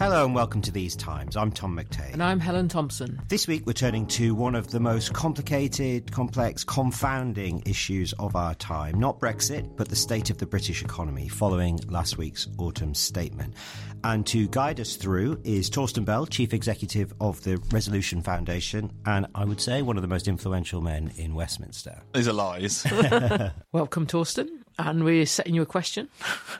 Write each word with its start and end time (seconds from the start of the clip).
Hello 0.00 0.24
and 0.24 0.34
welcome 0.34 0.62
to 0.62 0.72
These 0.72 0.96
Times. 0.96 1.36
I'm 1.36 1.52
Tom 1.52 1.76
McTague. 1.76 2.14
And 2.14 2.22
I'm 2.22 2.40
Helen 2.40 2.68
Thompson. 2.68 3.20
This 3.28 3.46
week 3.46 3.66
we're 3.66 3.74
turning 3.74 4.06
to 4.06 4.34
one 4.34 4.54
of 4.54 4.70
the 4.70 4.80
most 4.80 5.12
complicated, 5.12 6.10
complex, 6.10 6.64
confounding 6.64 7.62
issues 7.66 8.14
of 8.14 8.34
our 8.34 8.54
time. 8.54 8.98
Not 8.98 9.20
Brexit, 9.20 9.76
but 9.76 9.90
the 9.90 9.96
state 9.96 10.30
of 10.30 10.38
the 10.38 10.46
British 10.46 10.82
economy 10.82 11.28
following 11.28 11.80
last 11.86 12.16
week's 12.16 12.48
autumn 12.56 12.94
statement. 12.94 13.52
And 14.02 14.26
to 14.28 14.48
guide 14.48 14.80
us 14.80 14.96
through 14.96 15.38
is 15.44 15.68
Torsten 15.68 16.06
Bell, 16.06 16.24
Chief 16.24 16.54
Executive 16.54 17.12
of 17.20 17.44
the 17.44 17.58
Resolution 17.70 18.22
Foundation, 18.22 18.90
and 19.04 19.26
I 19.34 19.44
would 19.44 19.60
say 19.60 19.82
one 19.82 19.98
of 19.98 20.02
the 20.02 20.08
most 20.08 20.28
influential 20.28 20.80
men 20.80 21.12
in 21.18 21.34
Westminster. 21.34 22.00
These 22.14 22.26
are 22.26 22.32
lies. 22.32 22.86
Welcome, 23.72 24.06
Torsten. 24.06 24.48
And 24.78 25.04
we're 25.04 25.26
setting 25.26 25.54
you 25.54 25.60
a 25.60 25.66
question 25.66 26.08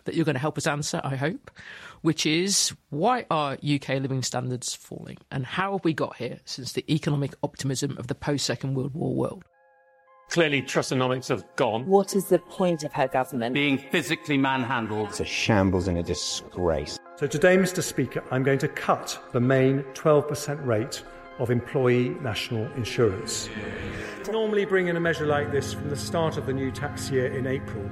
that 0.05 0.14
you're 0.14 0.27
going 0.27 0.34
to 0.34 0.41
help 0.41 0.58
us 0.58 0.66
answer, 0.66 1.00
I 1.02 1.16
hope, 1.16 1.50
which 2.03 2.27
is 2.27 2.75
why 2.91 3.27
are 3.31 3.55
UK 3.55 3.89
living 4.01 4.23
standards 4.23 4.75
falling? 4.75 5.19
And 5.31 5.45
how 5.45 5.73
have 5.73 5.85
we 5.85 5.95
got 5.95 6.17
here 6.17 6.41
since 6.45 6.73
the 6.73 6.85
economic 6.92 7.35
optimism 7.42 7.97
of 7.98 8.07
the 8.07 8.14
post 8.14 8.47
Second 8.47 8.74
World 8.74 8.95
War 8.95 9.14
world? 9.14 9.45
Clearly, 10.30 10.63
Trussonomics 10.63 11.29
have 11.29 11.45
gone. 11.57 11.86
What 11.86 12.14
is 12.14 12.27
the 12.27 12.39
point 12.39 12.85
of 12.85 12.92
her 12.92 13.08
government? 13.08 13.52
Being 13.52 13.79
physically 13.79 14.39
manhandled. 14.39 15.08
It's 15.08 15.19
a 15.19 15.24
shambles 15.24 15.89
and 15.89 15.98
a 15.98 16.05
disgrace. 16.05 17.01
So, 17.17 17.27
today, 17.27 17.57
Mr. 17.57 17.83
Speaker, 17.83 18.23
I'm 18.30 18.45
going 18.45 18.61
to 18.61 18.69
cut 18.69 19.20
the 19.33 19.41
main 19.41 19.83
12% 19.95 20.64
rate 20.64 21.03
of 21.41 21.51
employee 21.51 22.11
national 22.20 22.70
insurance. 22.74 23.48
Normally, 24.30 24.64
bring 24.67 24.86
in 24.86 24.97
a 24.97 25.01
measure 25.01 25.27
like 25.27 25.51
this 25.51 25.74
from 25.74 25.91
the 25.91 25.97
start 25.97 26.36
of 26.36 26.47
the 26.47 26.53
new 26.53 26.70
tax 26.70 27.11
year 27.11 27.27
in 27.27 27.48
April. 27.48 27.91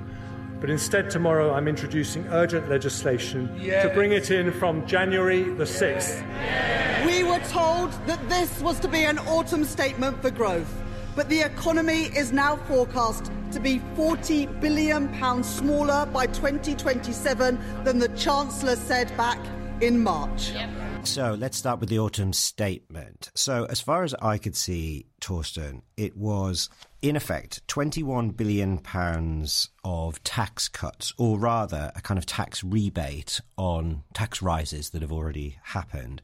But 0.61 0.71
instead, 0.71 1.09
tomorrow 1.09 1.55
I'm 1.55 1.69
introducing 1.69 2.27
urgent 2.29 2.69
legislation 2.69 3.55
yes. 3.61 3.85
to 3.87 3.95
bring 3.95 4.13
it 4.13 4.31
in 4.31 4.53
from 4.53 4.87
January 4.87 5.45
the 5.45 5.65
6th. 5.65 6.21
Yes. 6.21 7.07
We 7.07 7.23
were 7.23 7.39
told 7.49 7.93
that 8.07 8.29
this 8.29 8.61
was 8.61 8.81
to 8.81 8.89
be 8.89 9.05
an 9.05 9.19
autumn 9.21 9.65
statement 9.65 10.21
for 10.21 10.31
growth, 10.31 10.73
but 11.15 11.29
the 11.29 11.41
economy 11.41 12.07
is 12.17 12.33
now 12.33 12.57
forecast 12.57 13.31
to 13.53 13.61
be 13.61 13.81
40 13.95 14.47
billion 14.47 15.09
pounds 15.15 15.49
smaller 15.49 16.07
by 16.07 16.27
2027 16.27 17.85
than 17.85 17.99
the 17.99 18.09
Chancellor 18.11 18.77
said 18.77 19.17
back 19.17 19.39
in 19.81 20.03
March. 20.03 20.51
Yep. 20.51 20.88
So 21.05 21.35
let's 21.35 21.57
start 21.57 21.81
with 21.81 21.89
the 21.89 21.99
autumn 21.99 22.33
statement. 22.33 23.31
So, 23.35 23.65
as 23.65 23.81
far 23.81 24.05
as 24.05 24.15
I 24.15 24.39
could 24.39 24.55
see, 24.55 25.07
Torsten, 25.21 25.83
it 25.97 26.17
was 26.17 26.69
in 27.03 27.17
effect 27.17 27.67
21 27.67 28.31
billion 28.31 28.79
pounds 28.79 29.71
of 29.85 30.23
tax 30.23 30.69
cuts, 30.69 31.15
or 31.19 31.39
rather 31.39 31.91
a 31.97 32.03
kind 32.03 32.19
of 32.19 32.27
tax 32.27 32.63
rebate 32.63 33.41
on 33.57 34.05
tax 34.15 34.43
rises 34.43 34.91
that 34.91 35.03
have 35.03 35.13
already 35.13 35.59
happened. 35.63 36.23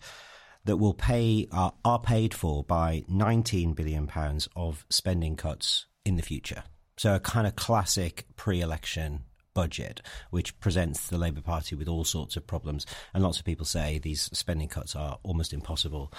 That 0.64 0.76
will 0.76 0.94
pay 0.94 1.48
are, 1.50 1.74
are 1.84 1.98
paid 1.98 2.32
for 2.32 2.62
by 2.62 3.04
19 3.08 3.72
billion 3.72 4.06
pounds 4.06 4.48
of 4.54 4.86
spending 4.90 5.36
cuts 5.36 5.86
in 6.04 6.16
the 6.16 6.22
future. 6.22 6.62
So 6.96 7.14
a 7.14 7.20
kind 7.20 7.46
of 7.46 7.56
classic 7.56 8.26
pre-election 8.36 9.24
budget, 9.54 10.02
which 10.30 10.58
presents 10.60 11.08
the 11.08 11.18
Labour 11.18 11.40
Party 11.40 11.74
with 11.74 11.88
all 11.88 12.04
sorts 12.04 12.36
of 12.36 12.46
problems. 12.46 12.84
And 13.14 13.22
lots 13.22 13.38
of 13.38 13.44
people 13.44 13.64
say 13.64 13.98
these 13.98 14.22
spending 14.32 14.68
cuts 14.68 14.94
are 14.94 15.18
almost 15.22 15.52
impossible 15.52 16.12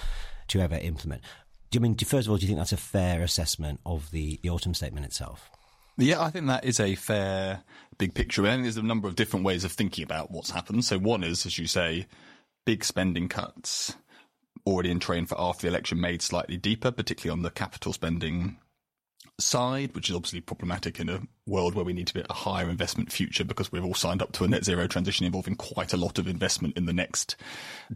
to 0.48 0.62
ever 0.62 0.76
implement. 0.76 1.22
Do 1.70 1.78
you 1.78 1.82
mean, 1.82 1.96
first 1.98 2.28
of 2.28 2.32
all, 2.32 2.38
do 2.38 2.44
you 2.44 2.48
think 2.48 2.60
that's 2.60 2.72
a 2.72 2.78
fair 2.78 3.22
assessment 3.22 3.82
of 3.86 4.10
the, 4.12 4.40
the 4.42 4.50
autumn 4.50 4.74
statement 4.74 5.06
itself? 5.06 5.50
Yeah, 5.98 6.22
I 6.22 6.30
think 6.30 6.48
that 6.48 6.66
is 6.66 6.80
a 6.80 6.96
fair 6.96 7.64
big 7.98 8.14
picture. 8.14 8.44
Think 8.44 8.64
there's 8.64 8.78
a 8.78 8.84
number 8.84 9.08
of 9.08 9.16
different 9.16 9.46
ways 9.46 9.64
of 9.64 9.72
thinking 9.72 10.04
about 10.04 10.32
what's 10.32 10.52
happened. 10.52 10.84
So 10.86 10.98
one 10.98 11.24
is, 11.24 11.46
as 11.46 11.58
you 11.58 11.68
say, 11.68 12.08
big 12.66 12.84
spending 12.84 13.30
cuts 13.30 13.96
already 14.66 14.92
in 14.92 15.00
train 15.00 15.26
for 15.26 15.40
after 15.40 15.64
the 15.64 15.68
election 15.68 16.02
made 16.02 16.22
slightly 16.22 16.58
deeper, 16.58 16.92
particularly 16.92 17.38
on 17.38 17.44
the 17.44 17.52
capital 17.52 17.94
spending 17.94 18.58
side, 19.40 19.94
which 19.96 20.10
is 20.10 20.16
obviously 20.16 20.42
problematic 20.42 21.00
in 21.00 21.10
a 21.10 21.22
world 21.46 21.76
where 21.76 21.86
we 21.86 21.94
need 21.94 22.08
to 22.08 22.14
be 22.14 22.20
at 22.22 22.30
a 22.30 22.34
higher 22.34 22.70
investment 22.70 23.12
future 23.12 23.44
because 23.44 23.72
we've 23.72 23.84
all 23.84 23.94
signed 23.94 24.22
up 24.22 24.32
to 24.34 24.44
a 24.44 24.48
net 24.48 24.64
zero 24.64 24.88
transition 24.88 25.26
involving 25.26 25.56
quite 25.56 25.94
a 25.94 25.98
lot 25.98 26.18
of 26.18 26.28
investment 26.28 26.76
in 26.78 26.86
the 26.86 26.94
next 26.94 27.36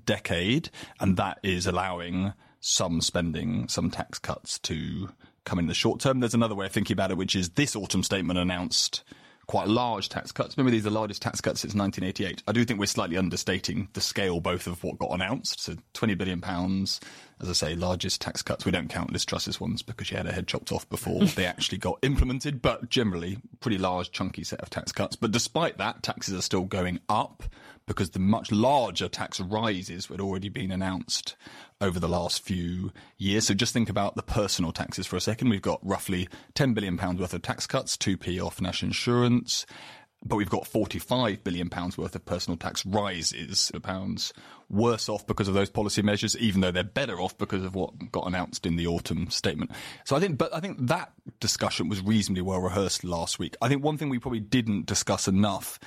decade. 0.06 0.70
And 1.00 1.18
that 1.18 1.40
is 1.44 1.66
allowing 1.66 2.34
some 2.60 3.02
spending, 3.02 3.68
some 3.68 3.90
tax 3.90 4.20
cuts 4.20 4.60
to 4.60 5.10
come 5.46 5.60
in 5.60 5.68
the 5.68 5.74
short 5.74 6.00
term. 6.00 6.20
There's 6.20 6.34
another 6.34 6.56
way 6.56 6.66
of 6.66 6.72
thinking 6.72 6.94
about 6.94 7.12
it, 7.12 7.18
which 7.18 7.36
is 7.36 7.52
this 7.52 7.76
autumn 7.76 8.04
statement 8.04 8.40
announced 8.40 9.04
quite 9.50 9.68
large 9.68 10.10
tax 10.10 10.32
cuts. 10.32 10.56
Remember, 10.56 10.70
these 10.70 10.86
are 10.86 10.92
the 10.92 10.96
largest 10.96 11.24
tax 11.24 11.42
cuts 11.42 11.62
since 11.62 11.74
1988. 11.74 12.44
I 12.48 12.52
do 12.52 12.64
think 12.64 12.80
we're 12.80 12.86
slightly 12.86 13.18
understating 13.18 13.90
the 13.94 14.00
scale 14.00 14.40
both 14.40 14.68
of 14.68 14.84
what 14.84 15.00
got 15.00 15.10
announced. 15.10 15.60
So 15.60 15.74
20 15.94 16.14
billion 16.14 16.40
pounds, 16.40 17.00
as 17.42 17.50
I 17.50 17.54
say, 17.54 17.76
largest 17.76 18.22
tax 18.22 18.44
cuts. 18.44 18.64
We 18.64 18.72
don't 18.72 18.90
count 18.90 19.12
Liz 19.12 19.26
Truss's 19.26 19.60
ones 19.60 19.82
because 19.82 20.06
she 20.06 20.14
had 20.14 20.28
her 20.28 20.32
head 20.32 20.46
chopped 20.46 20.72
off 20.72 20.88
before 20.88 21.26
they 21.26 21.46
actually 21.48 21.80
got 21.80 21.98
implemented, 22.04 22.62
but 22.62 22.90
generally 22.90 23.40
pretty 23.60 23.80
large, 23.80 24.12
chunky 24.12 24.44
set 24.44 24.62
of 24.62 24.70
tax 24.70 24.92
cuts. 24.92 25.16
But 25.16 25.32
despite 25.32 25.80
that, 25.80 26.04
taxes 26.04 26.38
are 26.38 26.44
still 26.44 26.66
going 26.66 27.00
up 27.10 27.42
because 27.90 28.12
the 28.12 28.20
much 28.20 28.52
larger 28.52 29.10
tax 29.10 29.40
rises 29.40 30.06
had 30.06 30.22
already 30.22 30.48
been 30.48 30.72
announced 30.72 31.36
over 31.82 32.00
the 32.00 32.08
last 32.08 32.44
few 32.44 32.92
years. 33.18 33.48
So 33.48 33.56
just 33.56 33.74
think 33.74 33.90
about 33.90 34.16
the 34.16 34.22
personal 34.22 34.72
taxes 34.72 35.08
for 35.08 35.16
a 35.16 35.22
second. 35.22 35.50
We've 35.50 35.60
got 35.60 35.80
roughly 35.82 36.30
£10 36.54 36.76
billion 36.76 36.98
worth 37.18 37.34
of 37.34 37.42
tax 37.42 37.66
cuts, 37.66 37.98
2p 37.98 38.40
off 38.46 38.62
national 38.62 38.90
insurance, 38.90 39.66
but 40.24 40.36
we've 40.36 40.52
got 40.52 40.68
45 40.68 41.44
billion 41.44 41.68
pounds 41.68 41.98
worth 41.98 42.16
of 42.16 42.24
personal 42.26 42.58
tax 42.58 42.86
rises 42.86 43.72
uh, 43.74 43.80
pounds 43.80 44.34
worse 44.70 45.10
off 45.10 45.26
because 45.26 45.48
of 45.48 45.56
those 45.56 45.70
policy 45.70 46.04
measures 46.04 46.38
even 46.38 46.62
though 46.62 46.72
they're 46.72 46.84
better 46.84 47.20
off 47.20 47.36
because 47.40 47.64
of 47.64 47.74
what 47.74 48.12
got 48.12 48.28
announced 48.28 48.66
in 48.66 48.76
the 48.76 48.86
autumn 48.86 49.30
statement 49.32 49.72
so 50.06 50.16
i 50.16 50.20
think 50.20 50.38
but 50.38 50.54
i 50.54 50.60
think 50.60 50.78
that 50.80 51.12
discussion 51.40 51.88
was 51.90 52.02
reasonably 52.02 52.42
well 52.42 52.60
rehearsed 52.60 53.04
last 53.04 53.40
week 53.40 53.56
i 53.62 53.68
think 53.70 53.84
one 53.84 53.98
thing 53.98 54.10
we 54.10 54.20
probably 54.20 54.42
didn't 54.42 54.86
discuss 54.86 55.28
enough 55.28 55.80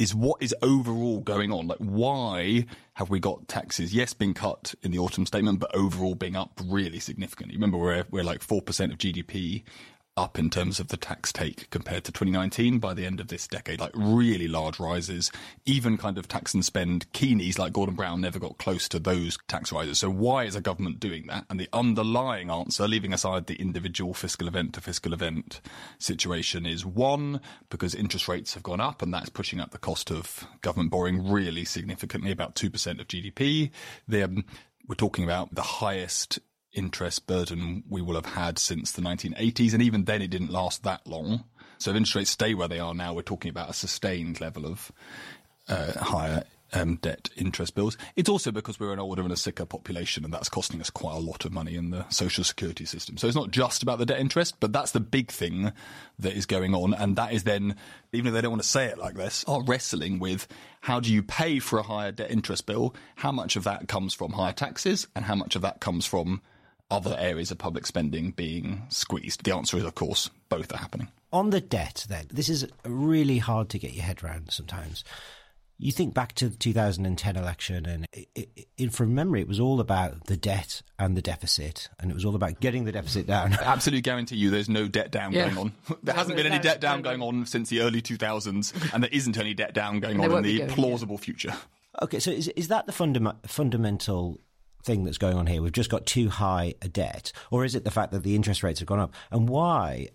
is 0.00 0.14
what 0.14 0.42
is 0.42 0.54
overall 0.62 1.20
going 1.20 1.52
on? 1.52 1.66
Like, 1.66 1.78
why 1.78 2.64
have 2.94 3.10
we 3.10 3.20
got 3.20 3.46
taxes, 3.48 3.92
yes, 3.92 4.14
being 4.14 4.32
cut 4.32 4.74
in 4.82 4.92
the 4.92 4.98
autumn 4.98 5.26
statement, 5.26 5.60
but 5.60 5.74
overall 5.74 6.14
being 6.14 6.36
up 6.36 6.58
really 6.64 6.98
significantly? 6.98 7.54
Remember, 7.54 7.76
we're, 7.76 8.04
we're 8.10 8.24
like 8.24 8.40
4% 8.40 8.60
of 8.90 8.96
GDP 8.96 9.62
up 10.20 10.38
in 10.38 10.50
terms 10.50 10.78
of 10.78 10.88
the 10.88 10.98
tax 10.98 11.32
take 11.32 11.70
compared 11.70 12.04
to 12.04 12.12
2019 12.12 12.78
by 12.78 12.92
the 12.92 13.06
end 13.06 13.20
of 13.20 13.28
this 13.28 13.48
decade. 13.48 13.80
Like 13.80 13.92
really 13.94 14.48
large 14.48 14.78
rises. 14.78 15.32
Even 15.64 15.96
kind 15.96 16.18
of 16.18 16.28
tax 16.28 16.52
and 16.52 16.62
spend 16.62 17.10
keenies 17.12 17.58
like 17.58 17.72
Gordon 17.72 17.94
Brown 17.94 18.20
never 18.20 18.38
got 18.38 18.58
close 18.58 18.86
to 18.90 18.98
those 18.98 19.38
tax 19.48 19.72
rises. 19.72 19.98
So 19.98 20.10
why 20.10 20.44
is 20.44 20.54
a 20.54 20.60
government 20.60 21.00
doing 21.00 21.26
that? 21.28 21.46
And 21.48 21.58
the 21.58 21.70
underlying 21.72 22.50
answer, 22.50 22.86
leaving 22.86 23.14
aside 23.14 23.46
the 23.46 23.54
individual 23.54 24.12
fiscal 24.12 24.46
event 24.46 24.74
to 24.74 24.82
fiscal 24.82 25.14
event 25.14 25.62
situation, 25.98 26.66
is 26.66 26.84
one, 26.84 27.40
because 27.70 27.94
interest 27.94 28.28
rates 28.28 28.52
have 28.52 28.62
gone 28.62 28.80
up 28.80 29.00
and 29.00 29.14
that's 29.14 29.30
pushing 29.30 29.58
up 29.58 29.70
the 29.70 29.78
cost 29.78 30.10
of 30.10 30.46
government 30.60 30.90
borrowing 30.90 31.30
really 31.30 31.64
significantly, 31.64 32.30
about 32.30 32.54
2% 32.54 33.00
of 33.00 33.08
GDP. 33.08 33.70
They're, 34.06 34.28
we're 34.86 34.96
talking 34.96 35.24
about 35.24 35.54
the 35.54 35.62
highest 35.62 36.40
interest 36.72 37.26
burden 37.26 37.84
we 37.88 38.02
will 38.02 38.14
have 38.14 38.26
had 38.26 38.58
since 38.58 38.92
the 38.92 39.02
1980s. 39.02 39.72
And 39.72 39.82
even 39.82 40.04
then, 40.04 40.22
it 40.22 40.28
didn't 40.28 40.50
last 40.50 40.82
that 40.84 41.06
long. 41.06 41.44
So 41.78 41.90
if 41.90 41.96
interest 41.96 42.14
rates 42.14 42.30
stay 42.30 42.54
where 42.54 42.68
they 42.68 42.78
are 42.78 42.94
now, 42.94 43.14
we're 43.14 43.22
talking 43.22 43.50
about 43.50 43.70
a 43.70 43.74
sustained 43.74 44.40
level 44.40 44.66
of 44.66 44.92
uh, 45.68 45.92
higher 45.98 46.44
um, 46.72 46.96
debt 46.96 47.30
interest 47.36 47.74
bills. 47.74 47.96
It's 48.16 48.28
also 48.28 48.50
because 48.50 48.78
we're 48.78 48.92
an 48.92 48.98
older 48.98 49.22
and 49.22 49.32
a 49.32 49.36
sicker 49.36 49.64
population, 49.64 50.24
and 50.24 50.32
that's 50.32 50.48
costing 50.48 50.80
us 50.80 50.90
quite 50.90 51.14
a 51.14 51.20
lot 51.20 51.44
of 51.44 51.52
money 51.52 51.74
in 51.74 51.90
the 51.90 52.08
social 52.08 52.44
security 52.44 52.84
system. 52.84 53.16
So 53.16 53.26
it's 53.26 53.36
not 53.36 53.50
just 53.50 53.82
about 53.82 53.98
the 53.98 54.06
debt 54.06 54.20
interest, 54.20 54.56
but 54.60 54.72
that's 54.72 54.92
the 54.92 55.00
big 55.00 55.30
thing 55.30 55.72
that 56.18 56.34
is 56.34 56.46
going 56.46 56.74
on. 56.74 56.94
And 56.94 57.16
that 57.16 57.32
is 57.32 57.44
then, 57.44 57.76
even 58.12 58.28
if 58.28 58.34
they 58.34 58.40
don't 58.40 58.52
want 58.52 58.62
to 58.62 58.68
say 58.68 58.86
it 58.86 58.98
like 58.98 59.14
this, 59.14 59.44
are 59.48 59.62
wrestling 59.62 60.18
with 60.18 60.46
how 60.82 61.00
do 61.00 61.12
you 61.12 61.22
pay 61.22 61.58
for 61.58 61.78
a 61.78 61.82
higher 61.82 62.12
debt 62.12 62.30
interest 62.30 62.66
bill? 62.66 62.94
How 63.16 63.32
much 63.32 63.56
of 63.56 63.64
that 63.64 63.88
comes 63.88 64.14
from 64.14 64.32
higher 64.32 64.52
taxes, 64.52 65.06
and 65.14 65.24
how 65.24 65.34
much 65.34 65.56
of 65.56 65.62
that 65.62 65.80
comes 65.80 66.06
from 66.06 66.40
other 66.90 67.16
areas 67.18 67.50
of 67.50 67.58
public 67.58 67.86
spending 67.86 68.30
being 68.32 68.82
squeezed? 68.88 69.44
The 69.44 69.54
answer 69.54 69.76
is, 69.76 69.84
of 69.84 69.94
course, 69.94 70.30
both 70.48 70.72
are 70.72 70.78
happening. 70.78 71.08
On 71.32 71.50
the 71.50 71.60
debt, 71.60 72.06
then, 72.08 72.26
this 72.30 72.48
is 72.48 72.66
really 72.84 73.38
hard 73.38 73.68
to 73.70 73.78
get 73.78 73.92
your 73.92 74.04
head 74.04 74.22
around 74.22 74.50
sometimes. 74.50 75.04
You 75.78 75.92
think 75.92 76.12
back 76.12 76.34
to 76.34 76.48
the 76.48 76.56
2010 76.56 77.36
election, 77.36 77.86
and 77.86 78.06
it, 78.12 78.68
it, 78.76 78.92
from 78.92 79.14
memory, 79.14 79.40
it 79.40 79.48
was 79.48 79.60
all 79.60 79.80
about 79.80 80.26
the 80.26 80.36
debt 80.36 80.82
and 80.98 81.16
the 81.16 81.22
deficit, 81.22 81.88
and 81.98 82.10
it 82.10 82.14
was 82.14 82.24
all 82.24 82.34
about 82.34 82.60
getting 82.60 82.84
the 82.84 82.92
deficit 82.92 83.26
down. 83.26 83.54
I 83.54 83.62
absolutely 83.64 84.02
guarantee 84.02 84.36
you 84.36 84.50
there's 84.50 84.68
no 84.68 84.88
debt 84.88 85.10
down 85.10 85.32
yeah. 85.32 85.46
going 85.46 85.58
on. 85.58 85.72
There 86.02 86.14
hasn't 86.14 86.36
been 86.36 86.46
any 86.46 86.58
debt 86.58 86.80
down 86.80 87.00
going 87.00 87.22
on 87.22 87.46
since 87.46 87.70
the 87.70 87.80
early 87.80 88.02
2000s, 88.02 88.92
and 88.92 89.02
there 89.02 89.10
isn't 89.10 89.38
any 89.38 89.54
debt 89.54 89.72
down 89.72 90.00
going 90.00 90.20
on 90.20 90.44
in 90.44 90.66
the 90.66 90.66
plausible 90.66 91.14
yeah. 91.14 91.24
future. 91.24 91.54
Okay, 92.02 92.18
so 92.18 92.30
is, 92.30 92.48
is 92.48 92.68
that 92.68 92.86
the 92.86 92.92
fundam- 92.92 93.36
fundamental 93.46 94.38
thing 94.82 95.04
that's 95.04 95.18
going 95.18 95.36
on 95.36 95.46
here? 95.46 95.62
We've 95.62 95.72
just 95.72 95.90
got 95.90 96.06
too 96.06 96.28
high 96.28 96.74
a 96.82 96.88
debt, 96.88 97.32
or 97.50 97.64
is 97.64 97.74
it 97.74 97.84
the 97.84 97.90
fact 97.90 98.12
that 98.12 98.22
the 98.22 98.34
interest 98.34 98.62
rates 98.62 98.80
have 98.80 98.88
gone 98.88 99.00
up? 99.00 99.14
And 99.30 99.48
why 99.48 100.08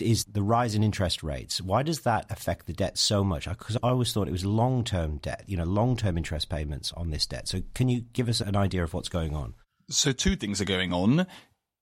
is 0.00 0.24
the 0.24 0.42
rise 0.42 0.74
in 0.74 0.82
interest 0.82 1.22
rates? 1.22 1.60
Why 1.60 1.82
does 1.82 2.00
that 2.00 2.30
affect 2.30 2.66
the 2.66 2.72
debt 2.72 2.98
so 2.98 3.24
much? 3.24 3.48
Because 3.48 3.76
I 3.82 3.88
always 3.88 4.12
thought 4.12 4.28
it 4.28 4.32
was 4.32 4.44
long 4.44 4.84
term 4.84 5.18
debt, 5.18 5.44
you 5.46 5.56
know, 5.56 5.64
long 5.64 5.96
term 5.96 6.16
interest 6.16 6.48
payments 6.48 6.92
on 6.92 7.10
this 7.10 7.26
debt. 7.26 7.48
So 7.48 7.62
can 7.74 7.88
you 7.88 8.02
give 8.12 8.28
us 8.28 8.40
an 8.40 8.56
idea 8.56 8.82
of 8.82 8.94
what's 8.94 9.08
going 9.08 9.34
on? 9.34 9.54
So 9.88 10.12
two 10.12 10.36
things 10.36 10.60
are 10.60 10.66
going 10.66 10.92
on. 10.92 11.26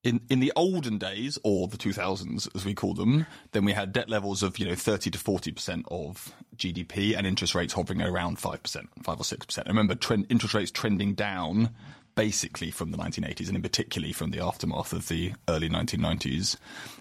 In, 0.03 0.21
in 0.29 0.39
the 0.39 0.53
olden 0.55 0.99
days, 0.99 1.39
or 1.43 1.67
the 1.67 1.77
2000s 1.77 2.47
as 2.55 2.63
we 2.63 2.75
call 2.75 2.93
them, 2.93 3.25
then 3.53 3.65
we 3.65 3.73
had 3.73 3.91
debt 3.91 4.07
levels 4.07 4.43
of, 4.43 4.59
you 4.59 4.67
know, 4.67 4.75
30 4.75 5.09
to 5.09 5.17
40% 5.17 5.83
of 5.87 6.31
GDP 6.55 7.17
and 7.17 7.25
interest 7.25 7.55
rates 7.55 7.73
hovering 7.73 8.03
around 8.03 8.37
5%, 8.37 8.85
5 9.01 9.19
or 9.19 9.23
6%. 9.23 9.59
I 9.59 9.63
remember 9.67 9.95
trend, 9.95 10.27
interest 10.29 10.53
rates 10.53 10.69
trending 10.69 11.15
down 11.15 11.71
basically 12.15 12.71
from 12.71 12.91
the 12.91 12.97
1980s 12.97 13.47
and 13.47 13.55
in 13.55 13.61
particularly 13.61 14.13
from 14.13 14.31
the 14.31 14.39
aftermath 14.39 14.93
of 14.93 15.07
the 15.07 15.33
early 15.47 15.69
1990s 15.69 16.57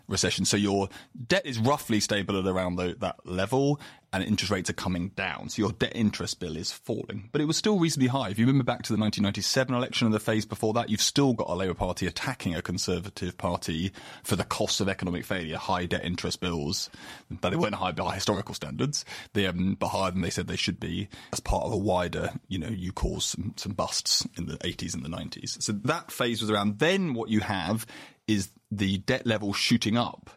recession. 0.08 0.44
So 0.44 0.56
your 0.56 0.88
debt 1.26 1.46
is 1.46 1.58
roughly 1.58 2.00
stable 2.00 2.38
at 2.38 2.46
around 2.46 2.76
the, 2.76 2.96
that 3.00 3.16
level 3.25 3.81
and 4.14 4.22
interest 4.22 4.52
rates 4.52 4.70
are 4.70 4.75
coming 4.75 5.08
down. 5.16 5.49
So 5.49 5.62
your 5.62 5.72
debt 5.72 5.93
interest 5.93 6.38
bill 6.38 6.56
is 6.56 6.70
falling, 6.70 7.31
but 7.32 7.40
it 7.40 7.46
was 7.46 7.56
still 7.56 7.81
reasonably 7.81 8.06
high. 8.08 8.28
If 8.28 8.38
you 8.38 8.46
remember 8.46 8.62
back 8.62 8.82
to 8.84 8.93
the 8.93 9.00
1997 9.00 9.75
election 9.75 10.06
and 10.06 10.14
the 10.14 10.20
phase 10.20 10.46
before 10.46 10.72
that, 10.75 10.88
you've 10.88 11.00
still 11.00 11.32
got 11.32 11.50
a 11.50 11.55
Labour 11.55 11.75
Party 11.75 12.06
attacking 12.06 12.55
a 12.55 12.62
Conservative 12.62 13.37
Party 13.37 13.90
for 14.22 14.37
the 14.37 14.44
cost 14.44 14.81
of 14.81 14.88
economic 14.88 15.25
failure, 15.25 15.56
high 15.56 15.87
debt 15.87 16.05
interest 16.05 16.40
bills, 16.40 16.90
but 17.28 17.50
they 17.50 17.56
weren't 17.56 17.75
high 17.75 17.90
by 17.90 18.14
historical 18.14 18.55
standards. 18.55 19.05
They 19.32 19.49
um, 19.49 19.76
but 19.81 19.88
higher 19.88 20.12
than 20.12 20.20
they 20.20 20.31
said 20.31 20.46
they 20.46 20.55
should 20.55 20.78
be 20.78 21.08
as 21.32 21.40
part 21.40 21.64
of 21.64 21.72
a 21.72 21.76
wider, 21.76 22.31
you 22.46 22.60
know, 22.60 22.69
you 22.69 22.93
cause 22.93 23.25
some, 23.25 23.55
some 23.56 23.72
busts 23.72 24.25
in 24.38 24.46
the 24.46 24.58
80s 24.58 24.94
and 24.94 25.05
the 25.05 25.08
90s. 25.08 25.60
So 25.60 25.72
that 25.72 26.12
phase 26.12 26.40
was 26.40 26.52
around. 26.52 26.78
Then 26.78 27.14
what 27.14 27.31
you 27.31 27.40
have 27.40 27.84
is 28.28 28.50
the 28.70 28.99
debt 28.99 29.26
level 29.26 29.52
shooting 29.52 29.96
up 29.96 30.31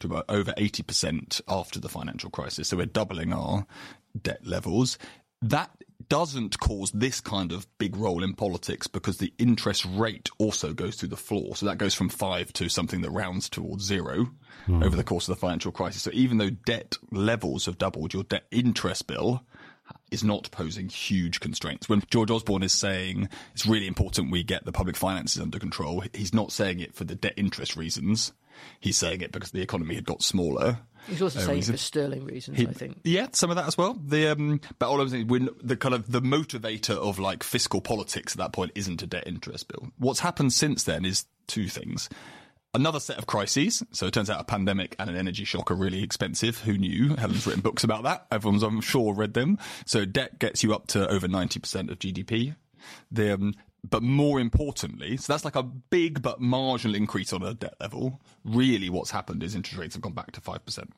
to 0.00 0.06
about 0.06 0.24
over 0.28 0.52
80% 0.52 1.40
after 1.48 1.80
the 1.80 1.88
financial 1.88 2.30
crisis. 2.30 2.68
So 2.68 2.76
we're 2.76 2.86
doubling 2.86 3.32
our 3.32 3.66
debt 4.20 4.46
levels. 4.46 4.98
That 5.42 5.70
doesn't 6.08 6.58
cause 6.58 6.90
this 6.92 7.20
kind 7.20 7.52
of 7.52 7.66
big 7.78 7.96
role 7.96 8.22
in 8.22 8.34
politics 8.34 8.86
because 8.86 9.18
the 9.18 9.32
interest 9.38 9.84
rate 9.84 10.30
also 10.38 10.72
goes 10.72 10.96
through 10.96 11.10
the 11.10 11.16
floor. 11.16 11.54
So 11.56 11.66
that 11.66 11.78
goes 11.78 11.94
from 11.94 12.08
five 12.08 12.52
to 12.54 12.68
something 12.68 13.02
that 13.02 13.10
rounds 13.10 13.48
towards 13.48 13.84
zero 13.84 14.28
mm. 14.66 14.84
over 14.84 14.96
the 14.96 15.04
course 15.04 15.28
of 15.28 15.34
the 15.34 15.40
financial 15.40 15.72
crisis. 15.72 16.02
So 16.02 16.10
even 16.14 16.38
though 16.38 16.50
debt 16.50 16.96
levels 17.10 17.66
have 17.66 17.78
doubled, 17.78 18.14
your 18.14 18.24
debt 18.24 18.46
interest 18.50 19.06
bill 19.06 19.44
is 20.10 20.24
not 20.24 20.50
posing 20.50 20.88
huge 20.88 21.40
constraints. 21.40 21.88
When 21.88 22.02
George 22.10 22.30
Osborne 22.30 22.62
is 22.62 22.72
saying 22.72 23.28
it's 23.52 23.66
really 23.66 23.86
important 23.86 24.30
we 24.30 24.42
get 24.42 24.64
the 24.64 24.72
public 24.72 24.96
finances 24.96 25.42
under 25.42 25.58
control, 25.58 26.02
he's 26.14 26.34
not 26.34 26.52
saying 26.52 26.80
it 26.80 26.94
for 26.94 27.04
the 27.04 27.14
debt 27.14 27.34
interest 27.36 27.76
reasons. 27.76 28.32
He's 28.80 28.96
saying 28.96 29.20
it 29.20 29.32
because 29.32 29.50
the 29.50 29.62
economy 29.62 29.94
had 29.94 30.04
got 30.04 30.22
smaller. 30.22 30.78
He's 31.06 31.22
also 31.22 31.38
uh, 31.38 31.42
saying 31.42 31.62
for 31.62 31.76
sterling 31.76 32.24
reasons, 32.24 32.58
he, 32.58 32.66
I 32.66 32.72
think. 32.72 32.98
Yeah, 33.04 33.28
some 33.32 33.50
of 33.50 33.56
that 33.56 33.66
as 33.66 33.78
well. 33.78 33.94
The 33.94 34.28
um, 34.28 34.60
but 34.78 34.88
all 34.88 35.00
I'm 35.00 35.08
saying, 35.08 35.28
when 35.28 35.48
the 35.62 35.76
kind 35.76 35.94
of 35.94 36.10
the 36.10 36.20
motivator 36.20 36.96
of 36.96 37.18
like 37.18 37.42
fiscal 37.42 37.80
politics 37.80 38.34
at 38.34 38.38
that 38.38 38.52
point 38.52 38.72
isn't 38.74 39.02
a 39.02 39.06
debt 39.06 39.24
interest 39.26 39.68
bill. 39.68 39.90
What's 39.98 40.20
happened 40.20 40.52
since 40.52 40.84
then 40.84 41.04
is 41.04 41.24
two 41.46 41.68
things 41.68 42.08
another 42.74 43.00
set 43.00 43.18
of 43.18 43.26
crises. 43.26 43.82
So 43.92 44.06
it 44.06 44.14
turns 44.14 44.30
out 44.30 44.40
a 44.40 44.44
pandemic 44.44 44.94
and 44.98 45.10
an 45.10 45.16
energy 45.16 45.44
shock 45.44 45.70
are 45.70 45.74
really 45.74 46.02
expensive. 46.02 46.58
Who 46.58 46.76
knew? 46.78 47.16
Helen's 47.16 47.46
written 47.46 47.62
books 47.62 47.84
about 47.84 48.04
that. 48.04 48.26
Everyone's, 48.30 48.62
I'm 48.62 48.80
sure, 48.80 49.14
read 49.14 49.34
them. 49.34 49.58
So 49.86 50.04
debt 50.04 50.38
gets 50.38 50.62
you 50.62 50.74
up 50.74 50.86
to 50.88 51.08
over 51.08 51.28
90% 51.28 51.90
of 51.90 51.98
GDP. 51.98 52.54
The, 53.10 53.34
um, 53.34 53.54
but 53.88 54.02
more 54.02 54.40
importantly, 54.40 55.16
so 55.16 55.32
that's 55.32 55.44
like 55.44 55.56
a 55.56 55.62
big 55.62 56.20
but 56.20 56.40
marginal 56.40 56.96
increase 56.96 57.32
on 57.32 57.42
a 57.42 57.54
debt 57.54 57.74
level. 57.80 58.20
Really, 58.44 58.90
what's 58.90 59.12
happened 59.12 59.42
is 59.42 59.54
interest 59.54 59.78
rates 59.78 59.94
have 59.94 60.02
gone 60.02 60.14
back 60.14 60.32
to 60.32 60.40
5%. 60.40 60.90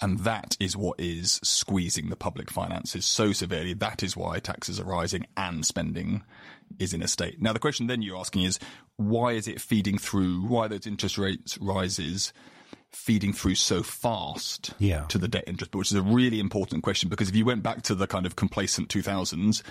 And 0.00 0.20
that 0.20 0.56
is 0.60 0.76
what 0.76 1.00
is 1.00 1.40
squeezing 1.42 2.08
the 2.08 2.16
public 2.16 2.50
finances 2.50 3.04
so 3.04 3.32
severely. 3.32 3.74
That 3.74 4.02
is 4.02 4.16
why 4.16 4.38
taxes 4.38 4.78
are 4.78 4.84
rising 4.84 5.26
and 5.36 5.66
spending 5.66 6.22
is 6.78 6.94
in 6.94 7.02
a 7.02 7.08
state. 7.08 7.42
Now, 7.42 7.52
the 7.52 7.58
question 7.58 7.86
then 7.86 8.02
you're 8.02 8.18
asking 8.18 8.42
is 8.42 8.58
why 8.96 9.32
is 9.32 9.48
it 9.48 9.60
feeding 9.60 9.98
through? 9.98 10.42
Why 10.42 10.68
those 10.68 10.86
interest 10.86 11.18
rates 11.18 11.58
rises? 11.58 12.32
Feeding 12.92 13.32
through 13.32 13.54
so 13.54 13.82
fast 13.82 14.72
yeah. 14.78 15.04
to 15.08 15.18
the 15.18 15.28
debt 15.28 15.44
interest, 15.46 15.74
which 15.74 15.90
is 15.90 15.96
a 15.96 16.02
really 16.02 16.40
important 16.40 16.82
question 16.82 17.08
because 17.08 17.28
if 17.28 17.36
you 17.36 17.44
went 17.44 17.62
back 17.62 17.82
to 17.82 17.94
the 17.94 18.06
kind 18.06 18.24
of 18.24 18.36
complacent 18.36 18.88
2000s, 18.88 19.62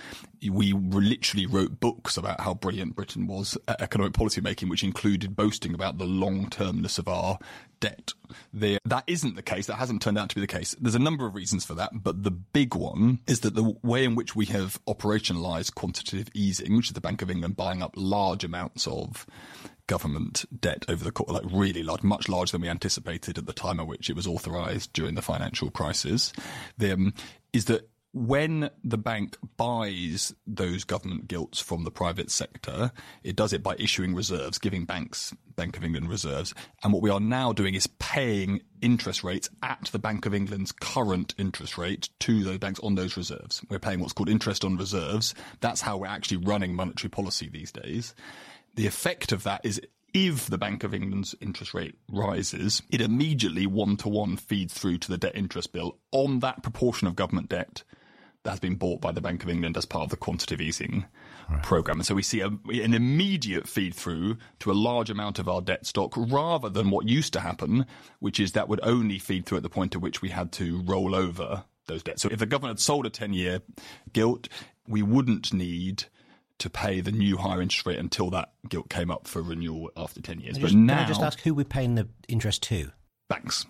we 0.50 0.72
literally 0.72 1.46
wrote 1.46 1.80
books 1.80 2.16
about 2.16 2.40
how 2.40 2.54
brilliant 2.54 2.94
Britain 2.94 3.26
was 3.26 3.58
at 3.66 3.80
economic 3.80 4.12
policy 4.12 4.40
making, 4.40 4.68
which 4.68 4.84
included 4.84 5.34
boasting 5.34 5.74
about 5.74 5.98
the 5.98 6.04
long 6.04 6.48
termness 6.48 6.98
of 6.98 7.08
our 7.08 7.38
debt. 7.80 8.12
The, 8.52 8.78
that 8.84 9.04
isn't 9.06 9.34
the 9.34 9.42
case. 9.42 9.66
That 9.66 9.76
hasn't 9.76 10.00
turned 10.00 10.18
out 10.18 10.28
to 10.30 10.34
be 10.34 10.40
the 10.40 10.46
case. 10.46 10.74
There's 10.80 10.94
a 10.94 11.00
number 11.00 11.26
of 11.26 11.34
reasons 11.34 11.64
for 11.64 11.74
that, 11.74 11.90
but 12.02 12.22
the 12.22 12.30
big 12.30 12.74
one 12.74 13.20
is 13.26 13.40
that 13.40 13.54
the 13.54 13.76
way 13.82 14.04
in 14.04 14.14
which 14.14 14.36
we 14.36 14.46
have 14.46 14.78
operationalized 14.86 15.74
quantitative 15.74 16.28
easing, 16.34 16.76
which 16.76 16.88
is 16.88 16.92
the 16.92 17.00
Bank 17.00 17.22
of 17.22 17.30
England 17.30 17.56
buying 17.56 17.82
up 17.82 17.92
large 17.96 18.44
amounts 18.44 18.86
of 18.86 19.26
government 19.88 20.44
debt 20.60 20.84
over 20.88 21.02
the 21.02 21.10
course, 21.10 21.30
like 21.30 21.42
really 21.52 21.82
large, 21.82 22.04
much 22.04 22.28
larger 22.28 22.52
than 22.52 22.60
we 22.62 22.68
anticipated 22.68 23.36
at 23.36 23.46
the 23.46 23.52
time 23.52 23.80
at 23.80 23.88
which 23.88 24.08
it 24.08 24.14
was 24.14 24.28
authorized 24.28 24.92
during 24.92 25.16
the 25.16 25.22
financial 25.22 25.70
crisis, 25.70 26.32
the, 26.76 26.92
um, 26.92 27.12
is 27.52 27.64
that 27.64 27.88
when 28.12 28.70
the 28.82 28.98
bank 28.98 29.36
buys 29.56 30.34
those 30.46 30.84
government 30.84 31.28
gilts 31.28 31.60
from 31.60 31.84
the 31.84 31.90
private 31.90 32.30
sector, 32.30 32.90
it 33.22 33.36
does 33.36 33.52
it 33.52 33.62
by 33.62 33.74
issuing 33.78 34.14
reserves, 34.14 34.58
giving 34.58 34.84
banks 34.84 35.34
Bank 35.58 35.76
of 35.76 35.84
England 35.84 36.08
reserves. 36.08 36.54
And 36.84 36.92
what 36.92 37.02
we 37.02 37.10
are 37.10 37.18
now 37.18 37.52
doing 37.52 37.74
is 37.74 37.88
paying 37.98 38.60
interest 38.80 39.24
rates 39.24 39.50
at 39.60 39.90
the 39.90 39.98
Bank 39.98 40.24
of 40.24 40.32
England's 40.32 40.70
current 40.70 41.34
interest 41.36 41.76
rate 41.76 42.10
to 42.20 42.44
those 42.44 42.58
banks 42.58 42.78
on 42.80 42.94
those 42.94 43.16
reserves. 43.16 43.60
We're 43.68 43.80
paying 43.80 43.98
what's 43.98 44.12
called 44.12 44.28
interest 44.28 44.64
on 44.64 44.76
reserves. 44.76 45.34
That's 45.60 45.80
how 45.80 45.96
we're 45.96 46.06
actually 46.06 46.38
running 46.38 46.74
monetary 46.74 47.10
policy 47.10 47.48
these 47.48 47.72
days. 47.72 48.14
The 48.74 48.86
effect 48.86 49.32
of 49.32 49.42
that 49.42 49.60
is 49.64 49.80
if 50.14 50.46
the 50.46 50.58
Bank 50.58 50.84
of 50.84 50.94
England's 50.94 51.34
interest 51.40 51.74
rate 51.74 51.96
rises, 52.10 52.82
it 52.90 53.00
immediately 53.00 53.66
one 53.66 53.96
to 53.98 54.08
one 54.08 54.36
feeds 54.36 54.72
through 54.72 54.98
to 54.98 55.08
the 55.08 55.18
debt 55.18 55.34
interest 55.34 55.72
bill 55.72 55.98
on 56.12 56.40
that 56.40 56.62
proportion 56.62 57.06
of 57.06 57.16
government 57.16 57.48
debt 57.48 57.82
that 58.44 58.50
has 58.50 58.60
been 58.60 58.76
bought 58.76 59.00
by 59.00 59.12
the 59.12 59.20
Bank 59.20 59.42
of 59.42 59.50
England 59.50 59.76
as 59.76 59.84
part 59.84 60.04
of 60.04 60.10
the 60.10 60.16
quantitative 60.16 60.60
easing 60.60 61.04
right. 61.50 61.62
program. 61.62 61.98
And 61.98 62.06
so 62.06 62.14
we 62.14 62.22
see 62.22 62.40
a, 62.40 62.46
an 62.46 62.94
immediate 62.94 63.68
feed 63.68 63.94
through 63.94 64.38
to 64.60 64.70
a 64.70 64.72
large 64.72 65.10
amount 65.10 65.38
of 65.38 65.48
our 65.48 65.60
debt 65.60 65.84
stock 65.84 66.14
rather 66.16 66.68
than 66.68 66.90
what 66.90 67.08
used 67.08 67.32
to 67.34 67.40
happen, 67.40 67.84
which 68.20 68.40
is 68.40 68.52
that 68.52 68.68
would 68.68 68.80
only 68.82 69.18
feed 69.18 69.44
through 69.44 69.58
at 69.58 69.62
the 69.62 69.68
point 69.68 69.94
at 69.94 70.00
which 70.00 70.22
we 70.22 70.30
had 70.30 70.52
to 70.52 70.82
roll 70.82 71.14
over 71.14 71.64
those 71.86 72.02
debts. 72.02 72.22
So 72.22 72.28
if 72.30 72.38
the 72.38 72.46
government 72.46 72.78
had 72.78 72.80
sold 72.80 73.06
a 73.06 73.10
10 73.10 73.32
year 73.32 73.60
gilt, 74.12 74.48
we 74.86 75.02
wouldn't 75.02 75.52
need 75.52 76.04
to 76.58 76.70
pay 76.70 77.00
the 77.00 77.12
new 77.12 77.36
higher 77.36 77.62
interest 77.62 77.86
rate 77.86 77.98
until 77.98 78.30
that 78.30 78.52
gilt 78.68 78.90
came 78.90 79.10
up 79.10 79.26
for 79.26 79.42
renewal 79.42 79.90
after 79.96 80.20
10 80.20 80.40
years. 80.40 80.58
Just, 80.58 80.72
but 80.72 80.78
now. 80.78 80.96
Can 80.96 81.04
I 81.04 81.08
just 81.08 81.22
ask 81.22 81.40
who 81.40 81.54
we're 81.54 81.64
paying 81.64 81.94
the 81.94 82.08
interest 82.28 82.62
to? 82.64 82.90
Banks. 83.28 83.66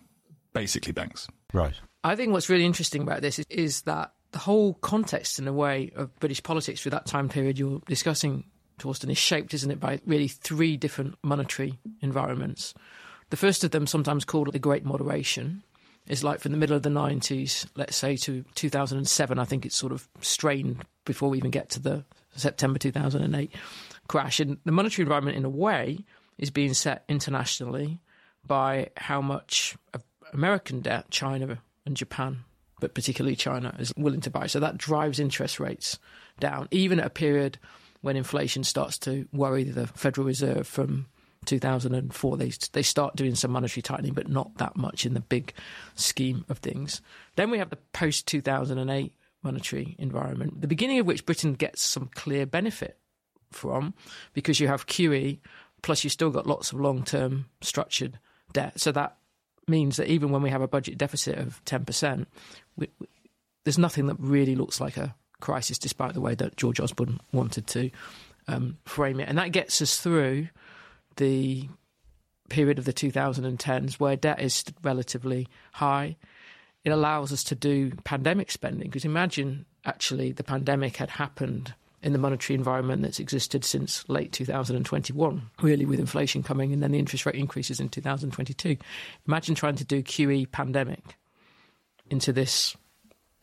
Basically, 0.53 0.93
banks. 0.93 1.29
Right. 1.53 1.75
I 2.05 2.17
think 2.17 2.33
what's 2.33 2.49
really 2.49 2.65
interesting 2.65 3.03
about 3.03 3.21
this 3.21 3.39
is, 3.39 3.47
is 3.51 3.83
that 3.83 4.13
the 4.33 4.39
whole 4.39 4.75
context, 4.75 5.39
in 5.39 5.49
a 5.49 5.53
way, 5.53 5.93
of 5.97 6.15
British 6.21 6.43
politics 6.43 6.81
through 6.81 6.91
that 6.91 7.07
time 7.07 7.29
period 7.29 7.59
you're 7.59 7.81
discussing, 7.87 8.45
Torsten, 8.79 9.11
is 9.11 9.19
shaped, 9.19 9.55
isn't 9.55 9.71
it, 9.71 9.81
by 9.81 10.01
really 10.07 10.29
three 10.29 10.77
different 10.77 11.17
monetary 11.23 11.79
environments. 12.01 12.75
The 13.31 13.37
first 13.37 13.65
of 13.65 13.71
them, 13.71 13.87
sometimes 13.87 14.25
called 14.25 14.53
the 14.53 14.59
Great 14.59 14.85
Moderation, 14.85 15.63
is 16.07 16.25
like 16.25 16.41
from 16.41 16.53
the 16.53 16.59
middle 16.59 16.77
of 16.77 16.83
the 16.83 16.89
90s, 16.89 17.67
let's 17.77 17.97
say, 17.97 18.17
to 18.17 18.45
2007. 18.55 19.39
I 19.39 19.45
think 19.45 19.67
it's 19.67 19.77
sort 19.77 19.93
of 19.93 20.09
strained 20.21 20.85
before 21.05 21.29
we 21.29 21.39
even 21.39 21.51
get 21.51 21.69
to 21.71 21.81
the 21.81 22.05
September 22.39 22.79
2008 22.79 23.55
crash. 24.09 24.41
And 24.41 24.59
the 24.65 24.73
monetary 24.73 25.05
environment, 25.05 25.37
in 25.37 25.45
a 25.45 25.51
way, 25.51 26.05
is 26.39 26.51
being 26.51 26.75
set 26.75 27.05
internationally 27.09 28.01
by 28.47 28.91
how 28.97 29.21
much 29.21 29.77
American 30.33 30.81
debt 30.81 31.11
China 31.11 31.59
and 31.85 31.97
Japan, 31.97 32.45
but 32.81 32.95
particularly 32.95 33.37
China, 33.37 33.75
is 33.79 33.93
willing 33.97 34.21
to 34.23 34.31
buy. 34.31 34.47
So 34.47 34.61
that 34.61 34.79
drives 34.79 35.21
interest 35.21 35.61
rates 35.61 35.99
down, 36.41 36.69
even 36.71 37.01
at 37.01 37.07
a 37.07 37.11
period 37.11 37.59
when 38.01 38.17
inflation 38.17 38.65
starts 38.65 38.99
to 38.99 39.27
worry 39.33 39.65
the 39.65 39.87
Federal 39.89 40.27
Reserve 40.27 40.67
from 40.67 41.07
2004. 41.47 42.37
They 42.37 42.53
they 42.73 42.83
start 42.83 43.17
doing 43.17 43.35
some 43.35 43.51
monetary 43.51 43.83
tightening, 43.83 44.15
but 44.15 44.29
not 44.29 44.57
that 44.59 44.77
much 44.77 45.05
in 45.05 45.15
the 45.15 45.21
big 45.21 45.53
scheme 45.95 46.45
of 46.49 46.59
things. 46.59 47.01
Then 47.37 47.51
we 47.51 47.59
have 47.59 47.71
the 47.71 47.79
post 47.93 48.27
2008 48.27 49.13
monetary 49.43 49.97
environment, 49.99 50.61
the 50.61 50.69
beginning 50.69 50.99
of 50.99 51.07
which 51.07 51.27
Britain 51.27 51.55
gets 51.55 51.83
some 51.83 52.11
clear 52.15 52.47
benefit 52.47 52.99
from, 53.51 53.95
because 54.33 54.61
you 54.61 54.69
have 54.69 54.87
QE, 54.87 55.39
plus 55.83 56.05
you've 56.05 56.13
still 56.13 56.31
got 56.31 56.47
lots 56.47 56.73
of 56.73 56.81
long 56.81 57.05
term 57.05 57.47
structured 57.61 58.19
debt. 58.53 58.81
So 58.81 58.93
that 58.93 59.17
means 59.67 59.97
that 59.97 60.09
even 60.09 60.31
when 60.31 60.43
we 60.43 60.51
have 60.51 60.63
a 60.63 60.69
budget 60.69 60.99
deficit 60.99 61.39
of 61.39 61.63
10%, 61.65 62.27
we, 62.77 62.89
we, 62.99 63.07
there's 63.65 63.79
nothing 63.79 64.07
that 64.07 64.17
really 64.19 64.57
looks 64.57 64.81
like 64.81 64.97
a 64.97 65.15
crisis, 65.41 65.79
despite 65.79 66.15
the 66.15 66.21
way 66.21 66.35
that 66.35 66.57
George 66.57 66.81
Osborne 66.81 67.21
wanted 67.33 67.67
to 67.69 67.91
um, 68.49 68.79
frame 68.85 69.21
it. 69.21 69.29
And 69.29 69.39
that 69.39 69.53
gets 69.53 69.81
us 69.83 70.01
through 70.01 70.49
the 71.17 71.69
period 72.49 72.79
of 72.79 72.87
the 72.87 72.93
2010s 72.93 73.95
where 73.95 74.17
debt 74.17 74.41
is 74.41 74.65
relatively 74.83 75.49
high. 75.73 76.17
It 76.89 76.93
allows 76.93 77.35
us 77.35 77.45
to 77.45 77.55
do 77.55 77.91
pandemic 78.05 78.51
spending 78.51 78.89
because 78.89 79.05
imagine 79.05 79.67
actually 79.85 80.33
the 80.33 80.43
pandemic 80.43 80.97
had 80.97 81.11
happened 81.11 81.75
in 82.03 82.15
the 82.15 82.19
monetary 82.19 82.55
environment 82.55 83.03
that's 83.03 83.21
existed 83.21 83.63
since 83.63 84.09
late 84.09 84.33
2021, 84.33 85.51
really 85.61 85.85
with 85.85 86.01
inflation 86.01 86.43
coming 86.43 86.73
and 86.73 86.83
then 86.83 86.91
the 86.91 86.99
interest 86.99 87.27
rate 87.27 87.35
increases 87.35 87.79
in 87.79 87.91
2022. 87.91 88.79
Imagine 89.27 89.55
trying 89.55 89.75
to 89.75 89.85
do 89.85 90.03
QE 90.03 90.51
pandemic 90.51 91.19
into 92.09 92.33
this 92.33 92.75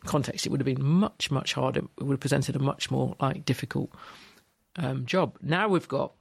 context. 0.08 0.48
It 0.48 0.50
would 0.50 0.60
have 0.60 0.66
been 0.66 0.84
much, 0.84 1.30
much 1.30 1.54
harder. 1.54 1.82
It 2.00 2.04
would 2.04 2.14
have 2.14 2.20
presented 2.20 2.56
a 2.56 2.60
much 2.60 2.90
more 2.90 3.16
like 3.20 3.46
difficult 3.46 3.92
um, 4.78 5.06
job. 5.06 5.38
Now 5.44 5.68
we've 5.68 5.88
got 5.88 6.14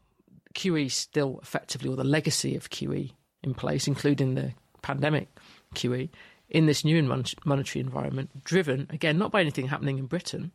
QE 0.54 0.90
still 0.90 1.40
effectively, 1.42 1.88
or 1.88 1.96
the 1.96 2.04
legacy 2.04 2.54
of 2.54 2.68
QE 2.68 3.12
in 3.42 3.54
place, 3.54 3.88
including 3.88 4.34
the 4.34 4.52
pandemic 4.82 5.28
QE, 5.74 6.10
in 6.48 6.66
this 6.66 6.84
new 6.84 7.02
monetary 7.44 7.80
environment, 7.80 8.44
driven 8.44 8.86
again 8.90 9.18
not 9.18 9.32
by 9.32 9.40
anything 9.40 9.68
happening 9.68 9.98
in 9.98 10.06
Britain, 10.06 10.52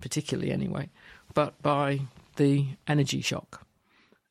particularly 0.00 0.50
anyway, 0.50 0.88
but 1.34 1.60
by 1.62 2.00
the 2.36 2.66
energy 2.86 3.20
shock. 3.20 3.66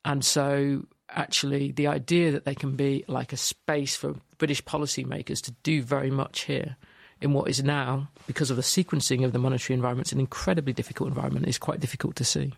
And 0.06 0.24
so, 0.26 0.86
actually, 1.10 1.72
the 1.72 1.88
idea 1.88 2.32
that 2.32 2.46
they 2.46 2.56
can 2.56 2.76
be 2.76 3.06
like 3.08 3.32
a 3.32 3.38
space 3.38 3.96
for 3.96 4.16
British 4.38 4.64
policymakers 4.64 5.42
to 5.44 5.52
do 5.64 5.82
very 5.82 6.12
much 6.12 6.42
here 6.42 6.76
in 7.22 7.32
what 7.32 7.50
is 7.50 7.64
now, 7.64 8.10
because 8.28 8.50
of 8.50 8.58
the 8.58 8.64
sequencing 8.64 9.24
of 9.24 9.32
the 9.32 9.40
monetary 9.40 9.76
environment, 9.76 10.12
an 10.12 10.20
incredibly 10.20 10.74
difficult 10.74 11.08
environment, 11.08 11.48
is 11.48 11.58
quite 11.58 11.80
difficult 11.80 12.18
to 12.18 12.26
see. 12.26 12.54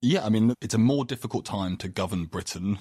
Yeah, 0.00 0.24
I 0.24 0.30
mean, 0.30 0.54
it's 0.62 0.74
a 0.74 0.78
more 0.78 1.04
difficult 1.04 1.44
time 1.44 1.76
to 1.78 1.88
govern 1.88 2.24
Britain 2.24 2.78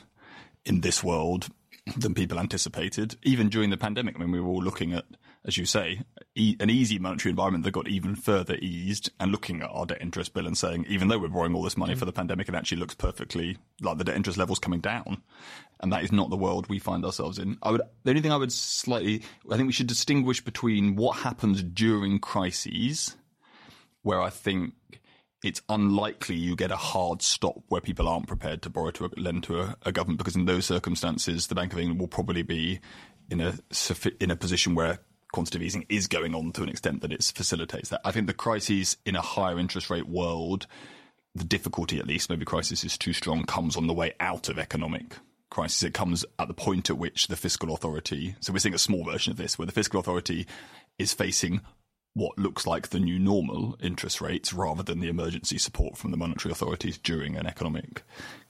in 0.66 0.82
this 0.82 1.04
world 1.04 1.50
than 1.98 2.14
people 2.14 2.40
anticipated, 2.40 3.18
even 3.24 3.50
during 3.50 3.70
the 3.70 3.78
pandemic. 3.78 4.16
I 4.16 4.20
mean, 4.20 4.32
we 4.32 4.40
were 4.40 4.48
all 4.48 4.64
looking 4.64 4.94
at, 4.94 5.06
as 5.46 5.58
you 5.58 5.66
say, 5.66 6.02
e- 6.34 6.56
an 6.60 6.70
easy 6.70 6.98
monetary 6.98 7.32
environment 7.32 7.66
that 7.66 7.72
got 7.72 7.90
even 7.90 8.16
further 8.16 8.56
eased 8.62 9.10
and 9.20 9.32
looking 9.32 9.62
at 9.62 9.70
our 9.70 9.86
debt 9.86 9.98
interest 10.00 10.34
bill 10.34 10.48
and 10.48 10.58
saying, 10.58 10.86
even 10.88 11.10
though 11.10 11.20
we're 11.20 11.28
borrowing 11.28 11.54
all 11.54 11.62
this 11.62 11.76
money 11.76 11.94
mm. 11.94 11.98
for 11.98 12.06
the 12.06 12.14
pandemic, 12.14 12.48
it 12.48 12.56
actually 12.56 12.80
looks 12.80 12.96
perfectly 12.96 13.58
like 13.82 13.98
the 13.98 14.06
debt 14.06 14.16
interest 14.16 14.38
level's 14.38 14.60
coming 14.60 14.80
down. 14.80 15.22
And 15.82 15.92
that 15.92 16.04
is 16.04 16.12
not 16.14 16.30
the 16.30 16.38
world 16.38 16.70
we 16.70 16.80
find 16.80 17.04
ourselves 17.04 17.38
in. 17.38 17.58
I 17.62 17.72
would, 17.72 17.82
the 18.04 18.12
only 18.12 18.22
thing 18.22 18.32
I 18.32 18.38
would 18.38 18.54
slightly, 18.54 19.22
I 19.52 19.58
think 19.58 19.68
we 19.68 19.74
should 19.74 19.88
distinguish 19.88 20.40
between 20.40 20.96
what 20.96 21.18
happens 21.18 21.62
during 21.62 22.20
crises, 22.20 23.18
where 24.04 24.22
I 24.22 24.30
think 24.30 24.74
it's 25.44 25.62
unlikely 25.70 26.36
you 26.36 26.56
get 26.56 26.72
a 26.72 26.78
hard 26.78 27.22
stop 27.22 27.62
where 27.68 27.82
people 27.82 28.08
aren't 28.08 28.28
prepared 28.28 28.62
to 28.62 28.70
borrow 28.70 28.92
to 28.92 29.06
a, 29.06 29.10
lend 29.18 29.44
to 29.44 29.60
a, 29.60 29.76
a, 29.84 29.92
government 29.92 30.18
because 30.18 30.36
in 30.36 30.46
those 30.46 30.66
circumstances 30.66 31.48
the 31.48 31.56
Bank 31.56 31.74
of 31.74 31.80
England 31.80 32.00
will 32.00 32.08
probably 32.08 32.42
be 32.42 32.80
in 33.30 33.42
a 33.42 33.54
in 34.20 34.32
a 34.32 34.36
position 34.36 34.76
where 34.76 35.00
quantitative 35.34 35.66
easing 35.66 35.86
is 35.90 36.08
going 36.08 36.34
on 36.34 36.52
to 36.54 36.64
an 36.64 36.70
extent 36.70 37.02
that 37.02 37.12
it 37.12 37.24
facilitates 37.24 37.90
that. 37.90 38.02
I 38.06 38.12
think 38.12 38.28
the 38.28 38.34
crises 38.34 38.98
in 39.06 39.16
a 39.16 39.22
higher 39.22 39.60
interest 39.60 39.90
rate 39.90 40.08
world, 40.08 40.68
the 41.36 41.44
difficulty 41.44 41.98
at 41.98 42.08
least, 42.08 42.30
maybe 42.30 42.46
crisis 42.46 42.84
is 42.84 42.98
too 42.98 43.14
strong, 43.14 43.44
comes 43.44 43.76
on 43.76 43.88
the 43.88 43.94
way 43.94 44.14
out 44.20 44.48
of 44.48 44.60
economic 44.60 45.18
crisis. 45.50 45.84
It 45.84 45.94
comes 45.94 46.24
at 46.38 46.48
the 46.48 46.54
point 46.54 46.90
at 46.90 46.98
which 46.98 47.28
the 47.28 47.36
fiscal 47.36 47.74
authority, 47.74 48.36
so 48.40 48.54
we're 48.54 48.60
seeing 48.60 48.76
a 48.76 48.80
small 48.80 49.04
version 49.04 49.32
of 49.32 49.38
this, 49.38 49.58
where 49.58 49.66
the 49.66 49.72
fiscal 49.72 50.00
authority 50.00 50.46
is 51.00 51.14
facing 51.14 51.62
what 52.14 52.38
looks 52.38 52.68
like 52.68 52.90
the 52.90 53.00
new 53.00 53.18
normal 53.18 53.76
interest 53.82 54.22
rates 54.22 54.54
rather 54.54 54.84
than 54.84 55.00
the 55.00 55.10
emergency 55.10 55.58
support 55.58 55.98
from 55.98 56.12
the 56.12 56.18
monetary 56.18 56.52
authorities 56.52 56.98
during 56.98 57.36
an 57.36 57.48
economic 57.48 58.04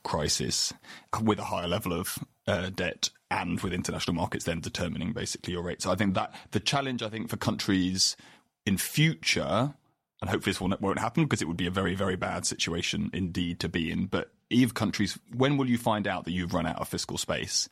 crisis 0.03 0.73
with 1.21 1.39
a 1.39 1.45
higher 1.45 1.67
level 1.67 1.93
of 1.93 2.19
uh, 2.45 2.69
debt 2.69 3.09
and 3.31 3.61
with 3.61 3.73
international 3.73 4.15
markets 4.15 4.45
then 4.45 4.59
determining 4.59 5.13
basically 5.13 5.53
your 5.53 5.63
rates. 5.63 5.85
So 5.85 5.91
I 5.91 5.95
think 5.95 6.13
that 6.15 6.33
the 6.51 6.59
challenge, 6.59 7.01
I 7.01 7.09
think, 7.09 7.29
for 7.29 7.37
countries 7.37 8.17
in 8.65 8.77
future, 8.77 9.73
and 10.21 10.29
hopefully 10.29 10.51
this 10.51 10.61
won't 10.61 10.99
happen 10.99 11.23
because 11.23 11.41
it 11.41 11.47
would 11.47 11.57
be 11.57 11.67
a 11.67 11.71
very, 11.71 11.95
very 11.95 12.15
bad 12.15 12.45
situation 12.45 13.09
indeed 13.13 13.59
to 13.61 13.69
be 13.69 13.91
in. 13.91 14.05
But 14.05 14.31
Eve 14.49 14.73
countries, 14.73 15.17
when 15.35 15.57
will 15.57 15.69
you 15.69 15.77
find 15.77 16.07
out 16.07 16.25
that 16.25 16.31
you've 16.31 16.53
run 16.53 16.67
out 16.67 16.79
of 16.79 16.87
fiscal 16.87 17.17
space? 17.17 17.69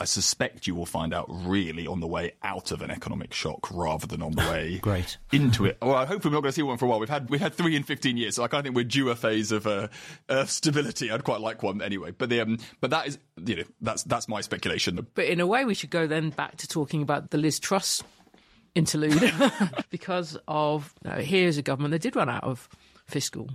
I 0.00 0.04
suspect 0.04 0.66
you 0.66 0.74
will 0.74 0.86
find 0.86 1.12
out 1.12 1.26
really 1.28 1.86
on 1.86 2.00
the 2.00 2.06
way 2.06 2.32
out 2.42 2.72
of 2.72 2.80
an 2.80 2.90
economic 2.90 3.34
shock 3.34 3.70
rather 3.70 4.06
than 4.06 4.22
on 4.22 4.32
the 4.32 4.40
way 4.50 4.78
Great. 4.78 5.18
into 5.30 5.66
it. 5.66 5.76
Well, 5.90 5.94
I 5.94 6.06
hope 6.06 6.24
we're 6.24 6.30
not 6.30 6.40
going 6.42 6.50
to 6.50 6.56
see 6.56 6.62
one 6.62 6.78
for 6.78 6.84
a 6.84 6.88
while. 6.88 7.00
We've 7.00 7.08
had 7.08 7.28
we've 7.30 7.40
had 7.40 7.54
three 7.54 7.74
in 7.74 7.82
fifteen 7.82 8.16
years, 8.16 8.36
so 8.36 8.44
I 8.44 8.48
kind 8.48 8.60
of 8.60 8.64
think 8.64 8.76
we're 8.76 8.84
due 8.84 9.10
a 9.10 9.16
phase 9.16 9.50
of 9.50 9.66
uh, 9.66 9.88
uh, 10.28 10.44
stability. 10.44 11.10
I'd 11.10 11.24
quite 11.24 11.40
like 11.40 11.62
one 11.62 11.82
anyway. 11.82 12.12
But 12.12 12.28
the 12.30 12.40
um, 12.40 12.58
but 12.80 12.90
that 12.90 13.08
is 13.08 13.18
you 13.44 13.56
know 13.56 13.64
that's 13.80 14.04
that's 14.04 14.28
my 14.28 14.40
speculation. 14.40 15.06
But 15.14 15.24
in 15.26 15.40
a 15.40 15.46
way, 15.46 15.64
we 15.64 15.74
should 15.74 15.90
go 15.90 16.06
then 16.06 16.30
back 16.30 16.56
to 16.58 16.68
talking 16.68 17.02
about 17.02 17.30
the 17.30 17.38
Liz 17.38 17.58
Truss 17.58 18.02
interlude 18.74 19.32
because 19.90 20.38
of 20.46 20.94
you 21.04 21.10
know, 21.10 21.16
here's 21.16 21.58
a 21.58 21.62
government 21.62 21.92
that 21.92 22.02
did 22.02 22.14
run 22.14 22.28
out 22.28 22.44
of 22.44 22.68
fiscal 23.06 23.50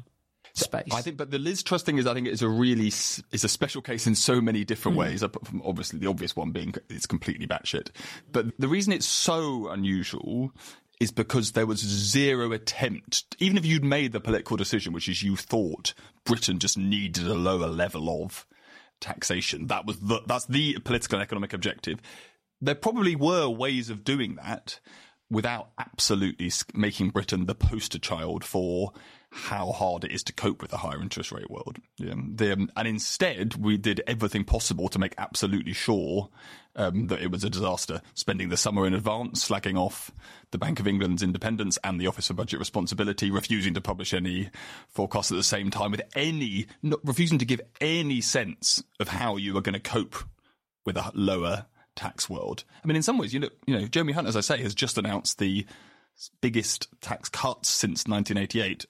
space. 0.56 0.88
I 0.92 1.02
think, 1.02 1.18
but 1.18 1.32
the 1.32 1.40
Liz 1.40 1.64
Truss 1.64 1.84
thing 1.84 1.98
is, 1.98 2.08
I 2.08 2.14
think, 2.14 2.28
is 2.28 2.42
a 2.42 2.50
really 2.50 2.88
is 2.88 3.44
a 3.44 3.50
special 3.50 3.82
case 3.82 4.08
in 4.08 4.16
so 4.16 4.42
many 4.42 4.64
different 4.64 4.96
mm. 4.98 5.02
ways. 5.02 5.24
Obviously, 5.64 6.00
the 6.00 6.08
obvious 6.08 6.36
one 6.36 6.52
being 6.52 6.74
it's 6.90 7.06
completely 7.06 7.48
batshit. 7.48 7.90
But 8.32 8.48
the 8.58 8.68
reason 8.68 8.94
it's 8.94 9.06
so 9.06 9.70
unusual 9.70 10.52
is 11.00 11.12
because 11.12 11.52
there 11.52 11.66
was 11.66 11.80
zero 11.80 12.52
attempt, 12.54 13.36
even 13.40 13.58
if 13.58 13.66
you'd 13.66 13.84
made 13.84 14.14
the 14.14 14.20
political 14.22 14.56
decision, 14.56 14.94
which 14.94 15.10
is 15.10 15.22
you 15.22 15.36
thought 15.36 15.94
Britain 16.24 16.58
just 16.58 16.78
needed 16.78 17.28
a 17.28 17.34
lower 17.34 17.68
level 17.68 18.24
of 18.24 18.46
taxation. 19.02 19.68
That 19.68 19.86
was 19.86 20.00
the, 20.00 20.22
that's 20.26 20.46
the 20.46 20.80
political 20.80 21.18
and 21.18 21.24
economic 21.24 21.54
objective. 21.54 22.00
There 22.62 22.76
probably 22.76 23.16
were 23.16 23.50
ways 23.50 23.90
of 23.90 24.06
doing 24.06 24.36
that, 24.36 24.80
without 25.30 25.70
absolutely 25.78 26.52
making 26.74 27.10
Britain 27.10 27.46
the 27.46 27.56
poster 27.56 28.00
child 28.00 28.44
for 28.44 28.94
how 29.32 29.72
hard 29.74 30.06
it 30.06 30.12
is 30.12 30.24
to 30.24 30.32
cope 30.32 30.62
with 30.62 30.72
a 30.72 30.78
higher 30.78 31.02
interest 31.02 31.32
rate 31.32 31.50
world. 31.50 31.78
Yeah. 31.98 32.14
The, 32.36 32.54
um, 32.54 32.72
and 32.78 32.88
instead, 32.88 33.56
we 33.56 33.76
did 33.78 34.02
everything 34.08 34.46
possible 34.46 34.88
to 34.88 35.00
make 35.00 35.14
absolutely 35.18 35.74
sure 35.74 36.30
um, 36.78 37.08
that 37.08 37.22
it 37.22 37.32
was 37.32 37.44
a 37.44 37.50
disaster. 37.50 38.02
Spending 38.14 38.48
the 38.48 38.56
summer 38.56 38.88
in 38.88 38.94
advance, 38.94 39.48
slagging 39.48 39.78
off 39.78 40.12
the 40.52 40.58
Bank 40.58 40.80
of 40.80 40.88
England's 40.88 41.22
independence 41.22 41.78
and 41.84 42.00
the 42.00 42.08
Office 42.08 42.28
for 42.28 42.34
Budget 42.34 42.60
Responsibility, 42.60 43.30
refusing 43.30 43.74
to 43.74 43.82
publish 43.82 44.14
any 44.14 44.50
forecasts 44.88 45.32
at 45.32 45.38
the 45.38 45.44
same 45.44 45.70
time, 45.70 45.92
with 45.92 46.04
any 46.16 46.68
not, 46.82 47.00
refusing 47.04 47.40
to 47.40 47.46
give 47.46 47.62
any 47.82 48.22
sense 48.22 48.84
of 49.02 49.10
how 49.10 49.36
you 49.36 49.54
were 49.54 49.62
going 49.62 49.74
to 49.74 49.80
cope 49.80 50.16
with 50.86 50.96
a 50.96 51.12
lower 51.14 51.66
tax 51.96 52.30
world. 52.30 52.64
I 52.84 52.88
mean, 52.88 52.96
in 52.96 53.04
some 53.04 53.18
ways, 53.18 53.34
you 53.34 53.40
know, 53.40 53.50
you 53.66 53.80
know, 53.80 53.88
Jeremy 53.88 54.14
Hunt, 54.14 54.28
as 54.28 54.36
I 54.36 54.42
say, 54.42 54.62
has 54.62 54.76
just 54.76 54.98
announced 54.98 55.40
the 55.40 55.66
biggest 56.42 56.88
tax 57.02 57.30
cuts 57.30 57.70
since 57.70 58.06
1988. 58.08 58.86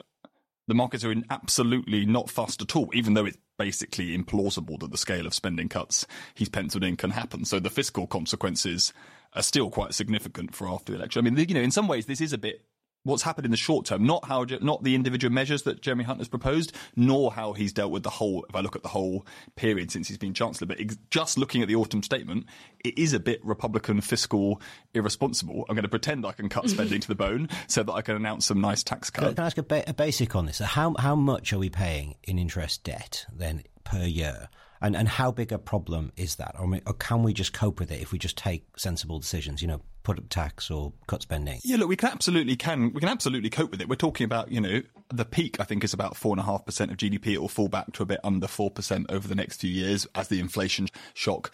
The 0.68 0.74
markets 0.74 1.04
are 1.04 1.12
in 1.12 1.26
absolutely 1.30 2.06
not 2.06 2.30
fast 2.30 2.62
at 2.62 2.76
all, 2.76 2.90
even 2.94 3.14
though 3.14 3.26
it's 3.26 3.38
basically 3.58 4.18
implausible 4.18 4.80
that 4.80 4.92
the 4.92 4.98
scale 4.98 5.26
of 5.26 5.34
spending 5.34 5.70
cuts 5.70 6.06
he's 6.34 6.50
penciled 6.50 6.84
in 6.84 6.98
can 6.98 7.12
happen. 7.12 7.46
So 7.46 7.60
the 7.60 7.70
fiscal 7.70 8.08
consequences 8.08 8.92
are 9.34 9.44
still 9.44 9.70
quite 9.70 9.94
significant 9.94 10.56
for 10.56 10.68
after 10.68 10.92
the 10.92 10.98
election. 10.98 11.26
I 11.26 11.30
mean, 11.30 11.48
you 11.48 11.56
know, 11.56 11.62
in 11.62 11.72
some 11.72 11.88
ways, 11.88 12.06
this 12.06 12.22
is 12.22 12.34
a 12.34 12.38
bit 12.38 12.64
what's 13.06 13.24
happened 13.24 13.46
in 13.46 13.52
the 13.52 13.58
short 13.58 13.86
term, 13.86 14.06
not 14.06 14.26
how, 14.26 14.46
not 14.62 14.84
the 14.84 14.96
individual 14.96 15.34
measures 15.34 15.64
that 15.64 15.82
Jeremy 15.82 16.04
Hunt 16.04 16.20
has 16.20 16.28
proposed, 16.28 16.74
nor 16.96 17.32
how 17.32 17.54
he's 17.54 17.72
dealt 17.72 17.92
with 17.92 18.04
the 18.04 18.10
whole, 18.10 18.46
if 18.50 18.56
I 18.56 18.60
look 18.60 18.76
at 18.76 18.84
the 18.84 18.90
whole 18.90 19.26
period 19.56 19.92
since 19.92 20.08
he's 20.08 20.18
been 20.18 20.34
Chancellor, 20.34 20.68
but 20.68 20.82
ex- 20.82 20.98
just 21.10 21.38
looking 21.38 21.62
at 21.62 21.68
the 21.68 21.76
autumn 21.76 22.04
statement, 22.04 22.48
it 22.84 22.98
is 22.98 23.14
a 23.14 23.20
bit 23.20 23.40
Republican 23.46 24.02
fiscal 24.02 24.60
irresponsible. 24.94 25.66
I'm 25.70 25.76
going 25.76 25.84
to 25.84 25.90
pretend 25.90 26.26
I 26.26 26.34
can 26.34 26.50
cut 26.50 26.70
spending 26.70 27.00
to 27.00 27.08
the 27.08 27.16
bone 27.16 27.48
so 27.68 27.84
that 27.84 27.94
I 27.94 28.02
can 28.02 28.16
announce 28.16 28.48
some 28.48 28.60
nice 28.60 28.84
tax 28.84 29.10
cuts. 29.10 29.28
Can, 29.28 29.36
can 29.36 29.44
I 29.44 29.48
ask 29.48 29.58
a, 29.58 29.64
ba- 29.64 29.90
a 29.90 29.94
basic 29.94 30.36
on 30.36 30.48
this? 30.48 30.60
How, 30.60 30.96
how 30.98 31.16
much 31.16 31.54
are 31.54 31.60
we 31.60 31.70
paying 31.70 32.16
in 32.24 32.40
interest 32.40 32.84
debt 32.84 33.26
then 33.32 33.64
per 33.84 34.04
year? 34.04 34.50
And 34.82 34.96
and 34.96 35.08
how 35.08 35.32
big 35.32 35.52
a 35.52 35.58
problem 35.58 36.12
is 36.16 36.36
that? 36.36 36.56
Or, 36.60 36.80
or, 36.86 36.94
can 36.94 37.24
we 37.24 37.34
just 37.34 37.54
cope 37.54 37.80
with 37.80 37.92
it 37.92 38.02
if 38.02 38.12
we 38.12 38.20
just 38.20 38.38
take 38.38 38.66
sensible 38.78 39.20
decisions? 39.20 39.62
You 39.62 39.68
know, 39.70 39.82
put 40.04 40.18
up 40.18 40.30
tax 40.30 40.70
or 40.70 40.94
cut 41.08 41.22
spending. 41.22 41.60
Yeah, 41.64 41.78
look, 41.78 41.90
we 41.90 41.96
can 41.96 42.10
absolutely 42.10 42.56
can 42.56 42.94
we 42.94 43.00
can 43.00 43.10
absolutely 43.10 43.50
cope 43.50 43.72
with 43.72 43.82
it. 43.82 43.90
We're 43.90 43.96
talking 43.96 44.26
about 44.26 44.52
you 44.52 44.62
know 44.62 44.82
the 45.10 45.26
peak. 45.26 45.60
I 45.60 45.64
think 45.64 45.84
is 45.84 45.94
about 45.94 46.16
four 46.16 46.34
and 46.34 46.40
a 46.40 46.44
half 46.44 46.66
percent 46.66 46.92
of 46.92 46.98
GDP. 46.98 47.34
It 47.34 47.42
will 47.42 47.48
fall 47.48 47.68
back 47.68 47.92
to 47.94 48.04
a 48.04 48.06
bit 48.06 48.20
under 48.24 48.48
four 48.48 48.72
percent 48.72 49.08
over 49.10 49.28
the 49.28 49.36
next 49.36 49.62
few 49.62 49.72
years 49.72 50.08
as 50.16 50.28
the 50.28 50.40
inflation 50.40 50.88
shock 51.14 51.52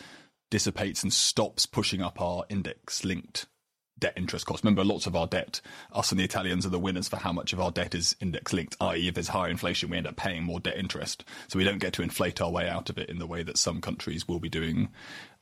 dissipates 0.49 1.01
and 1.01 1.13
stops 1.13 1.65
pushing 1.65 2.01
up 2.01 2.19
our 2.21 2.43
index 2.49 3.05
linked 3.05 3.47
debt 4.01 4.13
interest 4.17 4.46
costs. 4.46 4.65
Remember, 4.65 4.84
lots 4.84 5.05
of 5.05 5.15
our 5.15 5.27
debt, 5.27 5.62
us 5.93 6.12
and 6.12 6.20
the 6.20 6.25
Italians 6.25 6.65
are 6.65 6.70
the 6.70 6.79
winners 6.79 7.08
for 7.08 7.15
how 7.15 7.31
much 7.31 7.53
of 7.53 7.62
our 7.62 7.72
debt 7.72 7.96
is 7.96 8.15
index 8.20 8.51
linked, 8.51 8.75
i.e., 8.81 9.08
if 9.08 9.13
there's 9.13 9.29
higher 9.29 9.50
inflation, 9.50 9.89
we 9.89 9.98
end 9.98 10.08
up 10.08 10.17
paying 10.17 10.43
more 10.43 10.60
debt 10.60 10.75
interest. 10.75 11.24
So 11.48 11.58
we 11.58 11.63
don't 11.63 11.77
get 11.77 11.93
to 11.93 12.01
inflate 12.01 12.41
our 12.41 12.51
way 12.51 12.67
out 12.67 12.89
of 12.89 12.98
it 12.98 13.10
in 13.10 13.20
the 13.20 13.27
way 13.27 13.43
that 13.43 13.58
some 13.58 13.79
countries 13.79 14.27
will 14.27 14.39
be 14.39 14.50
doing 14.50 14.89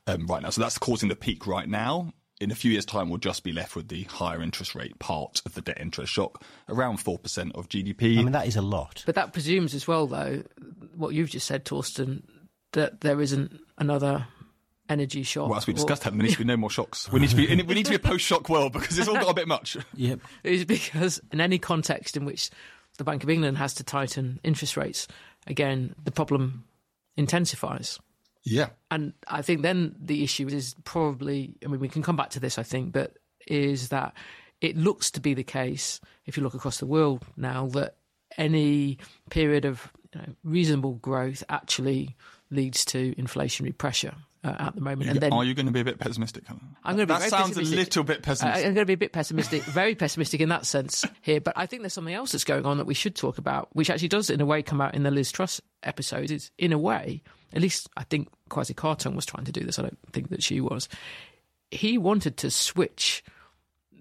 um, 0.06 0.26
right 0.26 0.42
now. 0.42 0.50
So 0.50 0.60
that's 0.60 0.78
causing 0.78 1.08
the 1.08 1.16
peak 1.16 1.46
right 1.46 1.68
now. 1.68 2.12
In 2.40 2.50
a 2.50 2.54
few 2.54 2.70
years' 2.70 2.86
time, 2.86 3.10
we'll 3.10 3.18
just 3.18 3.44
be 3.44 3.52
left 3.52 3.76
with 3.76 3.88
the 3.88 4.04
higher 4.04 4.40
interest 4.40 4.74
rate 4.74 4.98
part 4.98 5.42
of 5.44 5.52
the 5.54 5.60
debt 5.60 5.78
interest 5.78 6.10
shock, 6.12 6.42
around 6.70 6.98
4% 6.98 7.54
of 7.54 7.68
GDP. 7.68 8.18
I 8.18 8.22
mean, 8.22 8.32
that 8.32 8.46
is 8.46 8.56
a 8.56 8.62
lot. 8.62 9.02
But 9.04 9.16
that 9.16 9.34
presumes 9.34 9.74
as 9.74 9.86
well, 9.86 10.06
though, 10.06 10.42
what 10.94 11.12
you've 11.12 11.28
just 11.28 11.46
said, 11.46 11.66
Torsten, 11.66 12.22
that 12.72 13.02
there 13.02 13.20
isn't 13.20 13.60
another 13.76 14.26
energy 14.90 15.22
shock. 15.22 15.48
Well, 15.48 15.56
as 15.56 15.66
we 15.66 15.72
discussed, 15.72 16.06
or, 16.06 16.10
there 16.10 16.18
needs 16.18 16.34
to 16.34 16.40
be 16.40 16.44
no 16.44 16.56
more 16.56 16.68
shocks. 16.68 17.10
We 17.10 17.20
need 17.20 17.30
to 17.30 17.36
be 17.36 17.48
in, 17.48 17.64
we 17.66 17.74
need 17.74 17.84
to 17.84 17.90
be 17.90 17.96
a 17.96 18.00
post-shock 18.10 18.48
world 18.48 18.72
because 18.72 18.98
it's 18.98 19.08
all 19.08 19.14
got 19.14 19.30
a 19.30 19.34
bit 19.34 19.48
much. 19.48 19.76
Yep. 19.94 20.20
It's 20.44 20.64
because 20.64 21.20
in 21.30 21.40
any 21.40 21.58
context 21.58 22.16
in 22.16 22.24
which 22.24 22.50
the 22.96 23.04
Bank 23.04 23.22
of 23.22 23.30
England 23.30 23.58
has 23.58 23.74
to 23.74 23.84
tighten 23.84 24.40
interest 24.42 24.76
rates, 24.76 25.06
again, 25.46 25.94
the 26.02 26.10
problem 26.10 26.64
intensifies. 27.16 27.98
Yeah. 28.42 28.70
And 28.90 29.12
I 29.28 29.42
think 29.42 29.62
then 29.62 29.94
the 30.00 30.24
issue 30.24 30.48
is 30.48 30.74
probably, 30.84 31.54
I 31.64 31.68
mean, 31.68 31.80
we 31.80 31.88
can 31.88 32.02
come 32.02 32.16
back 32.16 32.30
to 32.30 32.40
this, 32.40 32.58
I 32.58 32.62
think, 32.62 32.92
but 32.92 33.18
is 33.46 33.90
that 33.90 34.14
it 34.60 34.76
looks 34.76 35.10
to 35.12 35.20
be 35.20 35.34
the 35.34 35.44
case, 35.44 36.00
if 36.24 36.36
you 36.36 36.42
look 36.42 36.54
across 36.54 36.78
the 36.78 36.86
world 36.86 37.24
now, 37.36 37.66
that 37.68 37.96
any 38.38 38.98
period 39.28 39.64
of 39.64 39.92
you 40.14 40.20
know, 40.20 40.26
reasonable 40.44 40.94
growth 40.94 41.44
actually 41.48 42.16
leads 42.50 42.84
to 42.86 43.14
inflationary 43.16 43.76
pressure 43.76 44.14
uh, 44.42 44.54
at 44.58 44.74
the 44.74 44.80
moment. 44.80 45.04
You, 45.04 45.10
and 45.10 45.20
then, 45.20 45.32
are 45.32 45.44
you 45.44 45.54
going 45.54 45.66
to 45.66 45.72
be 45.72 45.80
a 45.80 45.84
bit 45.84 45.98
pessimistic? 45.98 46.44
I'm 46.48 46.96
going 46.96 47.06
to 47.06 47.14
be 47.14 47.18
that 47.18 47.30
sounds 47.30 47.56
a 47.56 47.62
little 47.62 48.04
bit 48.04 48.22
pessimistic. 48.22 48.64
I, 48.64 48.68
I'm 48.68 48.74
going 48.74 48.82
to 48.82 48.86
be 48.86 48.94
a 48.94 48.98
bit 48.98 49.12
pessimistic, 49.12 49.62
very 49.64 49.94
pessimistic 49.94 50.40
in 50.40 50.48
that 50.48 50.66
sense 50.66 51.04
here. 51.20 51.40
But 51.40 51.54
I 51.56 51.66
think 51.66 51.82
there's 51.82 51.92
something 51.92 52.14
else 52.14 52.32
that's 52.32 52.44
going 52.44 52.64
on 52.64 52.78
that 52.78 52.86
we 52.86 52.94
should 52.94 53.14
talk 53.14 53.38
about, 53.38 53.68
which 53.72 53.90
actually 53.90 54.08
does, 54.08 54.30
in 54.30 54.40
a 54.40 54.46
way, 54.46 54.62
come 54.62 54.80
out 54.80 54.94
in 54.94 55.02
the 55.02 55.10
Liz 55.10 55.30
Truss 55.30 55.60
episode. 55.82 56.30
Is 56.30 56.50
in 56.58 56.72
a 56.72 56.78
way, 56.78 57.22
at 57.52 57.60
least 57.60 57.88
I 57.96 58.04
think 58.04 58.28
Kwasi 58.48 58.74
Kwarteng 58.74 59.14
was 59.14 59.26
trying 59.26 59.44
to 59.44 59.52
do 59.52 59.64
this. 59.64 59.78
I 59.78 59.82
don't 59.82 59.98
think 60.12 60.30
that 60.30 60.42
she 60.42 60.60
was. 60.60 60.88
He 61.70 61.98
wanted 61.98 62.36
to 62.38 62.50
switch 62.50 63.22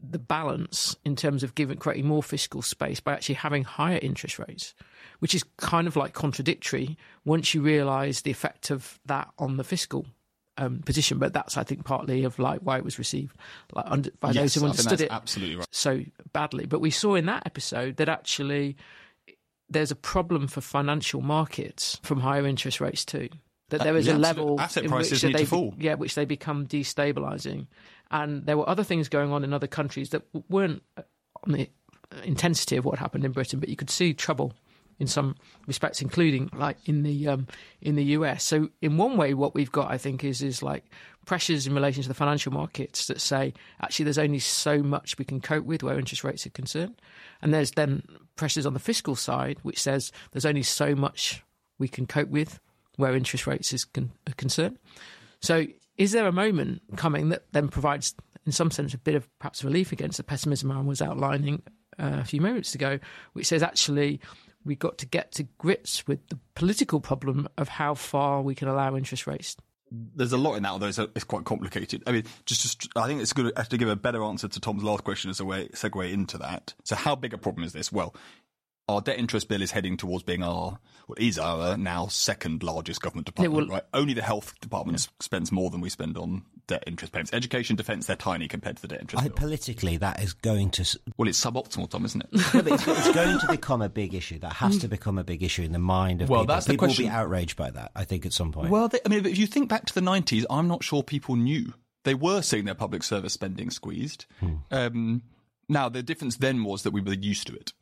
the 0.01 0.19
balance 0.19 0.95
in 1.03 1.15
terms 1.15 1.43
of 1.43 1.55
giving 1.55 1.77
creating 1.77 2.07
more 2.07 2.23
fiscal 2.23 2.61
space 2.61 3.01
by 3.01 3.11
actually 3.11 3.35
having 3.35 3.63
higher 3.63 3.99
interest 4.01 4.39
rates, 4.39 4.73
which 5.19 5.35
is 5.35 5.43
kind 5.57 5.87
of 5.87 5.97
like 5.97 6.13
contradictory 6.13 6.97
once 7.25 7.53
you 7.53 7.61
realise 7.61 8.21
the 8.21 8.31
effect 8.31 8.71
of 8.71 8.99
that 9.05 9.29
on 9.37 9.57
the 9.57 9.63
fiscal 9.65 10.05
um, 10.59 10.79
position. 10.79 11.17
But 11.17 11.33
that's 11.33 11.57
I 11.57 11.63
think 11.63 11.85
partly 11.85 12.23
of 12.23 12.37
like 12.37 12.59
why 12.61 12.77
it 12.77 12.83
was 12.83 12.99
received 12.99 13.35
like 13.73 13.85
under, 13.87 14.11
by 14.19 14.31
yes, 14.31 14.41
those 14.41 14.55
who 14.55 14.65
understood 14.65 15.01
it 15.01 15.11
absolutely 15.11 15.55
right. 15.55 15.67
so 15.71 16.01
badly. 16.33 16.65
But 16.65 16.81
we 16.81 16.91
saw 16.91 17.15
in 17.15 17.25
that 17.25 17.43
episode 17.45 17.97
that 17.97 18.09
actually 18.09 18.77
there's 19.69 19.91
a 19.91 19.95
problem 19.95 20.47
for 20.47 20.61
financial 20.61 21.21
markets 21.21 21.99
from 22.03 22.19
higher 22.19 22.45
interest 22.45 22.81
rates 22.81 23.05
too. 23.05 23.29
That 23.69 23.81
uh, 23.81 23.83
there 23.85 23.97
is 23.97 24.07
yeah, 24.07 24.15
a 24.15 24.17
level 24.17 24.59
asset 24.59 24.83
in 24.83 24.89
prices 24.89 25.23
which 25.23 25.23
need 25.23 25.35
they, 25.35 25.43
to 25.43 25.49
fall. 25.49 25.73
yeah, 25.77 25.93
which 25.95 26.15
they 26.15 26.25
become 26.25 26.67
destabilizing, 26.67 27.67
and 28.11 28.45
there 28.45 28.57
were 28.57 28.67
other 28.67 28.83
things 28.83 29.09
going 29.09 29.31
on 29.31 29.43
in 29.43 29.53
other 29.53 29.67
countries 29.67 30.09
that 30.09 30.23
weren't 30.49 30.81
uh, 30.97 31.03
on 31.43 31.53
the 31.53 31.69
uh, 32.11 32.21
intensity 32.23 32.77
of 32.77 32.85
what 32.85 32.97
happened 32.99 33.25
in 33.25 33.31
Britain, 33.31 33.59
but 33.59 33.69
you 33.69 33.75
could 33.75 33.91
see 33.91 34.13
trouble 34.13 34.53
in 34.99 35.07
some 35.07 35.35
respects, 35.65 36.01
including 36.01 36.49
like 36.53 36.77
in 36.85 37.03
the 37.03 37.27
um, 37.27 37.47
in 37.81 37.95
the 37.95 38.03
US. 38.03 38.43
So 38.43 38.69
in 38.81 38.97
one 38.97 39.17
way, 39.17 39.33
what 39.33 39.55
we've 39.55 39.71
got, 39.71 39.89
I 39.89 39.97
think, 39.97 40.23
is 40.23 40.41
is 40.41 40.61
like 40.61 40.85
pressures 41.25 41.65
in 41.65 41.73
relation 41.73 42.03
to 42.03 42.09
the 42.09 42.15
financial 42.15 42.51
markets 42.51 43.07
that 43.07 43.21
say 43.21 43.53
actually 43.81 44.03
there's 44.03 44.17
only 44.17 44.39
so 44.39 44.81
much 44.83 45.17
we 45.17 45.25
can 45.25 45.39
cope 45.39 45.65
with 45.65 45.83
where 45.83 45.97
interest 45.97 46.23
rates 46.23 46.45
are 46.45 46.51
concerned, 46.51 47.01
and 47.41 47.53
there's 47.53 47.71
then 47.71 48.03
pressures 48.35 48.65
on 48.65 48.73
the 48.73 48.79
fiscal 48.79 49.15
side 49.15 49.57
which 49.63 49.81
says 49.81 50.11
there's 50.31 50.45
only 50.45 50.63
so 50.63 50.95
much 50.95 51.43
we 51.77 51.87
can 51.87 52.05
cope 52.05 52.29
with 52.29 52.59
where 52.97 53.15
interest 53.15 53.47
rates 53.47 53.71
is 53.73 53.85
con- 53.85 54.11
are 54.27 54.33
concerned. 54.33 54.77
So 55.41 55.65
is 55.97 56.11
there 56.11 56.27
a 56.27 56.31
moment 56.31 56.81
coming 56.97 57.29
that 57.29 57.43
then 57.53 57.69
provides, 57.69 58.13
in 58.45 58.51
some 58.51 58.71
sense, 58.71 58.93
a 58.93 58.97
bit 58.97 59.15
of 59.15 59.27
perhaps 59.39 59.63
relief 59.63 59.91
against 59.91 60.17
the 60.17 60.23
pessimism 60.23 60.71
I 60.71 60.81
was 60.81 61.01
outlining 61.01 61.61
uh, 61.97 62.17
a 62.19 62.25
few 62.25 62.41
moments 62.41 62.75
ago, 62.75 62.99
which 63.33 63.47
says 63.47 63.63
actually 63.63 64.19
we've 64.65 64.79
got 64.79 64.97
to 64.99 65.05
get 65.05 65.31
to 65.33 65.43
grips 65.57 66.07
with 66.07 66.27
the 66.29 66.39
political 66.55 66.99
problem 66.99 67.47
of 67.57 67.67
how 67.67 67.93
far 67.93 68.41
we 68.41 68.55
can 68.55 68.67
allow 68.67 68.95
interest 68.95 69.27
rates. 69.27 69.55
There's 69.91 70.33
a 70.33 70.37
lot 70.37 70.55
in 70.55 70.63
that, 70.63 70.69
although 70.69 70.87
it's, 70.87 70.99
it's 70.99 71.23
quite 71.23 71.45
complicated. 71.45 72.03
I 72.05 72.11
mean, 72.11 72.23
just, 72.45 72.61
just 72.61 72.89
I 72.95 73.07
think 73.07 73.21
it's 73.21 73.33
good 73.33 73.55
to 73.55 73.77
give 73.77 73.89
a 73.89 73.95
better 73.95 74.23
answer 74.23 74.47
to 74.47 74.59
Tom's 74.59 74.83
last 74.83 75.03
question 75.03 75.31
as 75.31 75.39
a 75.39 75.45
way 75.45 75.67
segue 75.69 76.11
into 76.11 76.37
that. 76.37 76.75
So, 76.83 76.95
how 76.95 77.15
big 77.15 77.33
a 77.33 77.39
problem 77.39 77.63
is 77.63 77.73
this? 77.73 77.91
Well, 77.91 78.13
our 78.89 79.01
debt 79.01 79.19
interest 79.19 79.47
bill 79.47 79.61
is 79.61 79.71
heading 79.71 79.97
towards 79.97 80.23
being 80.23 80.43
our 80.43 80.79
what 81.05 81.19
is 81.19 81.39
our 81.39 81.77
now 81.77 82.07
second 82.07 82.63
largest 82.63 83.01
government 83.01 83.25
department. 83.25 83.67
will, 83.67 83.75
right? 83.75 83.83
Only 83.93 84.13
the 84.13 84.21
health 84.21 84.59
department 84.61 84.99
yeah. 84.99 85.13
spends 85.19 85.51
more 85.51 85.69
than 85.69 85.81
we 85.81 85.89
spend 85.89 86.17
on 86.17 86.43
debt 86.67 86.83
interest 86.85 87.13
payments. 87.13 87.33
Education, 87.33 87.75
defence, 87.75 88.05
they're 88.05 88.15
tiny 88.15 88.47
compared 88.47 88.75
to 88.77 88.81
the 88.83 88.87
debt 88.87 89.01
interest. 89.01 89.23
I, 89.23 89.27
bill. 89.27 89.37
politically, 89.37 89.97
that 89.97 90.21
is 90.21 90.33
going 90.33 90.71
to. 90.71 90.99
Well, 91.17 91.27
it's 91.27 91.43
suboptimal, 91.43 91.89
Tom, 91.89 92.05
isn't 92.05 92.21
it? 92.21 92.31
no, 92.31 92.73
it's, 92.73 92.87
it's, 92.87 93.11
going 93.13 93.39
to 93.39 93.47
become 93.47 93.81
a 93.81 93.89
big 93.89 94.13
issue. 94.13 94.39
That 94.39 94.53
has 94.53 94.77
to 94.79 94.87
become 94.87 95.17
a 95.17 95.23
big 95.23 95.43
issue 95.43 95.63
in 95.63 95.71
the 95.71 95.79
mind 95.79 96.21
of 96.21 96.29
well, 96.29 96.41
people. 96.41 96.55
That's 96.55 96.67
people 96.67 96.87
the 96.87 96.87
question. 96.87 97.05
will 97.05 97.11
be 97.11 97.15
outraged 97.15 97.57
by 97.57 97.71
that. 97.71 97.91
I 97.95 98.03
think 98.05 98.25
at 98.25 98.33
some 98.33 98.51
point. 98.51 98.69
Well, 98.69 98.87
they, 98.87 98.99
I 99.05 99.09
mean, 99.09 99.25
if 99.25 99.37
you 99.37 99.47
think 99.47 99.69
back 99.69 99.85
to 99.85 99.93
the 99.93 100.01
'90s, 100.01 100.45
I'm 100.49 100.67
not 100.67 100.83
sure 100.83 101.03
people 101.03 101.35
knew 101.35 101.73
they 102.05 102.15
were 102.15 102.41
seeing 102.41 102.65
their 102.65 102.75
public 102.75 103.03
service 103.03 103.33
spending 103.33 103.69
squeezed. 103.69 104.25
Hmm. 104.39 104.55
Um, 104.71 105.23
now, 105.67 105.87
the 105.87 106.01
difference 106.01 106.37
then 106.37 106.63
was 106.63 106.83
that 106.83 106.91
we 106.91 107.01
were 107.01 107.13
used 107.13 107.47
to 107.47 107.55
it. 107.55 107.73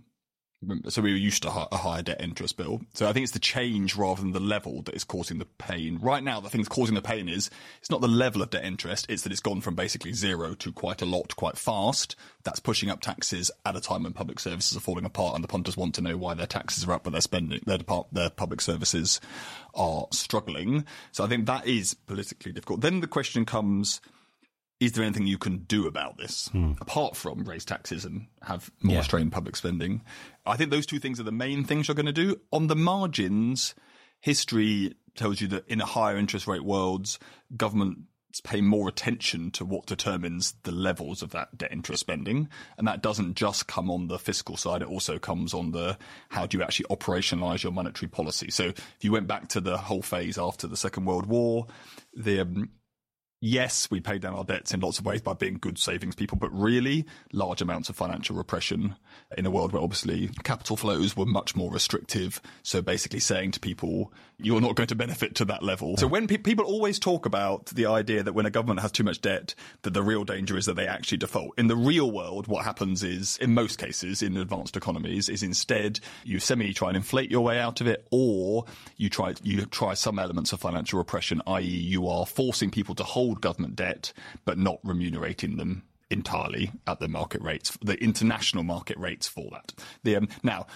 So 0.88 1.04
we 1.04 1.12
were 1.12 1.17
used 1.17 1.43
to 1.43 1.50
a 1.50 1.78
higher 1.78 2.02
debt 2.02 2.20
interest 2.20 2.58
bill. 2.58 2.82
So 2.96 3.08
I 3.08 3.13
think 3.13 3.24
it's 3.24 3.34
the 3.34 3.39
change 3.39 3.96
rather 3.96 4.22
than 4.22 4.32
the 4.32 4.39
level 4.39 4.82
that 4.84 4.96
is 4.96 5.04
causing 5.04 5.38
the 5.38 5.46
pain. 5.46 6.00
Right 6.02 6.24
now, 6.24 6.39
the 6.39 6.50
thing 6.50 6.62
that's 6.62 6.67
causing 6.67 6.96
the 6.96 7.02
pain 7.02 7.30
is 7.30 7.52
it's 7.80 7.91
not 7.91 8.02
the 8.02 8.08
level 8.08 8.41
of 8.41 8.50
debt 8.50 8.65
interest; 8.65 9.06
it's 9.08 9.22
that 9.22 9.32
it's 9.32 9.41
gone 9.41 9.62
from 9.62 9.76
basically 9.76 10.13
zero 10.13 10.56
to 10.56 10.72
quite 10.72 11.04
a 11.04 11.06
lot, 11.06 11.36
quite 11.36 11.60
fast. 11.60 12.15
That's 12.43 12.60
pushing 12.60 12.89
up 12.89 13.02
taxes 13.02 13.52
at 13.67 13.76
a 13.76 13.82
time 13.82 14.04
when 14.04 14.13
public 14.13 14.39
services 14.39 14.76
are 14.76 14.82
falling 14.82 15.06
apart, 15.06 15.36
and 15.36 15.43
the 15.43 15.48
punters 15.48 15.78
want 15.78 15.93
to 15.96 16.02
know 16.02 16.17
why 16.17 16.34
their 16.34 16.48
taxes 16.48 16.86
are 16.86 16.93
up, 16.93 17.04
but 17.04 17.12
their 17.12 17.22
spending, 17.22 17.62
their 17.67 17.78
depart, 17.78 18.08
their 18.12 18.32
public 18.32 18.62
services 18.62 19.22
are 19.76 20.08
struggling. 20.12 20.86
So 21.12 21.24
I 21.24 21.28
think 21.28 21.46
that 21.46 21.67
is 21.67 21.93
politically 21.93 22.52
difficult. 22.52 22.82
Then 22.82 23.02
the 23.02 23.08
question 23.08 23.46
comes 23.46 24.02
is 24.80 24.92
there 24.92 25.04
anything 25.04 25.26
you 25.26 25.38
can 25.40 25.58
do 25.60 25.88
about 25.88 26.18
this 26.18 26.50
Hmm. 26.50 26.74
apart 26.80 27.16
from 27.16 27.44
raise 27.44 27.66
taxes 27.66 28.06
and 28.06 28.28
have 28.44 28.70
more 28.82 28.98
Yeah. 28.98 29.02
strained 29.02 29.32
public 29.32 29.56
spending? 29.56 30.02
I 30.46 30.56
think 30.58 30.70
those 30.72 30.86
two 30.86 31.00
things 31.00 31.20
are 31.20 31.24
the 31.24 31.32
main 31.32 31.63
things 31.63 31.88
you're 31.88 31.96
going 31.96 32.06
to 32.06 32.13
do. 32.13 32.40
On 32.52 32.68
the 32.68 32.76
margins, 32.76 33.74
history 34.20 34.96
tells 35.16 35.42
you 35.42 35.48
that 35.48 35.68
in 35.68 35.82
a 35.82 35.86
higher 35.86 36.18
interest 36.18 36.48
rate 36.48 36.63
worlds, 36.63 37.18
governments 37.56 38.04
pay 38.44 38.62
more 38.62 38.88
attention 38.88 39.50
to 39.50 39.66
what 39.66 39.88
determines 39.88 40.54
the 40.62 40.72
levels 40.72 41.24
of 41.24 41.32
that 41.32 41.58
debt 41.58 41.72
interest 41.72 42.02
spending. 42.02 42.48
And 42.78 42.88
that 42.88 43.02
doesn't 43.02 43.34
just 43.36 43.66
come 43.68 43.90
on 43.90 44.08
the 44.10 44.20
fiscal 44.20 44.58
side. 44.58 44.84
It 44.84 44.88
also 44.88 45.18
comes 45.18 45.56
on 45.56 45.72
the 45.72 45.98
how 46.30 46.46
do 46.46 46.58
you 46.58 46.63
actually 46.63 46.86
operationalize 46.92 47.63
your 47.63 47.72
monetary 47.72 48.10
policy. 48.10 48.52
So 48.52 48.66
if 48.68 48.98
you 49.02 49.12
went 49.12 49.26
back 49.28 49.48
to 49.50 49.62
the 49.62 49.78
whole 49.78 50.04
phase 50.04 50.38
after 50.38 50.68
the 50.68 50.78
Second 50.78 51.06
World 51.06 51.26
War, 51.26 51.66
the, 52.16 52.42
um, 52.42 52.70
yes, 53.39 53.89
we 53.91 54.00
paid 54.00 54.21
down 54.21 54.34
our 54.34 54.43
debts 54.43 54.73
in 54.73 54.80
lots 54.80 55.00
of 55.00 55.06
ways 55.06 55.21
by 55.21 55.34
being 55.34 55.58
good 55.60 55.78
savings 55.78 56.15
people, 56.15 56.38
but 56.38 56.52
really 56.52 57.06
large 57.34 57.62
amounts 57.62 57.89
of 57.89 57.95
financial 57.95 58.36
repression 58.36 58.95
in 59.38 59.45
a 59.45 59.52
world 59.52 59.73
where 59.73 59.82
obviously 59.82 60.30
capital 60.43 60.78
flows 60.78 61.15
were 61.15 61.26
much 61.26 61.56
more 61.56 61.71
restrictive. 61.71 62.41
So 62.63 62.82
basically 62.82 63.19
saying 63.19 63.52
to 63.52 63.60
people, 63.60 64.12
you're 64.39 64.62
not 64.62 64.76
going 64.76 64.88
to 64.88 64.95
benefit 64.95 65.36
to 65.36 65.45
that 65.45 65.63
level. 65.63 65.97
So 65.97 66.08
when 66.08 66.28
pe- 66.28 66.38
people 66.38 66.65
always 66.65 67.00
talk 67.00 67.26
about 67.26 67.67
the 67.67 67.88
idea 67.88 68.23
that 68.23 68.34
when 68.34 68.45
a 68.45 68.52
government 68.52 68.82
has 68.82 68.91
too 68.91 69.04
much 69.04 69.21
debt, 69.21 69.56
that 69.82 69.93
the 69.93 70.04
real 70.04 70.23
danger 70.23 70.58
is 70.58 70.65
that 70.65 70.76
they 70.76 70.88
actually 70.88 71.17
default. 71.17 71.58
In 71.58 71.67
the 71.67 71.76
real 71.76 72.12
world, 72.12 72.47
what 72.47 72.63
happens 72.63 73.04
is, 73.04 73.38
in 73.38 73.54
most 73.54 73.80
cases, 73.80 74.21
in 74.21 74.38
advanced 74.38 74.78
economies, 74.78 75.30
is 75.30 75.41
instead 75.41 76.00
you 76.23 76.39
semi 76.39 76.73
try 76.73 76.89
and 76.89 76.97
inflate 76.97 77.32
your 77.32 77.41
way 77.41 77.60
out 77.60 77.82
of 77.82 77.88
it, 77.88 78.08
or 78.12 78.65
you 78.95 79.10
try 79.10 79.34
you 79.43 79.65
try 79.65 79.93
some 79.93 80.19
elements 80.19 80.54
of 80.54 80.60
financial 80.60 81.00
repression, 81.00 81.41
i.e., 81.47 81.63
you 81.63 82.08
are 82.08 82.26
forcing 82.26 82.69
people 82.69 82.93
to 82.95 83.04
hold 83.04 83.27
government 83.36 83.76
debt 83.76 84.13
but 84.46 84.58
not 84.58 84.80
remunerating 84.84 85.58
them 85.58 85.84
entirely 86.10 86.72
at 86.86 87.00
the 87.00 87.08
market 87.08 87.42
rates, 87.42 87.78
the 87.82 88.02
international 88.02 88.63
market 88.63 88.98
rates 88.98 89.28
for 89.28 89.50
that. 89.52 89.74
The, 90.04 90.18
um, 90.18 90.30
now, 90.44 90.68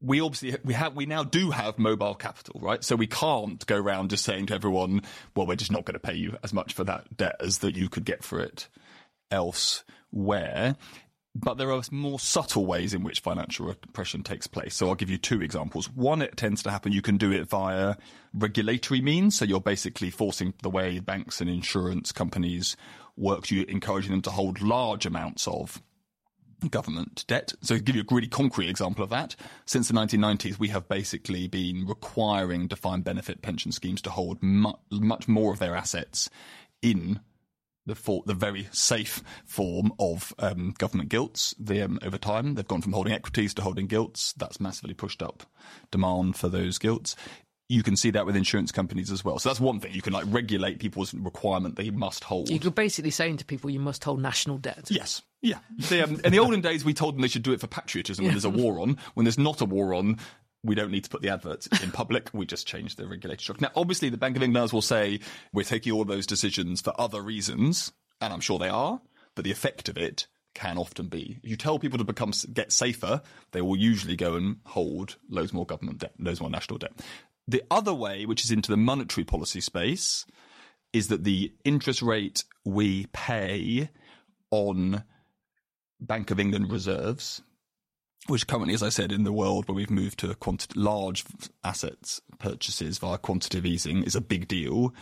we 0.00 0.20
obviously 0.20 0.56
we 0.64 0.74
have 0.74 0.94
we 0.94 1.06
now 1.06 1.22
do 1.22 1.50
have 1.50 1.78
mobile 1.78 2.14
capital, 2.14 2.60
right? 2.60 2.82
So 2.82 2.96
we 2.96 3.06
can't 3.06 3.64
go 3.66 3.76
around 3.76 4.10
just 4.10 4.24
saying 4.24 4.46
to 4.46 4.54
everyone, 4.54 5.02
"Well, 5.36 5.46
we're 5.46 5.56
just 5.56 5.72
not 5.72 5.84
going 5.84 5.94
to 5.94 6.00
pay 6.00 6.14
you 6.14 6.36
as 6.42 6.52
much 6.52 6.72
for 6.72 6.84
that 6.84 7.16
debt 7.16 7.36
as 7.40 7.58
that 7.58 7.76
you 7.76 7.88
could 7.88 8.04
get 8.04 8.24
for 8.24 8.40
it 8.40 8.68
elsewhere." 9.30 10.76
But 11.34 11.56
there 11.56 11.72
are 11.72 11.82
more 11.90 12.20
subtle 12.20 12.66
ways 12.66 12.92
in 12.92 13.02
which 13.02 13.20
financial 13.20 13.66
repression 13.66 14.22
takes 14.22 14.46
place. 14.46 14.74
So 14.74 14.88
I'll 14.88 14.94
give 14.94 15.08
you 15.08 15.16
two 15.16 15.40
examples. 15.40 15.90
One, 15.90 16.20
it 16.20 16.36
tends 16.36 16.62
to 16.64 16.70
happen, 16.70 16.92
you 16.92 17.00
can 17.00 17.16
do 17.16 17.32
it 17.32 17.48
via 17.48 17.94
regulatory 18.34 19.00
means. 19.00 19.38
So 19.38 19.46
you're 19.46 19.60
basically 19.60 20.10
forcing 20.10 20.52
the 20.62 20.68
way 20.68 20.98
banks 20.98 21.40
and 21.40 21.48
insurance 21.48 22.12
companies 22.12 22.76
work, 23.16 23.50
you're 23.50 23.64
encouraging 23.64 24.12
them 24.12 24.22
to 24.22 24.30
hold 24.30 24.60
large 24.60 25.06
amounts 25.06 25.48
of 25.48 25.82
government 26.70 27.24
debt. 27.26 27.52
So 27.62 27.76
to 27.76 27.82
give 27.82 27.96
you 27.96 28.02
a 28.02 28.14
really 28.14 28.28
concrete 28.28 28.68
example 28.68 29.02
of 29.04 29.10
that, 29.10 29.36
since 29.66 29.88
the 29.88 29.94
1990s, 29.94 30.58
we 30.58 30.68
have 30.68 30.88
basically 30.88 31.48
been 31.48 31.86
requiring 31.86 32.68
defined 32.68 33.04
benefit 33.04 33.42
pension 33.42 33.72
schemes 33.72 34.02
to 34.02 34.10
hold 34.10 34.42
mu- 34.42 34.72
much 34.90 35.28
more 35.28 35.52
of 35.52 35.58
their 35.58 35.74
assets 35.74 36.30
in 36.80 37.20
the 37.86 37.94
for, 37.94 38.22
the 38.26 38.34
very 38.34 38.68
safe 38.72 39.22
form 39.44 39.92
of 39.98 40.32
um, 40.38 40.74
government 40.78 41.08
gilts. 41.08 41.54
The, 41.58 41.82
um, 41.82 41.98
over 42.02 42.18
time, 42.18 42.54
they've 42.54 42.66
gone 42.68 42.82
from 42.82 42.92
holding 42.92 43.12
equities 43.12 43.54
to 43.54 43.62
holding 43.62 43.86
gilts. 43.86 44.32
That's 44.34 44.60
massively 44.60 44.94
pushed 44.94 45.22
up 45.22 45.42
demand 45.90 46.36
for 46.36 46.48
those 46.48 46.78
gilts. 46.78 47.16
You 47.68 47.82
can 47.82 47.96
see 47.96 48.10
that 48.10 48.26
with 48.26 48.36
insurance 48.36 48.70
companies 48.70 49.10
as 49.10 49.24
well. 49.24 49.38
So 49.38 49.48
that's 49.48 49.60
one 49.60 49.80
thing. 49.80 49.94
You 49.94 50.02
can 50.02 50.12
like 50.12 50.26
regulate 50.28 50.78
people's 50.78 51.14
requirement 51.14 51.76
they 51.76 51.90
must 51.90 52.22
hold. 52.24 52.50
You're 52.50 52.70
basically 52.70 53.10
saying 53.10 53.38
to 53.38 53.44
people 53.46 53.70
you 53.70 53.80
must 53.80 54.04
hold 54.04 54.20
national 54.20 54.58
debt. 54.58 54.88
Yes. 54.90 55.22
Yeah. 55.40 55.58
The, 55.88 56.02
um, 56.02 56.20
in 56.22 56.32
the 56.32 56.38
olden 56.38 56.60
days, 56.60 56.84
we 56.84 56.92
told 56.92 57.14
them 57.14 57.22
they 57.22 57.28
should 57.28 57.42
do 57.42 57.52
it 57.52 57.60
for 57.60 57.66
patriotism 57.66 58.24
when 58.24 58.30
Yeah. 58.30 58.34
there's 58.34 58.44
a 58.44 58.50
war 58.50 58.78
on. 58.80 58.98
When 59.14 59.24
there's 59.24 59.38
not 59.38 59.60
a 59.60 59.64
war 59.64 59.94
on, 59.94 60.18
we 60.64 60.74
don't 60.74 60.90
need 60.90 61.04
to 61.04 61.10
put 61.10 61.22
the 61.22 61.30
adverts 61.30 61.68
in 61.82 61.90
public. 61.90 62.30
We 62.32 62.46
just 62.46 62.66
change 62.66 62.96
the 62.96 63.06
regulatory 63.06 63.42
structure. 63.42 63.62
Now, 63.62 63.72
obviously, 63.74 64.08
the 64.08 64.16
Bank 64.16 64.36
of 64.36 64.42
England 64.42 64.72
will 64.72 64.82
say 64.82 65.20
we're 65.52 65.64
taking 65.64 65.92
all 65.92 66.04
those 66.04 66.26
decisions 66.26 66.80
for 66.80 66.92
other 66.98 67.20
reasons, 67.20 67.92
and 68.20 68.32
I'm 68.32 68.40
sure 68.40 68.58
they 68.58 68.68
are. 68.68 69.00
But 69.34 69.44
the 69.44 69.50
effect 69.50 69.88
of 69.88 69.96
it 69.96 70.26
can 70.54 70.76
often 70.76 71.08
be 71.08 71.38
if 71.42 71.50
you 71.50 71.56
tell 71.56 71.78
people 71.78 71.98
to 71.98 72.04
become 72.04 72.32
get 72.52 72.72
safer, 72.72 73.22
they 73.52 73.62
will 73.62 73.76
usually 73.76 74.16
go 74.16 74.34
and 74.34 74.56
hold 74.66 75.16
loads 75.28 75.52
more 75.52 75.66
government 75.66 75.98
debt, 75.98 76.12
loads 76.18 76.40
more 76.40 76.50
national 76.50 76.78
debt. 76.78 76.92
The 77.48 77.62
other 77.70 77.94
way, 77.94 78.26
which 78.26 78.44
is 78.44 78.50
into 78.50 78.70
the 78.70 78.76
monetary 78.76 79.24
policy 79.24 79.60
space, 79.60 80.26
is 80.92 81.08
that 81.08 81.24
the 81.24 81.52
interest 81.64 82.02
rate 82.02 82.44
we 82.64 83.06
pay 83.06 83.90
on 84.50 85.02
Bank 86.00 86.30
of 86.30 86.38
England 86.38 86.70
reserves, 86.70 87.42
which 88.26 88.46
currently, 88.46 88.74
as 88.74 88.82
I 88.82 88.88
said, 88.88 89.12
in 89.12 89.24
the 89.24 89.32
world 89.32 89.68
where 89.68 89.74
we've 89.74 89.90
moved 89.90 90.18
to 90.20 90.34
quanti- 90.34 90.78
large 90.78 91.24
assets 91.64 92.20
purchases 92.38 92.98
via 92.98 93.18
quantitative 93.18 93.66
easing, 93.66 94.02
is 94.04 94.14
a 94.14 94.20
big 94.20 94.48
deal. 94.48 94.94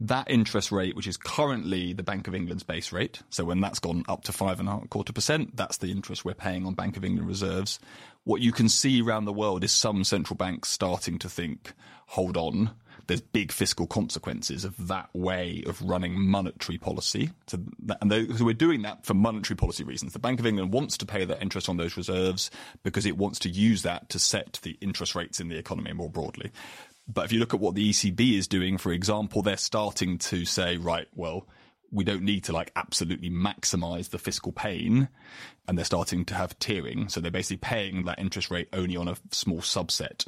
That 0.00 0.28
interest 0.28 0.72
rate, 0.72 0.96
which 0.96 1.06
is 1.06 1.16
currently 1.16 1.92
the 1.92 2.02
Bank 2.02 2.26
of 2.26 2.34
England's 2.34 2.64
base 2.64 2.92
rate, 2.92 3.22
so 3.30 3.44
when 3.44 3.60
that's 3.60 3.78
gone 3.78 4.04
up 4.08 4.24
to 4.24 4.32
five 4.32 4.58
and 4.58 4.68
a 4.68 4.80
quarter 4.88 5.12
percent, 5.12 5.56
that's 5.56 5.76
the 5.76 5.92
interest 5.92 6.24
we're 6.24 6.34
paying 6.34 6.66
on 6.66 6.74
Bank 6.74 6.96
of 6.96 7.04
England 7.04 7.28
reserves. 7.28 7.78
What 8.24 8.40
you 8.40 8.50
can 8.50 8.68
see 8.68 9.00
around 9.00 9.24
the 9.24 9.32
world 9.32 9.62
is 9.62 9.70
some 9.70 10.02
central 10.02 10.36
banks 10.36 10.68
starting 10.68 11.18
to 11.20 11.28
think, 11.28 11.72
hold 12.06 12.36
on, 12.36 12.72
there's 13.06 13.20
big 13.20 13.52
fiscal 13.52 13.86
consequences 13.86 14.64
of 14.64 14.88
that 14.88 15.08
way 15.12 15.62
of 15.66 15.80
running 15.82 16.20
monetary 16.20 16.78
policy. 16.78 17.30
So 17.46 17.58
and 18.00 18.10
they, 18.10 18.26
so 18.28 18.44
we're 18.44 18.54
doing 18.54 18.82
that 18.82 19.04
for 19.04 19.14
monetary 19.14 19.56
policy 19.56 19.84
reasons. 19.84 20.12
The 20.12 20.18
Bank 20.18 20.40
of 20.40 20.46
England 20.46 20.72
wants 20.72 20.96
to 20.98 21.06
pay 21.06 21.24
that 21.24 21.42
interest 21.42 21.68
on 21.68 21.76
those 21.76 21.96
reserves 21.96 22.50
because 22.82 23.06
it 23.06 23.16
wants 23.16 23.38
to 23.40 23.48
use 23.48 23.82
that 23.82 24.08
to 24.10 24.18
set 24.18 24.58
the 24.62 24.76
interest 24.80 25.14
rates 25.14 25.40
in 25.40 25.48
the 25.48 25.58
economy 25.58 25.92
more 25.92 26.10
broadly. 26.10 26.50
But 27.06 27.26
if 27.26 27.32
you 27.32 27.38
look 27.38 27.52
at 27.52 27.60
what 27.60 27.74
the 27.74 27.90
ECB 27.90 28.38
is 28.38 28.48
doing, 28.48 28.78
for 28.78 28.92
example, 28.92 29.42
they're 29.42 29.56
starting 29.56 30.18
to 30.18 30.44
say, 30.44 30.78
right, 30.78 31.06
well, 31.14 31.46
we 31.90 32.04
don't 32.04 32.22
need 32.22 32.44
to 32.44 32.52
like 32.52 32.72
absolutely 32.74 33.30
maximize 33.30 34.10
the 34.10 34.18
fiscal 34.18 34.52
pain. 34.52 35.08
And 35.68 35.76
they're 35.76 35.84
starting 35.84 36.24
to 36.26 36.34
have 36.34 36.58
tiering. 36.58 37.10
So 37.10 37.20
they're 37.20 37.30
basically 37.30 37.58
paying 37.58 38.04
that 38.04 38.18
interest 38.18 38.50
rate 38.50 38.68
only 38.72 38.96
on 38.96 39.08
a 39.08 39.16
small 39.30 39.60
subset 39.60 40.26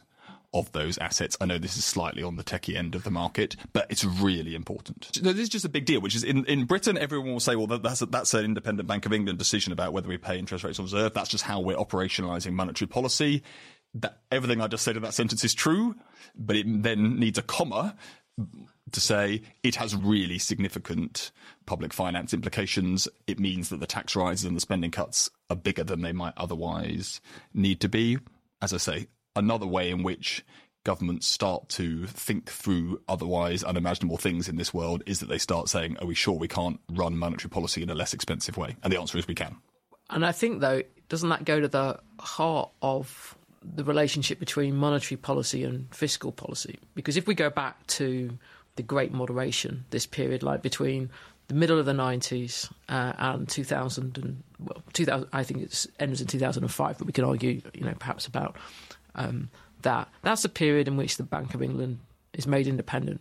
of 0.58 0.72
those 0.72 0.98
assets. 0.98 1.36
I 1.40 1.46
know 1.46 1.58
this 1.58 1.76
is 1.76 1.84
slightly 1.84 2.22
on 2.22 2.36
the 2.36 2.44
techie 2.44 2.76
end 2.76 2.94
of 2.94 3.04
the 3.04 3.10
market, 3.10 3.56
but 3.72 3.86
it's 3.90 4.04
really 4.04 4.54
important. 4.54 5.10
This 5.22 5.38
is 5.38 5.48
just 5.48 5.64
a 5.64 5.68
big 5.68 5.84
deal, 5.84 6.00
which 6.00 6.14
is 6.14 6.24
in, 6.24 6.44
in 6.46 6.64
Britain, 6.64 6.96
everyone 6.96 7.32
will 7.32 7.40
say, 7.40 7.56
well, 7.56 7.66
that, 7.68 7.82
that's, 7.82 8.02
a, 8.02 8.06
that's 8.06 8.34
an 8.34 8.44
independent 8.44 8.88
Bank 8.88 9.06
of 9.06 9.12
England 9.12 9.38
decision 9.38 9.72
about 9.72 9.92
whether 9.92 10.08
we 10.08 10.16
pay 10.16 10.38
interest 10.38 10.64
rates 10.64 10.78
on 10.78 10.84
reserve. 10.84 11.12
That's 11.14 11.28
just 11.28 11.44
how 11.44 11.60
we're 11.60 11.76
operationalizing 11.76 12.52
monetary 12.52 12.88
policy. 12.88 13.42
That 13.94 14.20
everything 14.30 14.60
I 14.60 14.66
just 14.66 14.84
said 14.84 14.96
in 14.96 15.02
that 15.02 15.14
sentence 15.14 15.44
is 15.44 15.54
true, 15.54 15.94
but 16.34 16.56
it 16.56 16.82
then 16.82 17.18
needs 17.18 17.38
a 17.38 17.42
comma 17.42 17.96
to 18.92 19.00
say 19.00 19.42
it 19.62 19.76
has 19.76 19.96
really 19.96 20.38
significant 20.38 21.30
public 21.64 21.92
finance 21.92 22.34
implications. 22.34 23.08
It 23.26 23.40
means 23.40 23.70
that 23.70 23.80
the 23.80 23.86
tax 23.86 24.14
rises 24.14 24.44
and 24.44 24.56
the 24.56 24.60
spending 24.60 24.90
cuts 24.90 25.30
are 25.50 25.56
bigger 25.56 25.84
than 25.84 26.02
they 26.02 26.12
might 26.12 26.34
otherwise 26.36 27.20
need 27.54 27.80
to 27.80 27.88
be. 27.88 28.18
As 28.62 28.72
I 28.72 28.78
say, 28.78 29.08
another 29.36 29.66
way 29.66 29.90
in 29.90 30.02
which 30.02 30.44
governments 30.86 31.26
start 31.26 31.68
to 31.68 32.06
think 32.06 32.48
through 32.48 33.00
otherwise 33.08 33.64
unimaginable 33.64 34.16
things 34.16 34.48
in 34.48 34.54
this 34.54 34.72
world 34.72 35.02
is 35.04 35.18
that 35.18 35.28
they 35.28 35.38
start 35.38 35.68
saying, 35.68 35.96
are 36.00 36.06
we 36.06 36.14
sure 36.14 36.34
we 36.34 36.46
can't 36.46 36.78
run 36.92 37.18
monetary 37.18 37.50
policy 37.50 37.82
in 37.82 37.90
a 37.90 37.94
less 37.94 38.14
expensive 38.14 38.56
way? 38.56 38.76
And 38.84 38.92
the 38.92 39.00
answer 39.00 39.18
is 39.18 39.26
we 39.26 39.34
can. 39.34 39.56
And 40.10 40.24
I 40.24 40.30
think, 40.30 40.60
though, 40.60 40.82
doesn't 41.08 41.28
that 41.28 41.44
go 41.44 41.60
to 41.60 41.66
the 41.66 41.98
heart 42.20 42.70
of 42.82 43.36
the 43.64 43.82
relationship 43.82 44.38
between 44.38 44.76
monetary 44.76 45.16
policy 45.16 45.64
and 45.64 45.92
fiscal 45.92 46.30
policy? 46.30 46.78
Because 46.94 47.16
if 47.16 47.26
we 47.26 47.34
go 47.34 47.50
back 47.50 47.84
to 47.88 48.38
the 48.76 48.84
Great 48.84 49.12
Moderation, 49.12 49.84
this 49.90 50.06
period, 50.06 50.44
like 50.44 50.62
between 50.62 51.10
the 51.48 51.54
middle 51.54 51.80
of 51.80 51.86
the 51.86 51.92
90s 51.92 52.70
uh, 52.88 53.12
and 53.18 53.48
2000, 53.48 54.18
and, 54.18 54.42
well, 54.60 54.82
2000, 54.92 55.28
I 55.32 55.42
think 55.42 55.62
it 55.62 55.86
ends 55.98 56.20
in 56.20 56.28
2005, 56.28 56.98
but 56.98 57.06
we 57.06 57.12
can 57.12 57.24
argue, 57.24 57.60
you 57.74 57.84
know, 57.84 57.94
perhaps 57.98 58.26
about 58.26 58.56
um, 59.16 59.50
that. 59.82 60.08
That's 60.22 60.42
the 60.42 60.48
period 60.48 60.88
in 60.88 60.96
which 60.96 61.16
the 61.16 61.22
Bank 61.22 61.54
of 61.54 61.62
England 61.62 61.98
is 62.32 62.46
made 62.46 62.66
independent 62.66 63.20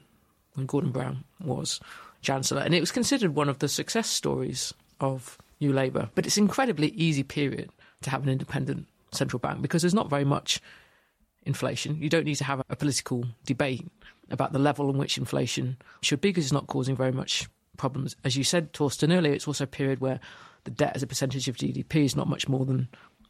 when 0.53 0.65
Gordon 0.65 0.91
Brown 0.91 1.23
was 1.43 1.79
Chancellor. 2.21 2.62
And 2.62 2.73
it 2.73 2.79
was 2.79 2.91
considered 2.91 3.36
one 3.36 3.49
of 3.49 3.60
the 3.60 3.67
success 3.67 4.10
stories 4.10 4.73
of 4.99 5.38
New 5.60 5.73
Labour. 5.73 6.10
But 6.15 6.25
it's 6.25 6.38
an 6.38 6.43
incredibly 6.43 6.89
easy 6.89 7.23
period 7.23 7.69
to 8.01 8.10
have 8.10 8.23
an 8.23 8.29
independent 8.29 8.88
central 9.12 9.39
bank 9.39 9.62
because 9.62 9.81
there's 9.81 9.93
not 9.93 10.10
very 10.10 10.25
much 10.25 10.62
inflation. 11.45 11.97
You 12.01 12.10
don't 12.10 12.25
need 12.25 12.36
to 12.36 12.43
have 12.43 12.62
a 12.69 12.75
political 12.75 13.25
debate 13.45 13.88
about 14.29 14.51
the 14.51 14.60
level 14.60 14.89
in 14.89 14.97
which 14.97 15.17
inflation 15.17 15.77
should 16.01 16.21
be 16.21 16.29
because 16.29 16.45
it's 16.45 16.51
not 16.51 16.67
causing 16.67 16.95
very 16.95 17.12
much 17.12 17.47
problems. 17.77 18.15
As 18.23 18.36
you 18.36 18.43
said, 18.43 18.73
Torsten, 18.73 19.15
earlier, 19.15 19.34
it's 19.34 19.47
also 19.47 19.65
a 19.65 19.67
period 19.67 19.99
where 19.99 20.19
the 20.63 20.71
debt 20.71 20.95
as 20.95 21.03
a 21.03 21.08
percentage 21.08 21.47
of 21.47 21.55
GDP 21.55 22.05
is 22.05 22.15
not 22.15 22.27
much 22.27 22.49
more 22.49 22.65
than 22.65 22.88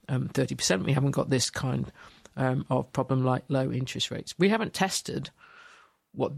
um, 0.07 0.29
30%. 0.29 0.85
We 0.85 0.93
haven't 0.93 1.11
got 1.11 1.29
this 1.29 1.49
kind 1.49 1.91
um, 2.37 2.65
of 2.69 2.91
problem 2.93 3.23
like 3.23 3.43
low 3.47 3.71
interest 3.71 4.11
rates. 4.11 4.33
We 4.37 4.49
haven't 4.49 4.73
tested 4.73 5.29
what 6.13 6.31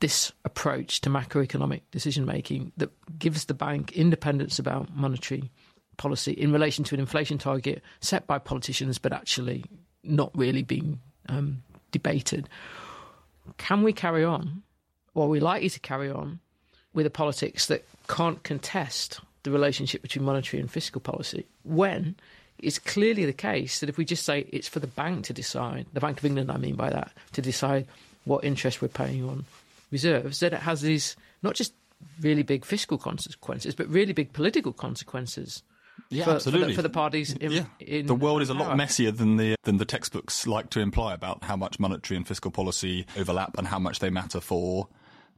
this 0.00 0.32
approach 0.44 1.00
to 1.00 1.10
macroeconomic 1.10 1.82
decision 1.90 2.24
making 2.24 2.72
that 2.76 2.90
gives 3.18 3.46
the 3.46 3.54
bank 3.54 3.92
independence 3.92 4.58
about 4.58 4.94
monetary 4.94 5.50
policy 5.96 6.32
in 6.32 6.52
relation 6.52 6.84
to 6.84 6.94
an 6.94 7.00
inflation 7.00 7.38
target 7.38 7.82
set 8.00 8.26
by 8.26 8.38
politicians 8.38 8.98
but 8.98 9.12
actually 9.12 9.64
not 10.04 10.30
really 10.36 10.62
being 10.62 11.00
um, 11.28 11.62
debated. 11.90 12.48
Can 13.56 13.82
we 13.82 13.92
carry 13.92 14.24
on, 14.24 14.62
or 15.14 15.26
are 15.26 15.28
we 15.28 15.40
likely 15.40 15.70
to 15.70 15.80
carry 15.80 16.10
on, 16.10 16.38
with 16.94 17.06
a 17.06 17.10
politics 17.10 17.66
that 17.66 17.84
can't 18.08 18.42
contest 18.42 19.20
the 19.42 19.50
relationship 19.50 20.02
between 20.02 20.24
monetary 20.24 20.60
and 20.60 20.70
fiscal 20.70 21.00
policy 21.00 21.46
when 21.64 22.16
it's 22.58 22.78
clearly 22.78 23.24
the 23.24 23.32
case 23.32 23.80
that 23.80 23.88
if 23.88 23.98
we 23.98 24.04
just 24.04 24.24
say 24.24 24.46
it's 24.50 24.68
for 24.68 24.80
the 24.80 24.86
bank 24.86 25.24
to 25.26 25.32
decide, 25.32 25.86
the 25.92 26.00
Bank 26.00 26.18
of 26.18 26.24
England, 26.24 26.50
I 26.50 26.56
mean 26.56 26.74
by 26.74 26.90
that, 26.90 27.12
to 27.32 27.42
decide 27.42 27.86
what 28.24 28.44
interest 28.44 28.82
we're 28.82 28.88
paying 28.88 29.28
on 29.28 29.44
reserves, 29.90 30.40
that 30.40 30.52
it 30.52 30.60
has 30.60 30.82
these 30.82 31.16
not 31.42 31.54
just 31.54 31.72
really 32.20 32.42
big 32.42 32.64
fiscal 32.64 32.98
consequences, 32.98 33.74
but 33.74 33.88
really 33.88 34.12
big 34.12 34.32
political 34.32 34.72
consequences. 34.72 35.62
Yeah, 36.10 36.24
for, 36.24 36.30
absolutely. 36.32 36.66
For 36.66 36.68
the, 36.68 36.76
for 36.76 36.82
the 36.82 36.90
parties 36.90 37.32
in, 37.34 37.50
yeah. 37.50 37.64
in 37.80 38.06
the 38.06 38.14
world 38.14 38.40
is 38.40 38.50
a 38.50 38.54
lot 38.54 38.68
power. 38.68 38.76
messier 38.76 39.10
than 39.10 39.36
the 39.36 39.56
than 39.64 39.78
the 39.78 39.84
textbooks 39.84 40.46
like 40.46 40.70
to 40.70 40.80
imply 40.80 41.12
about 41.12 41.44
how 41.44 41.56
much 41.56 41.80
monetary 41.80 42.16
and 42.16 42.26
fiscal 42.26 42.50
policy 42.50 43.04
overlap 43.16 43.58
and 43.58 43.66
how 43.66 43.78
much 43.78 43.98
they 43.98 44.08
matter 44.08 44.40
for 44.40 44.88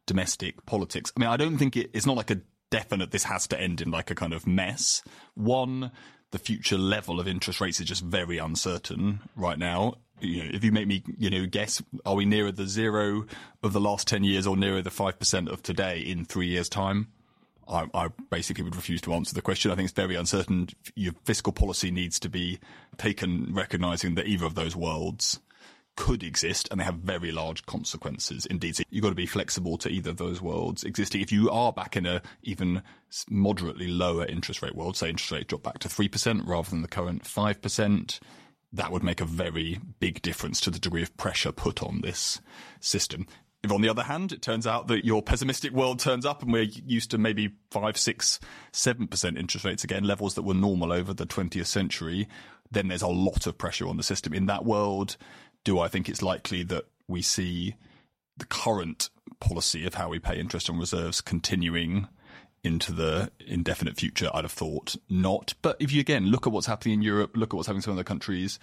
domestic 0.07 0.65
politics. 0.67 1.13
I 1.17 1.21
mean, 1.21 1.31
I 1.31 1.37
don't 1.37 1.57
think 1.57 1.77
it, 1.77 1.91
it's 1.95 2.07
not 2.07 2.17
like 2.17 2.31
a 2.31 2.41
definite 2.71 3.11
this 3.11 3.25
has 3.25 3.47
to 3.49 3.61
end 3.61 3.81
in 3.81 3.91
like 3.91 4.11
a 4.11 4.15
kind 4.15 4.33
of 4.33 4.47
mess. 4.47 5.03
One, 5.35 5.91
the 6.31 6.39
future 6.39 6.79
level 6.79 7.19
of 7.19 7.27
interest 7.27 7.61
rates 7.61 7.81
is 7.81 7.87
just 7.87 8.05
very 8.05 8.39
uncertain 8.39 9.21
right 9.37 9.59
now. 9.59 9.95
You 10.21 10.45
know, 10.45 10.51
if 10.53 10.63
you 10.63 10.71
make 10.71 10.87
me, 10.87 11.03
you 11.19 11.31
know, 11.31 11.47
guess, 11.47 11.83
are 12.05 12.15
we 12.15 12.25
nearer 12.25 12.53
the 12.53 12.67
zero 12.67 13.27
of 13.63 13.73
the 13.73 13.81
last 13.81 14.07
10 14.07 14.23
years 14.23 14.47
or 14.47 14.57
nearer 14.57 14.83
the 14.83 14.91
5% 14.91 15.49
of 15.51 15.63
today 15.63 15.99
in 15.99 16.25
three 16.25 16.49
years' 16.49 16.69
time? 16.69 17.09
I, 17.67 17.87
I, 17.95 18.09
basically 18.31 18.65
would 18.65 18.75
refuse 18.75 19.01
to 19.03 19.15
answer 19.15 19.33
the 19.33 19.43
question. 19.43 19.71
I 19.71 19.77
think 19.77 19.87
it's 19.87 19.95
very 19.95 20.17
uncertain. 20.17 20.69
Your 20.97 21.13
fiscal 21.25 21.53
policy 21.53 21.91
needs 21.91 22.19
to 22.21 22.29
be 22.29 22.59
taken 22.99 23.55
recognizing 23.55 24.17
that 24.17 24.27
either 24.27 24.45
of 24.45 24.57
those 24.57 24.75
worlds 24.75 25.39
could 25.97 26.23
exist 26.23 26.69
and 26.71 26.81
they 26.81 26.85
have 26.85 26.97
very 26.97 27.33
large 27.33 27.67
consequences 27.67 28.47
indeed. 28.47 28.77
So 28.77 28.85
you've 28.91 29.03
got 29.03 29.11
to 29.11 29.15
be 29.15 29.27
flexible 29.27 29.77
to 29.79 29.89
either 29.89 30.11
of 30.11 30.17
those 30.17 30.41
worlds 30.41 30.85
existing. 30.85 31.21
If 31.21 31.33
you 31.33 31.51
are 31.51 31.73
back 31.73 31.97
in 31.97 32.07
a 32.07 32.23
even 32.43 32.83
moderately 33.29 33.89
lower 33.89 34.25
interest 34.27 34.63
rate 34.63 34.75
world, 34.75 34.97
say 34.97 35.11
interest 35.11 35.31
rate 35.31 35.49
drop 35.49 35.63
back 35.63 35.79
to 35.81 35.89
3% 35.89 36.47
rather 36.47 36.71
than 36.71 36.83
the 36.83 36.89
current 36.89 37.25
5%, 37.25 38.21
that 38.73 38.93
would 38.93 39.03
make 39.03 39.21
a 39.21 39.27
very 39.27 39.81
big 39.99 40.23
difference 40.23 40.61
to 40.61 40.71
the 40.71 40.79
degree 40.79 41.03
of 41.03 41.17
pressure 41.17 41.53
put 41.53 41.83
on 41.83 42.01
this 42.01 42.41
system. 42.81 43.27
If 43.63 43.71
on 43.71 43.83
the 43.83 43.91
other 43.91 44.05
hand, 44.05 44.33
it 44.33 44.41
turns 44.41 44.67
out 44.67 44.89
that 44.89 45.05
your 45.05 45.23
pessimistic 45.23 45.73
world 45.73 45.99
turns 45.99 46.25
up 46.25 46.43
and 46.43 46.53
we're 46.53 46.63
used 46.63 47.11
to 47.11 47.19
maybe 47.19 47.57
five, 47.71 47.99
six, 47.99 48.41
seven 48.73 49.07
percent 49.07 49.37
interest 49.37 49.67
rates 49.67 49.85
again, 49.85 50.05
levels 50.05 50.35
that 50.35 50.43
were 50.43 50.55
normal 50.55 50.93
over 50.93 51.13
the 51.13 51.27
20th 51.27 51.67
century, 51.67 52.27
then 52.71 52.89
there's 52.89 53.03
a 53.03 53.09
lot 53.09 53.47
of 53.47 53.59
pressure 53.59 53.87
on 53.87 53.99
the 53.99 54.03
system. 54.03 54.33
In 54.33 54.47
that 54.47 54.65
world, 54.65 55.19
do 55.65 55.79
I 55.79 55.89
think 55.89 56.09
it's 56.09 56.23
likely 56.23 56.63
that 56.65 56.87
we 57.09 57.23
see 57.23 57.77
the 58.37 58.47
current 58.47 59.11
policy 59.41 59.87
of 59.87 59.95
how 59.95 60.09
we 60.09 60.19
pay 60.19 60.39
interest 60.39 60.71
on 60.71 60.79
reserves 60.79 61.21
continuing 61.21 62.09
into 62.63 62.93
the 62.93 63.31
indefinite 63.47 63.97
future? 63.97 64.31
I'd 64.33 64.45
have 64.45 64.53
thought 64.53 64.97
not. 65.09 65.55
But 65.63 65.77
if 65.81 65.93
you 65.93 66.01
again 66.01 66.27
look 66.27 66.47
at 66.47 66.53
what's 66.53 66.67
happening 66.67 66.95
in 66.95 67.03
Europe, 67.03 67.37
look 67.37 67.53
at 67.53 67.57
what's 67.57 67.67
happening 67.67 67.79
in 67.79 67.83
some 67.83 67.95
other 67.95 68.05
countries, 68.05 68.59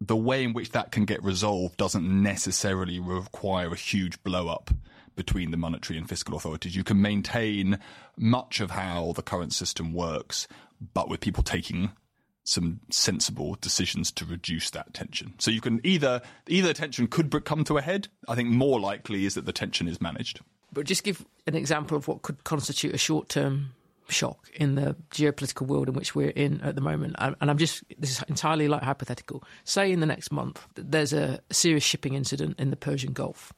the 0.00 0.16
way 0.16 0.44
in 0.44 0.52
which 0.52 0.70
that 0.70 0.92
can 0.92 1.04
get 1.04 1.22
resolved 1.22 1.76
doesn't 1.76 2.04
necessarily 2.22 2.98
require 2.98 3.72
a 3.72 3.76
huge 3.76 4.22
blow 4.22 4.48
up 4.48 4.70
between 5.16 5.50
the 5.50 5.56
monetary 5.56 5.98
and 5.98 6.08
fiscal 6.08 6.36
authorities. 6.36 6.74
You 6.74 6.84
can 6.84 7.00
maintain 7.00 7.78
much 8.16 8.60
of 8.60 8.72
how 8.72 9.12
the 9.12 9.22
current 9.22 9.52
system 9.52 9.92
works, 9.92 10.48
but 10.92 11.08
with 11.08 11.20
people 11.20 11.42
taking 11.42 11.92
some 12.44 12.80
sensible 12.90 13.56
decisions 13.60 14.12
to 14.12 14.24
reduce 14.24 14.70
that 14.70 14.92
tension. 14.94 15.34
So 15.38 15.50
you 15.50 15.60
can 15.60 15.80
either 15.82 16.20
either 16.46 16.68
the 16.68 16.74
tension 16.74 17.06
could 17.06 17.30
come 17.44 17.64
to 17.64 17.78
a 17.78 17.82
head. 17.82 18.08
I 18.28 18.34
think 18.34 18.50
more 18.50 18.78
likely 18.78 19.24
is 19.24 19.34
that 19.34 19.46
the 19.46 19.52
tension 19.52 19.88
is 19.88 20.00
managed. 20.00 20.40
But 20.72 20.86
just 20.86 21.04
give 21.04 21.24
an 21.46 21.54
example 21.54 21.96
of 21.96 22.06
what 22.06 22.22
could 22.22 22.44
constitute 22.44 22.94
a 22.94 22.98
short 22.98 23.28
term 23.28 23.70
shock 24.08 24.50
in 24.54 24.74
the 24.74 24.96
geopolitical 25.10 25.66
world 25.66 25.88
in 25.88 25.94
which 25.94 26.14
we're 26.14 26.30
in 26.30 26.60
at 26.60 26.74
the 26.74 26.80
moment. 26.80 27.16
And 27.18 27.50
I'm 27.50 27.58
just, 27.58 27.82
this 27.98 28.10
is 28.10 28.24
entirely 28.28 28.68
like 28.68 28.82
hypothetical. 28.82 29.42
Say 29.64 29.92
in 29.92 30.00
the 30.00 30.06
next 30.06 30.30
month, 30.30 30.66
there's 30.74 31.12
a 31.12 31.40
serious 31.50 31.84
shipping 31.84 32.14
incident 32.14 32.60
in 32.60 32.70
the 32.70 32.76
Persian 32.76 33.12
Gulf 33.12 33.52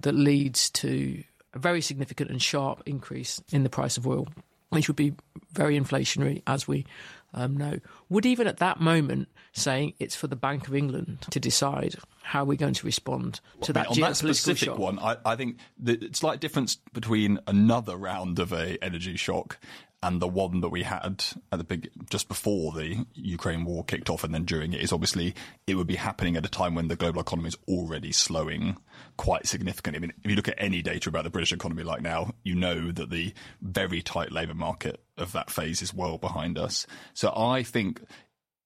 that 0.00 0.14
leads 0.14 0.70
to 0.70 1.24
a 1.54 1.58
very 1.58 1.80
significant 1.80 2.30
and 2.30 2.40
sharp 2.40 2.82
increase 2.86 3.42
in 3.50 3.62
the 3.62 3.70
price 3.70 3.96
of 3.96 4.06
oil, 4.06 4.28
which 4.72 4.88
would 4.88 4.96
be 4.96 5.14
very 5.52 5.78
inflationary, 5.78 6.42
as 6.46 6.66
we 6.66 6.86
um, 7.34 7.56
know. 7.56 7.78
Would 8.08 8.26
even 8.26 8.46
at 8.46 8.58
that 8.58 8.80
moment 8.80 9.28
saying 9.52 9.94
it's 9.98 10.16
for 10.16 10.26
the 10.26 10.36
Bank 10.36 10.68
of 10.68 10.74
England 10.74 11.26
to 11.30 11.38
decide 11.38 11.96
how 12.22 12.44
we're 12.44 12.56
going 12.56 12.74
to 12.74 12.86
respond 12.86 13.40
to 13.62 13.72
that 13.72 13.88
on 13.88 14.00
that 14.00 14.16
specific 14.16 14.66
shock? 14.66 14.78
one, 14.78 14.98
I, 14.98 15.16
I 15.24 15.36
think 15.36 15.58
the 15.78 16.10
slight 16.12 16.40
difference 16.40 16.76
between 16.92 17.38
another 17.46 17.96
round 17.96 18.38
of 18.38 18.52
a 18.52 18.82
energy 18.82 19.16
shock 19.16 19.58
and 20.02 20.20
the 20.20 20.28
one 20.28 20.60
that 20.60 20.70
we 20.70 20.82
had 20.82 21.24
at 21.52 21.58
the 21.58 21.64
big 21.64 21.90
just 22.10 22.28
before 22.28 22.72
the 22.72 23.06
Ukraine 23.14 23.64
war 23.64 23.84
kicked 23.84 24.10
off 24.10 24.24
and 24.24 24.34
then 24.34 24.44
during 24.44 24.72
it 24.72 24.80
is 24.80 24.92
obviously 24.92 25.34
it 25.66 25.76
would 25.76 25.86
be 25.86 25.94
happening 25.94 26.36
at 26.36 26.44
a 26.44 26.48
time 26.48 26.74
when 26.74 26.88
the 26.88 26.96
global 26.96 27.20
economy 27.20 27.48
is 27.48 27.56
already 27.68 28.10
slowing 28.10 28.76
quite 29.16 29.46
significantly. 29.46 29.98
I 29.98 30.00
mean, 30.00 30.12
if 30.24 30.30
you 30.30 30.36
look 30.36 30.48
at 30.48 30.56
any 30.58 30.82
data 30.82 31.08
about 31.08 31.24
the 31.24 31.30
British 31.30 31.52
economy 31.52 31.84
like 31.84 32.02
now, 32.02 32.32
you 32.42 32.54
know 32.54 32.90
that 32.90 33.10
the 33.10 33.32
very 33.60 34.02
tight 34.02 34.32
labour 34.32 34.54
market 34.54 35.00
of 35.16 35.32
that 35.32 35.50
phase 35.50 35.82
is 35.82 35.94
well 35.94 36.18
behind 36.18 36.58
us. 36.58 36.86
So 37.14 37.32
I 37.36 37.62
think 37.62 38.02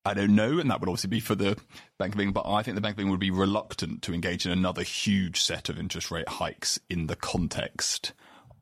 I 0.06 0.14
don't 0.14 0.36
know, 0.36 0.60
and 0.60 0.70
that 0.70 0.78
would 0.78 0.88
obviously 0.88 1.10
be 1.10 1.18
for 1.18 1.34
the 1.34 1.58
Bank 1.98 2.14
of 2.14 2.20
England, 2.20 2.34
but 2.34 2.48
I 2.48 2.62
think 2.62 2.76
the 2.76 2.80
Bank 2.80 2.94
of 2.94 3.00
England 3.00 3.14
would 3.14 3.20
be 3.20 3.32
reluctant 3.32 4.02
to 4.02 4.14
engage 4.14 4.46
in 4.46 4.52
another 4.52 4.84
huge 4.84 5.42
set 5.42 5.68
of 5.68 5.80
interest 5.80 6.12
rate 6.12 6.28
hikes 6.28 6.78
in 6.88 7.08
the 7.08 7.16
context 7.16 8.12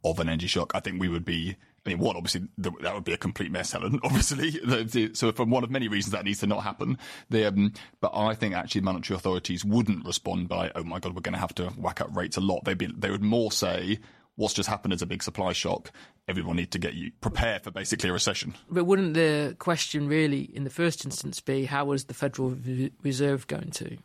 of 0.02 0.18
an 0.20 0.28
energy 0.30 0.46
shock. 0.46 0.72
I 0.74 0.80
think 0.80 0.98
we 0.98 1.08
would 1.08 1.24
be 1.26 1.56
I 1.85 1.90
mean, 1.90 1.99
one, 1.99 2.16
obviously, 2.16 2.49
that 2.59 2.94
would 2.94 3.05
be 3.05 3.12
a 3.12 3.18
complete 3.18 3.51
mess, 3.51 3.73
Helen, 3.73 4.01
obviously. 4.05 4.53
So, 5.14 5.33
from 5.33 5.51
one 5.51 5.64
of 5.64 5.70
many 5.70 5.88
reasons, 5.88 6.12
that 6.12 6.25
needs 6.25 6.40
to 6.40 6.47
not 6.47 6.62
happen. 6.62 6.99
The, 7.31 7.47
um, 7.47 7.73
but 8.01 8.12
I 8.14 8.35
think 8.35 8.55
actually 8.55 8.81
monetary 8.83 9.16
authorities 9.16 9.64
wouldn't 9.64 10.07
respond 10.07 10.49
by, 10.49 10.70
oh 10.75 10.85
my 10.85 10.99
God, 10.99 11.14
we're 11.14 11.20
going 11.20 11.35
to 11.35 11.38
have 11.38 11.55
to 11.57 11.66
whack 11.70 12.01
up 12.01 12.14
rates 12.16 12.37
a 12.37 12.40
lot. 12.40 12.64
They'd 12.64 12.79
be, 12.79 12.87
they 12.87 13.11
would 13.11 13.23
more 13.23 13.53
say, 13.53 13.99
what's 14.37 14.55
just 14.55 14.68
happened 14.68 14.94
is 14.94 15.03
a 15.03 15.07
big 15.07 15.23
supply 15.23 15.53
shock. 15.53 15.90
Everyone 16.27 16.57
needs 16.57 16.70
to 16.70 16.79
get 16.79 16.94
you 16.94 17.12
prepare 17.20 17.61
for 17.61 17.70
basically 17.70 18.11
a 18.11 18.12
recession. 18.12 18.55
But 18.70 18.85
wouldn't 18.85 19.14
the 19.14 19.57
question 19.59 20.09
really, 20.09 20.42
in 20.42 20.64
the 20.64 20.70
first 20.70 21.05
instance, 21.05 21.40
be 21.40 21.66
how 21.66 21.85
was 21.85 22.05
the 22.05 22.14
Federal 22.14 22.57
Reserve 23.03 23.47
going 23.47 23.70
to? 23.73 23.99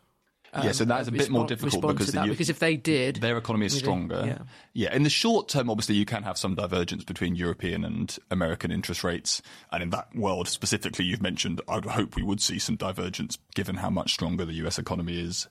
Um, 0.52 0.66
yeah, 0.66 0.72
so 0.72 0.84
that 0.84 1.02
is 1.02 1.08
a 1.08 1.12
bit 1.12 1.30
more 1.30 1.46
difficult 1.46 1.86
because, 1.86 2.12
the, 2.12 2.22
because 2.22 2.50
if 2.50 2.58
they 2.58 2.76
did, 2.76 3.16
their 3.16 3.36
economy 3.36 3.66
is 3.66 3.76
stronger. 3.76 4.22
Yeah. 4.26 4.38
yeah, 4.72 4.94
in 4.94 5.04
the 5.04 5.10
short 5.10 5.48
term, 5.48 5.70
obviously, 5.70 5.94
you 5.94 6.04
can 6.04 6.24
have 6.24 6.36
some 6.36 6.54
divergence 6.54 7.04
between 7.04 7.36
European 7.36 7.84
and 7.84 8.18
American 8.30 8.72
interest 8.72 9.04
rates, 9.04 9.42
and 9.70 9.82
in 9.82 9.90
that 9.90 10.14
world 10.14 10.48
specifically, 10.48 11.04
you've 11.04 11.22
mentioned. 11.22 11.60
I 11.68 11.76
would 11.76 11.84
hope 11.86 12.16
we 12.16 12.22
would 12.22 12.40
see 12.40 12.58
some 12.58 12.76
divergence 12.76 13.38
given 13.54 13.76
how 13.76 13.90
much 13.90 14.12
stronger 14.12 14.44
the 14.44 14.54
U.S. 14.54 14.78
economy 14.78 15.20
is 15.20 15.48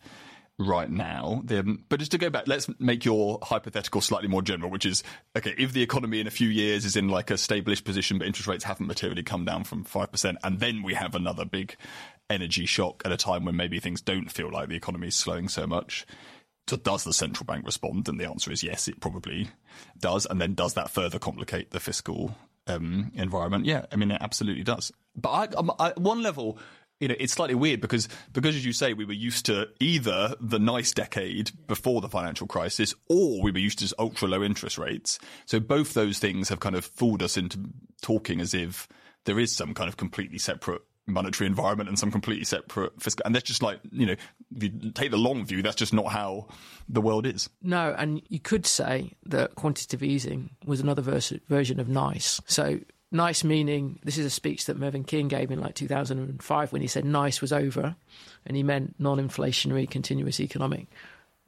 right 0.59 0.89
now. 0.91 1.41
But 1.45 1.99
just 1.99 2.11
to 2.11 2.17
go 2.17 2.29
back, 2.29 2.47
let's 2.47 2.67
make 2.79 3.05
your 3.05 3.39
hypothetical 3.41 4.01
slightly 4.01 4.27
more 4.27 4.41
general, 4.41 4.69
which 4.69 4.85
is 4.85 5.03
okay, 5.35 5.55
if 5.57 5.73
the 5.73 5.81
economy 5.81 6.19
in 6.19 6.27
a 6.27 6.31
few 6.31 6.49
years 6.49 6.85
is 6.85 6.95
in 6.95 7.07
like 7.07 7.31
a 7.31 7.37
stabilish 7.37 7.83
position, 7.83 8.19
but 8.19 8.27
interest 8.27 8.47
rates 8.47 8.65
haven't 8.65 8.85
materially 8.85 9.23
come 9.23 9.45
down 9.45 9.63
from 9.63 9.85
5%, 9.85 10.35
and 10.43 10.59
then 10.59 10.83
we 10.83 10.93
have 10.93 11.15
another 11.15 11.45
big 11.45 11.77
energy 12.29 12.65
shock 12.65 13.01
at 13.05 13.11
a 13.11 13.17
time 13.17 13.45
when 13.45 13.55
maybe 13.55 13.79
things 13.79 14.01
don't 14.01 14.31
feel 14.31 14.51
like 14.51 14.69
the 14.69 14.75
economy 14.75 15.07
is 15.07 15.15
slowing 15.15 15.47
so 15.47 15.65
much. 15.65 16.05
So 16.67 16.77
does 16.77 17.03
the 17.03 17.13
central 17.13 17.45
bank 17.45 17.65
respond? 17.65 18.07
And 18.07 18.19
the 18.19 18.29
answer 18.29 18.51
is 18.51 18.63
yes, 18.63 18.87
it 18.87 18.99
probably 18.99 19.49
does. 19.99 20.27
And 20.27 20.39
then 20.39 20.53
does 20.53 20.75
that 20.75 20.91
further 20.91 21.17
complicate 21.17 21.71
the 21.71 21.79
fiscal 21.79 22.35
um, 22.67 23.11
environment? 23.15 23.65
Yeah, 23.65 23.85
I 23.91 23.95
mean, 23.95 24.11
it 24.11 24.21
absolutely 24.21 24.63
does. 24.63 24.91
But 25.15 25.29
I, 25.29 25.47
I, 25.79 25.93
one 25.97 26.21
level, 26.21 26.59
you 26.99 27.07
know, 27.07 27.15
it's 27.19 27.33
slightly 27.33 27.55
weird 27.55 27.81
because, 27.81 28.07
because 28.33 28.55
as 28.55 28.63
you 28.63 28.73
say, 28.73 28.93
we 28.93 29.05
were 29.05 29.13
used 29.13 29.47
to 29.47 29.69
either 29.79 30.35
the 30.39 30.59
nice 30.59 30.91
decade 30.91 31.51
before 31.65 32.01
the 32.01 32.09
financial 32.09 32.45
crisis 32.45 32.93
or 33.07 33.41
we 33.41 33.51
were 33.51 33.57
used 33.57 33.79
to 33.79 33.95
ultra 33.97 34.27
low 34.27 34.43
interest 34.43 34.77
rates. 34.77 35.17
So 35.45 35.59
both 35.59 35.95
those 35.95 36.19
things 36.19 36.49
have 36.49 36.59
kind 36.59 36.75
of 36.75 36.85
fooled 36.85 37.23
us 37.23 37.35
into 37.35 37.57
talking 38.03 38.39
as 38.39 38.53
if 38.53 38.87
there 39.25 39.39
is 39.39 39.55
some 39.55 39.73
kind 39.73 39.89
of 39.89 39.97
completely 39.97 40.37
separate 40.37 40.81
monetary 41.09 41.47
environment 41.47 41.89
and 41.89 41.97
some 41.97 42.11
completely 42.11 42.45
separate 42.45 43.01
fiscal. 43.01 43.23
And 43.25 43.35
that's 43.35 43.47
just 43.47 43.61
like, 43.61 43.79
you 43.91 44.05
know, 44.05 44.15
if 44.55 44.63
you 44.63 44.91
take 44.93 45.11
the 45.11 45.17
long 45.17 45.45
view, 45.45 45.61
that's 45.61 45.75
just 45.75 45.93
not 45.93 46.07
how 46.07 46.47
the 46.87 47.01
world 47.01 47.25
is. 47.25 47.49
No, 47.61 47.95
and 47.97 48.21
you 48.29 48.39
could 48.39 48.65
say 48.65 49.11
that 49.25 49.55
quantitative 49.55 50.03
easing 50.03 50.51
was 50.65 50.79
another 50.79 51.01
vers- 51.01 51.33
version 51.47 51.79
of 51.79 51.87
NICE. 51.87 52.41
So 52.45 52.79
nice 53.11 53.43
meaning 53.43 53.99
this 54.03 54.17
is 54.17 54.25
a 54.25 54.29
speech 54.29 54.65
that 54.65 54.77
Mervyn 54.77 55.03
King 55.03 55.27
gave 55.27 55.51
in 55.51 55.59
like 55.59 55.75
2005 55.75 56.71
when 56.71 56.81
he 56.81 56.87
said 56.87 57.05
nice 57.05 57.41
was 57.41 57.51
over 57.51 57.95
and 58.45 58.55
he 58.55 58.63
meant 58.63 58.95
non-inflationary 58.99 59.89
continuous 59.89 60.39
economic 60.39 60.87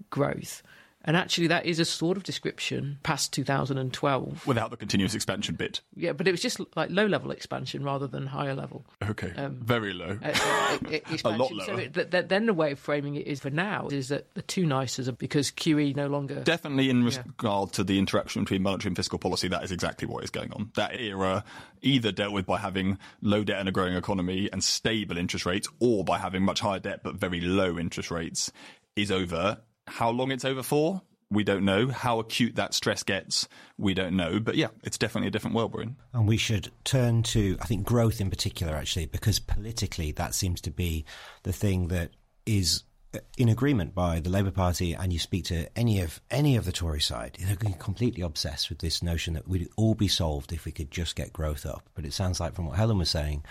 growth 0.09 0.63
And 1.03 1.17
actually, 1.17 1.47
that 1.47 1.65
is 1.65 1.79
a 1.79 1.85
sort 1.85 2.15
of 2.17 2.23
description 2.23 2.99
past 3.03 3.33
2012. 3.33 4.45
Without 4.45 4.69
the 4.69 4.77
continuous 4.77 5.15
expansion 5.15 5.55
bit. 5.55 5.81
Yeah, 5.95 6.13
but 6.13 6.27
it 6.27 6.31
was 6.31 6.41
just 6.41 6.59
like 6.75 6.89
low 6.91 7.07
level 7.07 7.31
expansion 7.31 7.83
rather 7.83 8.07
than 8.07 8.27
higher 8.27 8.53
level. 8.53 8.85
Okay. 9.03 9.33
Um, 9.35 9.57
Very 9.63 9.93
low. 9.93 10.19
Uh, 10.23 10.77
uh, 10.85 10.99
a 11.25 11.29
lot 11.29 11.51
lower. 11.51 11.65
So 11.65 11.75
it, 11.77 11.93
th- 12.11 12.27
then 12.27 12.45
the 12.45 12.53
way 12.53 12.71
of 12.71 12.79
framing 12.79 13.15
it 13.15 13.25
is 13.25 13.39
for 13.39 13.49
now 13.49 13.87
is 13.87 14.09
that 14.09 14.31
the 14.35 14.43
two 14.43 14.65
nices 14.65 15.09
are 15.09 15.13
because 15.13 15.51
QE 15.51 15.95
no 15.95 16.07
longer. 16.07 16.41
Definitely 16.41 16.89
in 16.89 17.01
yeah. 17.07 17.23
regard 17.25 17.73
to 17.73 17.83
the 17.83 17.97
interaction 17.97 18.43
between 18.43 18.61
monetary 18.61 18.89
and 18.89 18.95
fiscal 18.95 19.17
policy, 19.17 19.47
that 19.47 19.63
is 19.63 19.71
exactly 19.71 20.07
what 20.07 20.23
is 20.23 20.29
going 20.29 20.51
on. 20.53 20.71
That 20.75 20.99
era 20.99 21.43
either 21.81 22.11
dealt 22.11 22.33
with 22.33 22.45
by 22.45 22.57
having 22.57 22.99
low 23.21 23.43
debt 23.43 23.59
and 23.59 23.67
a 23.67 23.71
growing 23.71 23.95
economy 23.95 24.49
and 24.51 24.63
stable 24.63 25.17
interest 25.17 25.45
rates, 25.45 25.67
or 25.79 26.03
by 26.03 26.19
having 26.19 26.43
much 26.43 26.59
higher 26.59 26.79
debt 26.79 27.01
but 27.03 27.15
very 27.15 27.41
low 27.41 27.79
interest 27.79 28.11
rates, 28.11 28.51
is 28.95 29.11
over 29.11 29.57
how 29.87 30.09
long 30.09 30.31
it's 30.31 30.45
over 30.45 30.63
for, 30.63 31.01
we 31.29 31.43
don't 31.45 31.63
know. 31.63 31.87
How 31.87 32.19
acute 32.19 32.55
that 32.55 32.73
stress 32.73 33.03
gets, 33.03 33.47
we 33.77 33.93
don't 33.93 34.15
know. 34.15 34.39
But 34.39 34.55
yeah, 34.55 34.67
it's 34.83 34.97
definitely 34.97 35.29
a 35.29 35.31
different 35.31 35.55
world 35.55 35.73
we're 35.73 35.83
in. 35.83 35.95
And 36.13 36.27
we 36.27 36.37
should 36.37 36.71
turn 36.83 37.23
to, 37.23 37.57
I 37.61 37.65
think, 37.65 37.85
growth 37.85 38.19
in 38.19 38.29
particular, 38.29 38.75
actually, 38.75 39.05
because 39.05 39.39
politically 39.39 40.11
that 40.13 40.35
seems 40.35 40.59
to 40.61 40.71
be 40.71 41.05
the 41.43 41.53
thing 41.53 41.87
that 41.87 42.11
is 42.45 42.83
uh, 43.15 43.19
in 43.37 43.47
agreement 43.47 43.95
by 43.95 44.19
the 44.19 44.29
Labour 44.29 44.51
Party, 44.51 44.93
and 44.93 45.13
you 45.13 45.19
speak 45.19 45.45
to 45.45 45.67
any 45.77 46.01
of 46.01 46.21
any 46.29 46.57
of 46.57 46.65
the 46.65 46.71
Tory 46.71 47.01
side, 47.01 47.37
they're 47.39 47.55
completely 47.55 48.23
obsessed 48.23 48.69
with 48.69 48.79
this 48.79 49.01
notion 49.01 49.33
that 49.33 49.47
we'd 49.47 49.69
all 49.77 49.95
be 49.95 50.07
solved 50.07 50.51
if 50.51 50.65
we 50.65 50.71
could 50.71 50.91
just 50.91 51.15
get 51.15 51.31
growth 51.31 51.65
up. 51.65 51.87
But 51.93 52.05
it 52.05 52.13
sounds 52.13 52.39
like, 52.39 52.53
from 52.53 52.65
what 52.65 52.77
Helen 52.77 52.97
was 52.97 53.09
saying, 53.09 53.43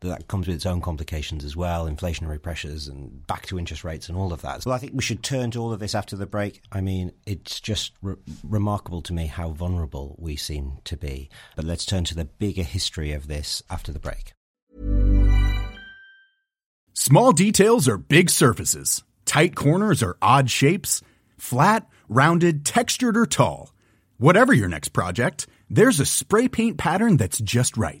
that 0.00 0.28
comes 0.28 0.46
with 0.46 0.56
its 0.56 0.66
own 0.66 0.80
complications 0.80 1.44
as 1.44 1.56
well, 1.56 1.86
inflationary 1.86 2.40
pressures 2.40 2.88
and 2.88 3.26
back 3.26 3.46
to 3.46 3.58
interest 3.58 3.84
rates 3.84 4.08
and 4.08 4.16
all 4.16 4.32
of 4.32 4.42
that. 4.42 4.62
So 4.62 4.70
I 4.70 4.78
think 4.78 4.92
we 4.94 5.02
should 5.02 5.22
turn 5.22 5.50
to 5.52 5.60
all 5.60 5.72
of 5.72 5.80
this 5.80 5.94
after 5.94 6.16
the 6.16 6.26
break. 6.26 6.60
I 6.70 6.80
mean, 6.80 7.12
it's 7.24 7.60
just 7.60 7.92
re- 8.02 8.16
remarkable 8.42 9.02
to 9.02 9.12
me 9.12 9.26
how 9.26 9.50
vulnerable 9.50 10.16
we 10.18 10.36
seem 10.36 10.78
to 10.84 10.96
be. 10.96 11.30
But 11.54 11.64
let's 11.64 11.86
turn 11.86 12.04
to 12.04 12.14
the 12.14 12.24
bigger 12.24 12.62
history 12.62 13.12
of 13.12 13.28
this 13.28 13.62
after 13.70 13.92
the 13.92 13.98
break. 13.98 14.32
Small 16.92 17.32
details 17.32 17.88
are 17.88 17.98
big 17.98 18.30
surfaces, 18.30 19.02
tight 19.24 19.54
corners 19.54 20.02
are 20.02 20.16
odd 20.20 20.50
shapes, 20.50 21.02
flat, 21.38 21.86
rounded, 22.08 22.64
textured, 22.64 23.16
or 23.16 23.26
tall. 23.26 23.72
Whatever 24.18 24.52
your 24.54 24.68
next 24.68 24.88
project, 24.88 25.46
there's 25.68 26.00
a 26.00 26.06
spray 26.06 26.48
paint 26.48 26.78
pattern 26.78 27.16
that's 27.16 27.38
just 27.38 27.76
right 27.76 28.00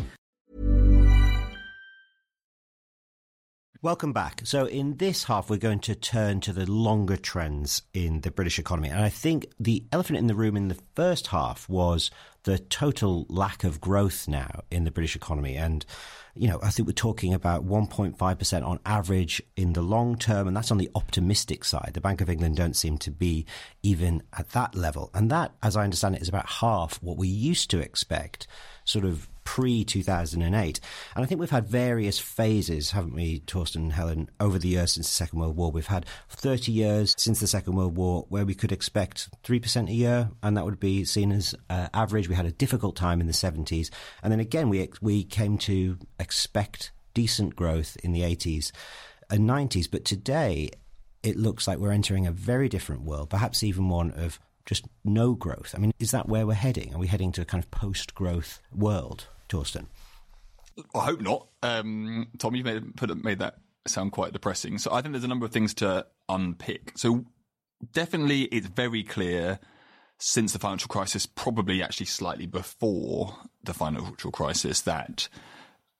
Welcome 3.83 4.13
back. 4.13 4.41
So, 4.43 4.65
in 4.67 4.97
this 4.97 5.23
half, 5.23 5.49
we're 5.49 5.57
going 5.57 5.79
to 5.79 5.95
turn 5.95 6.39
to 6.41 6.53
the 6.53 6.69
longer 6.69 7.17
trends 7.17 7.81
in 7.95 8.21
the 8.21 8.29
British 8.29 8.59
economy. 8.59 8.89
And 8.89 9.01
I 9.01 9.09
think 9.09 9.47
the 9.59 9.83
elephant 9.91 10.19
in 10.19 10.27
the 10.27 10.35
room 10.35 10.55
in 10.55 10.67
the 10.67 10.77
first 10.93 11.25
half 11.25 11.67
was 11.67 12.11
the 12.43 12.59
total 12.59 13.25
lack 13.27 13.63
of 13.63 13.81
growth 13.81 14.27
now 14.27 14.61
in 14.69 14.83
the 14.83 14.91
British 14.91 15.15
economy. 15.15 15.55
And, 15.55 15.83
you 16.35 16.47
know, 16.47 16.59
I 16.61 16.69
think 16.69 16.85
we're 16.85 16.93
talking 16.93 17.33
about 17.33 17.65
1.5% 17.65 18.63
on 18.63 18.79
average 18.85 19.41
in 19.55 19.73
the 19.73 19.81
long 19.81 20.15
term. 20.15 20.47
And 20.47 20.55
that's 20.55 20.69
on 20.69 20.77
the 20.77 20.91
optimistic 20.93 21.65
side. 21.65 21.93
The 21.95 22.01
Bank 22.01 22.21
of 22.21 22.29
England 22.29 22.57
don't 22.57 22.75
seem 22.75 22.99
to 22.99 23.09
be 23.09 23.47
even 23.81 24.21
at 24.37 24.49
that 24.49 24.75
level. 24.75 25.09
And 25.15 25.31
that, 25.31 25.55
as 25.63 25.75
I 25.75 25.85
understand 25.85 26.13
it, 26.13 26.21
is 26.21 26.29
about 26.29 26.47
half 26.47 27.01
what 27.01 27.17
we 27.17 27.29
used 27.29 27.71
to 27.71 27.79
expect 27.79 28.45
sort 28.85 29.05
of 29.05 29.27
pre 29.51 29.83
2008. 29.83 30.79
And 31.13 31.25
I 31.25 31.27
think 31.27 31.41
we've 31.41 31.49
had 31.49 31.67
various 31.67 32.17
phases, 32.19 32.91
haven't 32.91 33.13
we, 33.13 33.41
Torsten 33.41 33.75
and 33.75 33.91
Helen, 33.91 34.29
over 34.39 34.57
the 34.57 34.69
years 34.69 34.93
since 34.93 35.09
the 35.09 35.13
Second 35.13 35.39
World 35.39 35.57
War. 35.57 35.71
We've 35.71 35.87
had 35.87 36.05
30 36.29 36.71
years 36.71 37.13
since 37.17 37.41
the 37.41 37.47
Second 37.47 37.75
World 37.75 37.97
War 37.97 38.25
where 38.29 38.45
we 38.45 38.55
could 38.55 38.71
expect 38.71 39.27
3% 39.43 39.89
a 39.89 39.91
year, 39.91 40.31
and 40.41 40.55
that 40.55 40.63
would 40.63 40.79
be 40.79 41.03
seen 41.03 41.33
as 41.33 41.53
uh, 41.69 41.89
average. 41.93 42.29
We 42.29 42.35
had 42.35 42.45
a 42.45 42.53
difficult 42.53 42.95
time 42.95 43.19
in 43.19 43.27
the 43.27 43.33
70s. 43.33 43.89
And 44.23 44.31
then 44.31 44.39
again, 44.39 44.69
we, 44.69 44.89
we 45.01 45.25
came 45.25 45.57
to 45.57 45.97
expect 46.17 46.93
decent 47.13 47.53
growth 47.53 47.97
in 48.05 48.13
the 48.13 48.21
80s 48.21 48.71
and 49.29 49.49
90s. 49.49 49.91
But 49.91 50.05
today, 50.05 50.69
it 51.23 51.35
looks 51.35 51.67
like 51.67 51.77
we're 51.77 51.91
entering 51.91 52.25
a 52.25 52.31
very 52.31 52.69
different 52.69 53.01
world, 53.01 53.29
perhaps 53.29 53.63
even 53.63 53.89
one 53.89 54.11
of 54.11 54.39
just 54.65 54.85
no 55.03 55.33
growth. 55.33 55.73
I 55.75 55.79
mean, 55.79 55.91
is 55.99 56.11
that 56.11 56.29
where 56.29 56.47
we're 56.47 56.53
heading? 56.53 56.93
Are 56.95 56.99
we 56.99 57.07
heading 57.07 57.33
to 57.33 57.41
a 57.41 57.45
kind 57.45 57.61
of 57.61 57.69
post 57.71 58.15
growth 58.15 58.61
world, 58.73 59.27
Torsten? 59.51 59.87
I 60.95 61.05
hope 61.05 61.21
not. 61.21 61.47
Um, 61.61 62.27
Tom, 62.37 62.55
you 62.55 62.63
made, 62.63 62.95
put, 62.95 63.15
made 63.23 63.39
that 63.39 63.55
sound 63.85 64.11
quite 64.11 64.33
depressing. 64.33 64.77
So 64.77 64.93
I 64.93 65.01
think 65.01 65.13
there's 65.13 65.23
a 65.23 65.27
number 65.27 65.45
of 65.45 65.51
things 65.51 65.73
to 65.75 66.05
unpick. 66.29 66.93
So 66.95 67.25
definitely 67.91 68.43
it's 68.43 68.67
very 68.67 69.03
clear 69.03 69.59
since 70.17 70.53
the 70.53 70.59
financial 70.59 70.87
crisis, 70.87 71.25
probably 71.25 71.81
actually 71.81 72.05
slightly 72.05 72.45
before 72.45 73.35
the 73.63 73.73
financial 73.73 74.31
crisis, 74.31 74.81
that 74.81 75.27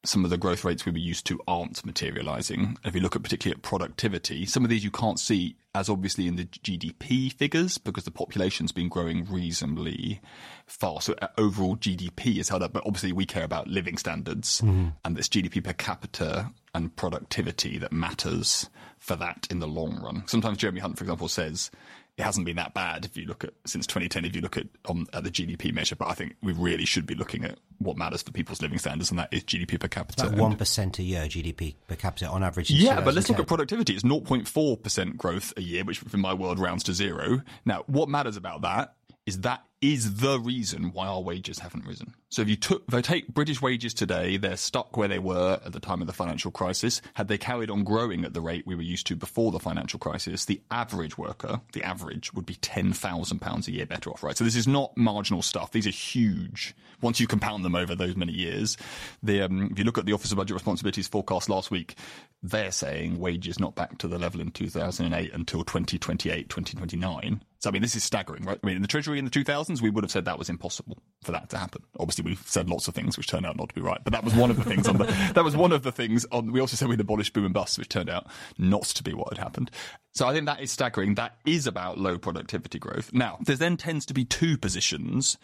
some 0.03 0.23
of 0.23 0.31
the 0.31 0.37
growth 0.37 0.63
rates 0.63 0.85
we 0.85 0.91
were 0.91 0.97
used 0.97 1.25
to 1.27 1.39
aren't 1.47 1.85
materializing. 1.85 2.77
If 2.83 2.95
you 2.95 3.01
look 3.01 3.15
at 3.15 3.23
particularly 3.23 3.57
at 3.57 3.61
productivity, 3.61 4.45
some 4.45 4.63
of 4.63 4.69
these 4.69 4.83
you 4.83 4.91
can't 4.91 5.19
see 5.19 5.55
as 5.73 5.89
obviously 5.89 6.27
in 6.27 6.35
the 6.35 6.45
GDP 6.45 7.31
figures 7.31 7.77
because 7.77 8.03
the 8.03 8.11
population's 8.11 8.71
been 8.71 8.89
growing 8.89 9.25
reasonably 9.31 10.19
fast. 10.65 11.05
So 11.05 11.15
uh, 11.21 11.27
overall 11.37 11.77
GDP 11.77 12.37
is 12.39 12.49
held 12.49 12.63
up, 12.63 12.73
but 12.73 12.83
obviously 12.85 13.11
we 13.11 13.25
care 13.25 13.43
about 13.43 13.67
living 13.67 13.97
standards 13.97 14.61
mm-hmm. 14.61 14.89
and 15.05 15.15
this 15.15 15.29
GDP 15.29 15.63
per 15.63 15.73
capita 15.73 16.51
and 16.73 16.95
productivity 16.95 17.77
that 17.77 17.91
matters 17.91 18.69
for 18.97 19.15
that 19.15 19.47
in 19.49 19.59
the 19.59 19.67
long 19.67 20.01
run. 20.01 20.23
Sometimes 20.27 20.57
Jeremy 20.57 20.79
Hunt, 20.79 20.97
for 20.97 21.03
example, 21.03 21.27
says 21.27 21.71
it 22.17 22.23
hasn't 22.23 22.45
been 22.45 22.57
that 22.57 22.73
bad 22.73 23.05
if 23.05 23.17
you 23.17 23.25
look 23.25 23.43
at 23.43 23.53
since 23.65 23.87
2010 23.87 24.25
if 24.25 24.35
you 24.35 24.41
look 24.41 24.57
at 24.57 24.67
on 24.87 25.07
at 25.13 25.23
the 25.23 25.31
GDP 25.31 25.73
measure 25.73 25.95
but 25.95 26.07
I 26.07 26.13
think 26.13 26.35
we 26.41 26.53
really 26.53 26.85
should 26.85 27.05
be 27.05 27.15
looking 27.15 27.43
at 27.45 27.59
what 27.79 27.97
matters 27.97 28.21
for 28.21 28.31
people's 28.31 28.61
living 28.61 28.77
standards 28.77 29.09
and 29.09 29.19
that 29.19 29.29
is 29.31 29.43
GDP 29.43 29.79
per 29.79 29.87
capita. 29.87 30.27
About 30.27 30.57
1% 30.57 30.99
a 30.99 31.03
year 31.03 31.21
GDP 31.23 31.75
per 31.87 31.95
capita 31.95 32.27
on 32.27 32.43
average. 32.43 32.69
Yeah 32.69 33.01
but 33.01 33.13
let's 33.13 33.29
look 33.29 33.39
at 33.39 33.47
productivity. 33.47 33.93
It's 33.93 34.03
0.4% 34.03 35.17
growth 35.17 35.53
a 35.57 35.61
year 35.61 35.83
which 35.83 36.03
in 36.13 36.19
my 36.19 36.33
world 36.33 36.59
rounds 36.59 36.83
to 36.83 36.93
zero. 36.93 37.41
Now 37.65 37.83
what 37.87 38.09
matters 38.09 38.37
about 38.37 38.61
that 38.61 38.95
is 39.25 39.41
that 39.41 39.63
is 39.81 40.17
the 40.17 40.39
reason 40.39 40.91
why 40.93 41.07
our 41.07 41.21
wages 41.21 41.57
haven't 41.59 41.87
risen. 41.87 42.13
So 42.29 42.43
if 42.43 42.49
you 42.49 42.55
took, 42.55 42.83
if 42.87 42.93
I 42.93 43.01
take 43.01 43.27
British 43.27 43.61
wages 43.61 43.95
today, 43.95 44.37
they're 44.37 44.55
stuck 44.55 44.95
where 44.95 45.07
they 45.07 45.17
were 45.17 45.59
at 45.65 45.73
the 45.73 45.79
time 45.79 46.01
of 46.01 46.07
the 46.07 46.13
financial 46.13 46.51
crisis. 46.51 47.01
Had 47.15 47.27
they 47.27 47.39
carried 47.39 47.71
on 47.71 47.83
growing 47.83 48.23
at 48.23 48.33
the 48.33 48.41
rate 48.41 48.67
we 48.67 48.75
were 48.75 48.83
used 48.83 49.07
to 49.07 49.15
before 49.15 49.51
the 49.51 49.59
financial 49.59 49.99
crisis, 49.99 50.45
the 50.45 50.61
average 50.69 51.17
worker, 51.17 51.61
the 51.73 51.83
average, 51.83 52.31
would 52.33 52.45
be 52.45 52.55
ten 52.55 52.93
thousand 52.93 53.39
pounds 53.39 53.67
a 53.67 53.71
year 53.71 53.87
better 53.87 54.11
off. 54.11 54.23
Right. 54.23 54.37
So 54.37 54.43
this 54.43 54.55
is 54.55 54.67
not 54.67 54.95
marginal 54.95 55.41
stuff. 55.41 55.71
These 55.71 55.87
are 55.87 55.91
huge. 55.91 56.75
Once 57.01 57.19
you 57.19 57.25
compound 57.25 57.65
them 57.65 57.75
over 57.75 57.95
those 57.95 58.15
many 58.15 58.33
years, 58.33 58.77
the 59.23 59.41
um, 59.41 59.69
if 59.71 59.79
you 59.79 59.83
look 59.83 59.97
at 59.97 60.05
the 60.05 60.13
Office 60.13 60.31
of 60.31 60.37
Budget 60.37 60.53
Responsibility's 60.53 61.07
forecast 61.07 61.49
last 61.49 61.71
week, 61.71 61.95
they're 62.43 62.71
saying 62.71 63.19
wages 63.19 63.59
not 63.59 63.73
back 63.73 63.97
to 63.97 64.07
the 64.07 64.19
level 64.19 64.41
in 64.41 64.51
2008 64.51 65.33
until 65.33 65.63
2028, 65.63 66.49
2029. 66.49 67.41
So 67.61 67.69
I 67.69 67.73
mean, 67.73 67.83
this 67.83 67.95
is 67.95 68.03
staggering, 68.03 68.43
right? 68.43 68.59
I 68.61 68.65
mean, 68.65 68.75
in 68.75 68.81
the 68.81 68.87
Treasury 68.87 69.19
in 69.19 69.25
the 69.25 69.31
2000s, 69.31 69.81
we 69.81 69.91
would 69.91 70.03
have 70.03 70.09
said 70.09 70.25
that 70.25 70.39
was 70.39 70.49
impossible 70.49 70.97
for 71.21 71.31
that 71.31 71.49
to 71.51 71.59
happen. 71.59 71.83
Obviously, 71.99 72.25
we've 72.25 72.41
said 72.47 72.69
lots 72.69 72.87
of 72.87 72.95
things 72.95 73.17
which 73.17 73.27
turned 73.27 73.45
out 73.45 73.55
not 73.55 73.69
to 73.69 73.75
be 73.75 73.81
right, 73.81 74.01
but 74.03 74.13
that 74.13 74.23
was 74.23 74.33
one 74.33 74.49
of 74.49 74.57
the 74.57 74.63
things 74.63 74.87
on 74.87 74.97
the. 74.97 75.05
That 75.35 75.43
was 75.43 75.55
one 75.55 75.71
of 75.71 75.83
the 75.83 75.91
things 75.91 76.25
on. 76.31 76.51
We 76.51 76.59
also 76.59 76.75
said 76.75 76.87
we'd 76.87 76.99
abolish 76.99 77.31
boom 77.31 77.45
and 77.45 77.53
bust, 77.53 77.77
which 77.77 77.89
turned 77.89 78.09
out 78.09 78.25
not 78.57 78.83
to 78.83 79.03
be 79.03 79.13
what 79.13 79.29
had 79.29 79.37
happened. 79.37 79.69
So 80.13 80.27
I 80.27 80.33
think 80.33 80.47
that 80.47 80.59
is 80.59 80.71
staggering. 80.71 81.15
That 81.15 81.37
is 81.45 81.67
about 81.67 81.99
low 81.99 82.17
productivity 82.17 82.79
growth. 82.79 83.13
Now, 83.13 83.37
there 83.45 83.55
then 83.55 83.77
tends 83.77 84.07
to 84.07 84.13
be 84.13 84.25
two 84.25 84.57
positions. 84.57 85.37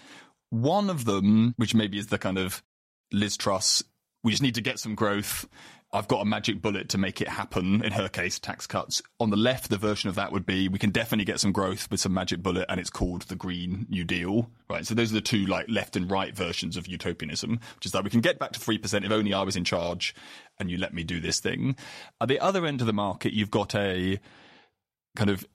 One 0.49 0.89
of 0.89 1.05
them, 1.05 1.53
which 1.57 1.75
maybe 1.75 1.99
is 1.99 2.07
the 2.07 2.17
kind 2.17 2.39
of 2.39 2.63
Liz 3.11 3.37
Truss, 3.37 3.83
we 4.23 4.31
just 4.31 4.43
need 4.43 4.55
to 4.55 4.61
get 4.61 4.79
some 4.79 4.95
growth 4.95 5.47
I've 5.97 6.07
got 6.07 6.21
a 6.21 6.25
magic 6.25 6.61
bullet 6.61 6.89
to 6.89 6.99
make 6.99 7.21
it 7.21 7.27
happen. 7.27 7.83
In 7.83 7.91
her 7.91 8.07
case, 8.07 8.37
tax 8.37 8.67
cuts. 8.67 9.01
On 9.19 9.31
the 9.31 9.35
left, 9.35 9.71
the 9.71 9.77
version 9.77 10.09
of 10.09 10.15
that 10.15 10.31
would 10.31 10.45
be 10.45 10.67
we 10.67 10.77
can 10.77 10.91
definitely 10.91 11.25
get 11.25 11.39
some 11.39 11.51
growth 11.51 11.89
with 11.89 11.99
some 11.99 12.13
magic 12.13 12.43
bullet, 12.43 12.67
and 12.69 12.79
it's 12.79 12.91
called 12.91 13.23
the 13.23 13.35
Green 13.35 13.87
New 13.89 14.03
Deal. 14.03 14.51
Right. 14.69 14.85
So 14.85 14.93
those 14.93 15.11
are 15.11 15.15
the 15.15 15.21
two 15.21 15.47
like 15.47 15.65
left 15.67 15.95
and 15.95 16.09
right 16.09 16.35
versions 16.35 16.77
of 16.77 16.87
utopianism, 16.87 17.59
which 17.75 17.87
is 17.87 17.93
that 17.93 18.03
we 18.03 18.11
can 18.11 18.21
get 18.21 18.37
back 18.37 18.51
to 18.51 18.59
three 18.59 18.77
percent 18.77 19.05
if 19.05 19.11
only 19.11 19.33
I 19.33 19.41
was 19.41 19.55
in 19.55 19.63
charge, 19.63 20.13
and 20.59 20.69
you 20.69 20.77
let 20.77 20.93
me 20.93 21.03
do 21.03 21.19
this 21.19 21.39
thing. 21.39 21.75
At 22.21 22.27
the 22.27 22.39
other 22.39 22.67
end 22.67 22.81
of 22.81 22.87
the 22.87 22.93
market, 22.93 23.33
you've 23.33 23.49
got 23.49 23.73
a 23.73 24.19
kind 25.15 25.31
of 25.31 25.47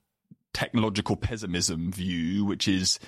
technological 0.53 1.15
pessimism 1.15 1.93
view, 1.93 2.45
which 2.45 2.67
is 2.67 2.99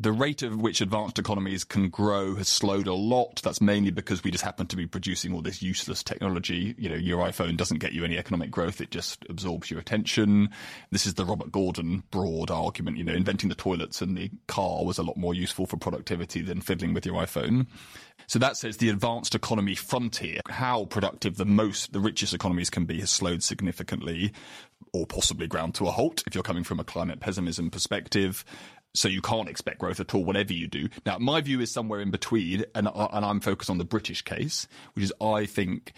the 0.00 0.12
rate 0.12 0.42
at 0.42 0.54
which 0.54 0.80
advanced 0.80 1.18
economies 1.18 1.62
can 1.62 1.90
grow 1.90 2.34
has 2.36 2.48
slowed 2.48 2.86
a 2.86 2.94
lot. 2.94 3.42
That's 3.42 3.60
mainly 3.60 3.90
because 3.90 4.24
we 4.24 4.30
just 4.30 4.42
happen 4.42 4.66
to 4.68 4.76
be 4.76 4.86
producing 4.86 5.34
all 5.34 5.42
this 5.42 5.60
useless 5.60 6.02
technology. 6.02 6.74
You 6.78 6.88
know, 6.88 6.94
your 6.96 7.22
iPhone 7.26 7.58
doesn't 7.58 7.80
get 7.80 7.92
you 7.92 8.02
any 8.02 8.16
economic 8.16 8.50
growth. 8.50 8.80
It 8.80 8.90
just 8.90 9.26
absorbs 9.28 9.70
your 9.70 9.78
attention. 9.78 10.48
This 10.90 11.04
is 11.04 11.14
the 11.14 11.26
Robert 11.26 11.52
Gordon 11.52 12.02
broad 12.10 12.50
argument. 12.50 12.96
You 12.96 13.04
know, 13.04 13.12
inventing 13.12 13.50
the 13.50 13.54
toilets 13.54 14.00
and 14.00 14.16
the 14.16 14.30
car 14.46 14.86
was 14.86 14.96
a 14.96 15.02
lot 15.02 15.18
more 15.18 15.34
useful 15.34 15.66
for 15.66 15.76
productivity 15.76 16.40
than 16.40 16.62
fiddling 16.62 16.94
with 16.94 17.04
your 17.04 17.16
iPhone. 17.16 17.66
So 18.26 18.38
that 18.38 18.56
says 18.56 18.78
the 18.78 18.88
advanced 18.88 19.34
economy 19.34 19.74
frontier, 19.74 20.40
how 20.48 20.86
productive 20.86 21.36
the 21.36 21.44
most, 21.44 21.92
the 21.92 22.00
richest 22.00 22.32
economies 22.32 22.70
can 22.70 22.86
be 22.86 23.00
has 23.00 23.10
slowed 23.10 23.42
significantly 23.42 24.32
or 24.92 25.06
possibly 25.06 25.46
ground 25.46 25.74
to 25.74 25.86
a 25.86 25.90
halt 25.90 26.22
if 26.26 26.34
you're 26.34 26.42
coming 26.42 26.64
from 26.64 26.80
a 26.80 26.84
climate 26.84 27.20
pessimism 27.20 27.70
perspective 27.70 28.44
so 28.94 29.08
you 29.08 29.22
can't 29.22 29.48
expect 29.48 29.78
growth 29.78 30.00
at 30.00 30.14
all, 30.14 30.24
whatever 30.24 30.52
you 30.52 30.66
do. 30.66 30.88
Now, 31.06 31.18
my 31.18 31.40
view 31.40 31.60
is 31.60 31.70
somewhere 31.70 32.00
in 32.00 32.10
between, 32.10 32.64
and, 32.74 32.88
and 32.94 33.24
I'm 33.24 33.40
focused 33.40 33.70
on 33.70 33.78
the 33.78 33.84
British 33.84 34.22
case, 34.22 34.66
which 34.94 35.04
is 35.04 35.12
I 35.20 35.46
think 35.46 35.92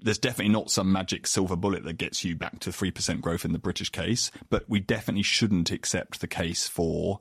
there's 0.00 0.18
definitely 0.18 0.52
not 0.52 0.70
some 0.70 0.92
magic 0.92 1.26
silver 1.26 1.56
bullet 1.56 1.84
that 1.84 1.94
gets 1.94 2.24
you 2.24 2.36
back 2.36 2.60
to 2.60 2.70
3% 2.70 3.20
growth 3.20 3.44
in 3.44 3.52
the 3.52 3.58
British 3.58 3.90
case, 3.90 4.30
but 4.48 4.64
we 4.68 4.80
definitely 4.80 5.22
shouldn't 5.22 5.70
accept 5.70 6.20
the 6.20 6.28
case 6.28 6.68
for 6.68 7.20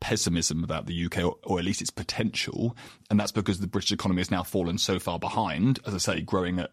pessimism 0.00 0.62
about 0.62 0.86
the 0.86 1.06
UK, 1.06 1.24
or, 1.24 1.36
or, 1.42 1.58
at 1.58 1.64
least 1.64 1.80
its 1.80 1.90
potential. 1.90 2.76
And 3.10 3.18
that's 3.18 3.32
because 3.32 3.60
the 3.60 3.66
British 3.66 3.92
economy 3.92 4.20
has 4.20 4.30
now 4.30 4.42
fallen 4.42 4.78
so 4.78 4.98
far 4.98 5.18
behind, 5.18 5.80
as 5.86 5.94
I 5.94 5.98
say, 5.98 6.20
growing 6.20 6.58
at 6.58 6.70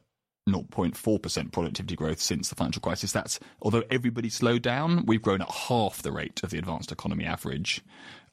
0.4% 0.47 1.51
productivity 1.51 1.95
growth 1.95 2.19
since 2.19 2.49
the 2.49 2.55
financial 2.55 2.81
crisis. 2.81 3.11
That's, 3.11 3.39
although 3.61 3.83
everybody 3.89 4.29
slowed 4.29 4.61
down, 4.61 5.05
we've 5.05 5.21
grown 5.21 5.41
at 5.41 5.49
half 5.49 6.01
the 6.01 6.11
rate 6.11 6.41
of 6.43 6.49
the 6.49 6.57
advanced 6.57 6.91
economy 6.91 7.25
average 7.25 7.81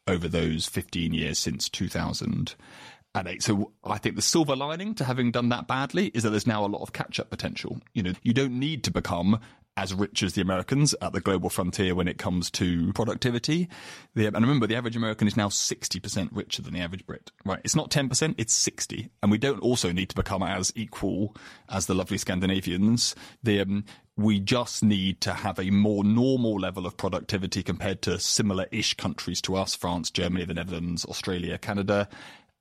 over 0.07 0.29
those 0.29 0.67
15 0.67 1.13
years 1.15 1.39
since 1.39 1.69
2008. 1.69 3.43
So 3.43 3.73
I 3.85 3.99
think 3.99 4.17
the 4.17 4.23
silver 4.23 4.57
lining 4.57 4.95
to 4.97 5.05
having 5.05 5.31
done 5.31 5.51
that 5.51 5.69
badly 5.69 6.07
is 6.09 6.23
that 6.25 6.31
there's 6.31 6.47
now 6.47 6.65
a 6.65 6.67
lot 6.67 6.83
of 6.83 6.93
catch 6.93 7.21
up 7.21 7.31
potential. 7.31 7.81
You 7.95 8.03
know, 8.03 8.13
you 8.23 8.33
don't 8.33 8.59
need 8.59 8.85
to 8.85 8.91
become 8.91 9.39
as 9.77 9.95
rich 9.95 10.23
as 10.23 10.35
the 10.35 10.43
Americans 10.43 10.95
at 11.01 11.13
the 11.13 11.21
global 11.21 11.49
frontier 11.49 11.95
when 11.95 12.09
it 12.09 12.19
comes 12.19 12.51
to 12.51 12.93
productivity. 12.93 13.69
The, 14.15 14.27
and 14.27 14.37
remember, 14.37 14.67
the 14.67 14.77
average 14.77 14.97
American 14.97 15.27
is 15.27 15.37
now 15.37 15.49
60% 15.49 16.29
richer 16.33 16.63
than 16.63 16.75
the 16.75 16.81
average 16.81 17.07
Brit, 17.07 17.31
right? 17.45 17.61
It's 17.65 17.77
not 17.77 17.91
10%, 17.91 18.35
it's 18.37 18.53
60. 18.53 19.09
And 19.23 19.31
we 19.31 19.39
don't 19.39 19.61
also 19.61 19.93
need 19.93 20.11
to 20.11 20.17
become 20.17 20.43
as 20.43 20.73
equal 20.75 21.35
as 21.69 21.87
the 21.87 21.95
lovely 21.95 22.19
Scandinavians. 22.19 23.15
The, 23.43 23.61
um, 23.61 23.85
we 24.17 24.41
just 24.41 24.83
need 24.83 25.21
to 25.23 25.33
have 25.33 25.59
a 25.59 25.71
more 25.71 26.05
normal 26.05 26.59
level 26.59 26.85
of 26.85 26.97
productivity 26.97 27.63
compared 27.63 28.03
to 28.03 28.19
similar-ish 28.19 28.95
countries 28.95 29.41
to 29.43 29.57
us, 29.57 29.75
France, 29.75 30.11
Germany, 30.11 30.45
the 30.45 30.55
Netherlands, 30.55 31.05
Australia, 31.07 31.57
Canada 31.59 32.09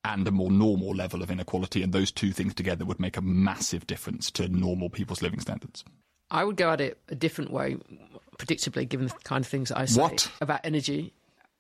and 0.05 0.26
a 0.26 0.32
more 0.32 0.49
normal 0.49 0.95
level 0.95 1.22
of 1.22 1.30
inequality. 1.30 1.84
And 1.84 1.91
those 1.91 2.12
two 2.12 2.32
things 2.32 2.53
together 2.53 2.86
would 2.86 3.01
make 3.01 3.18
a 3.18 3.22
massive 3.22 3.86
difference 3.86 4.32
to 4.32 4.47
normal 4.47 4.89
people's 4.89 5.22
living 5.22 5.41
standards. 5.41 5.84
I 6.32 6.43
would 6.43 6.57
go 6.57 6.69
at 6.71 6.82
it 6.82 6.97
a 7.09 7.15
different 7.15 7.51
way, 7.51 7.77
predictably, 8.38 8.88
given 8.88 9.07
the 9.07 9.13
kind 9.23 9.43
of 9.43 9.49
things 9.49 9.69
that 9.69 9.77
I 9.77 9.86
say 9.86 10.01
what? 10.01 10.32
about 10.41 10.61
energy, 10.63 11.13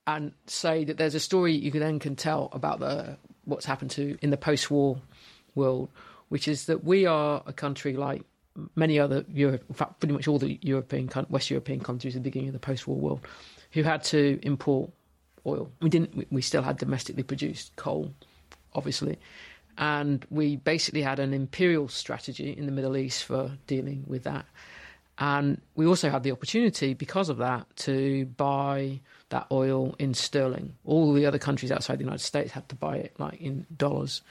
and 0.07 0.31
say 0.47 0.83
that 0.85 0.97
there's 0.97 1.15
a 1.15 1.19
story 1.19 1.53
you 1.53 1.71
then 1.71 1.99
can 1.99 2.15
tell 2.15 2.49
about 2.53 2.79
the 2.79 3.17
what's 3.45 3.65
happened 3.65 3.91
to 3.91 4.17
in 4.21 4.29
the 4.29 4.37
post-war 4.37 5.01
world, 5.55 5.89
which 6.29 6.47
is 6.47 6.65
that 6.65 6.83
we 6.83 7.05
are 7.05 7.41
a 7.45 7.53
country 7.53 7.93
like 7.93 8.23
many 8.75 8.99
other 8.99 9.25
Europe, 9.31 9.63
in 9.69 9.75
fact, 9.75 9.99
pretty 9.99 10.13
much 10.13 10.27
all 10.27 10.39
the 10.39 10.59
European, 10.61 11.09
West 11.29 11.49
European 11.49 11.79
countries 11.79 12.15
at 12.15 12.23
the 12.23 12.29
beginning 12.29 12.49
of 12.49 12.53
the 12.53 12.59
post-war 12.59 12.97
world, 12.97 13.21
who 13.71 13.83
had 13.83 14.03
to 14.03 14.39
import 14.43 14.91
oil. 15.45 15.71
We 15.81 15.89
didn't. 15.89 16.31
We 16.31 16.41
still 16.41 16.63
had 16.63 16.77
domestically 16.77 17.23
produced 17.23 17.75
coal, 17.75 18.13
obviously, 18.73 19.17
and 19.79 20.25
we 20.29 20.57
basically 20.57 21.01
had 21.01 21.19
an 21.19 21.33
imperial 21.33 21.87
strategy 21.87 22.51
in 22.55 22.65
the 22.65 22.71
Middle 22.71 22.97
East 22.97 23.23
for 23.23 23.53
dealing 23.65 24.03
with 24.05 24.23
that. 24.23 24.45
And 25.17 25.61
we 25.75 25.85
also 25.85 26.09
had 26.09 26.23
the 26.23 26.33
opportunity, 26.33 26.93
because 26.93 27.29
of 27.29 27.37
that, 27.37 27.65
to 27.77 28.25
buy 28.25 28.99
that 29.29 29.47
oil 29.51 29.95
in 29.97 30.13
sterling. 30.13 30.75
All 30.83 31.13
the 31.13 31.25
other 31.25 31.39
countries 31.39 31.71
outside 31.71 31.97
the 31.97 32.03
United 32.03 32.23
States 32.23 32.51
had 32.51 32.67
to 32.69 32.75
buy 32.75 32.97
it 32.97 33.13
like 33.19 33.39
in 33.39 33.65
dollars. 33.75 34.21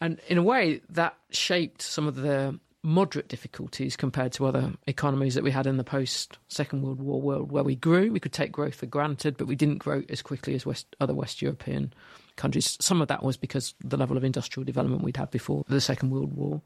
And 0.00 0.20
in 0.28 0.38
a 0.38 0.42
way, 0.44 0.80
that 0.90 1.16
shaped 1.30 1.82
some 1.82 2.06
of 2.06 2.14
the 2.14 2.58
moderate 2.84 3.26
difficulties 3.26 3.96
compared 3.96 4.32
to 4.32 4.46
other 4.46 4.72
economies 4.86 5.34
that 5.34 5.42
we 5.42 5.50
had 5.50 5.66
in 5.66 5.76
the 5.76 5.84
post 5.84 6.38
Second 6.46 6.82
World 6.82 7.00
War 7.00 7.20
world, 7.20 7.50
where 7.50 7.64
we 7.64 7.74
grew, 7.74 8.12
we 8.12 8.20
could 8.20 8.32
take 8.32 8.52
growth 8.52 8.76
for 8.76 8.86
granted, 8.86 9.36
but 9.36 9.48
we 9.48 9.56
didn't 9.56 9.78
grow 9.78 10.02
as 10.08 10.22
quickly 10.22 10.54
as 10.54 10.64
West, 10.64 10.86
other 11.00 11.14
West 11.14 11.42
European 11.42 11.92
countries. 12.38 12.78
Some 12.80 13.02
of 13.02 13.08
that 13.08 13.22
was 13.22 13.36
because 13.36 13.74
the 13.84 13.98
level 13.98 14.16
of 14.16 14.24
industrial 14.24 14.64
development 14.64 15.02
we'd 15.02 15.16
had 15.18 15.30
before 15.30 15.64
the 15.68 15.80
Second 15.80 16.10
World 16.10 16.34
War. 16.34 16.62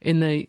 In 0.00 0.20
the 0.20 0.48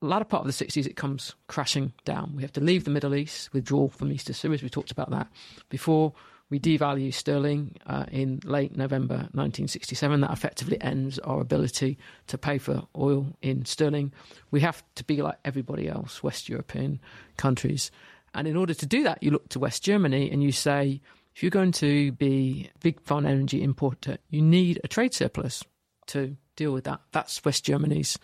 latter 0.00 0.24
part 0.24 0.46
of 0.46 0.46
the 0.46 0.64
60s, 0.64 0.86
it 0.86 0.96
comes 0.96 1.34
crashing 1.48 1.92
down. 2.04 2.34
We 2.36 2.42
have 2.42 2.52
to 2.52 2.60
leave 2.60 2.84
the 2.84 2.90
Middle 2.90 3.14
East, 3.14 3.52
withdraw 3.52 3.88
from 3.88 4.12
East 4.12 4.32
Suez. 4.32 4.62
We 4.62 4.68
talked 4.68 4.90
about 4.92 5.10
that 5.10 5.28
before. 5.68 6.12
We 6.50 6.58
devalue 6.58 7.14
sterling 7.14 7.76
uh, 7.86 8.06
in 8.10 8.40
late 8.44 8.76
November 8.76 9.14
1967. 9.14 10.20
That 10.20 10.32
effectively 10.32 10.80
ends 10.80 11.20
our 11.20 11.40
ability 11.40 11.96
to 12.26 12.36
pay 12.36 12.58
for 12.58 12.88
oil 12.96 13.36
in 13.40 13.64
sterling. 13.64 14.12
We 14.50 14.60
have 14.60 14.82
to 14.96 15.04
be 15.04 15.22
like 15.22 15.38
everybody 15.44 15.88
else, 15.88 16.24
West 16.24 16.48
European 16.48 17.00
countries. 17.36 17.92
And 18.34 18.48
in 18.48 18.56
order 18.56 18.74
to 18.74 18.86
do 18.86 19.04
that, 19.04 19.22
you 19.22 19.30
look 19.30 19.48
to 19.50 19.60
West 19.60 19.84
Germany 19.84 20.30
and 20.30 20.42
you 20.42 20.50
say, 20.50 21.00
if 21.40 21.42
you're 21.42 21.48
going 21.48 21.72
to 21.72 22.12
be 22.12 22.68
a 22.74 22.78
big 22.80 23.00
foreign 23.00 23.24
energy 23.24 23.62
importer, 23.62 24.18
you 24.28 24.42
need 24.42 24.78
a 24.84 24.88
trade 24.88 25.14
surplus 25.14 25.64
to 26.08 26.36
deal 26.54 26.70
with 26.70 26.84
that. 26.84 27.00
That's 27.12 27.42
West 27.42 27.64
Germany's 27.64 28.18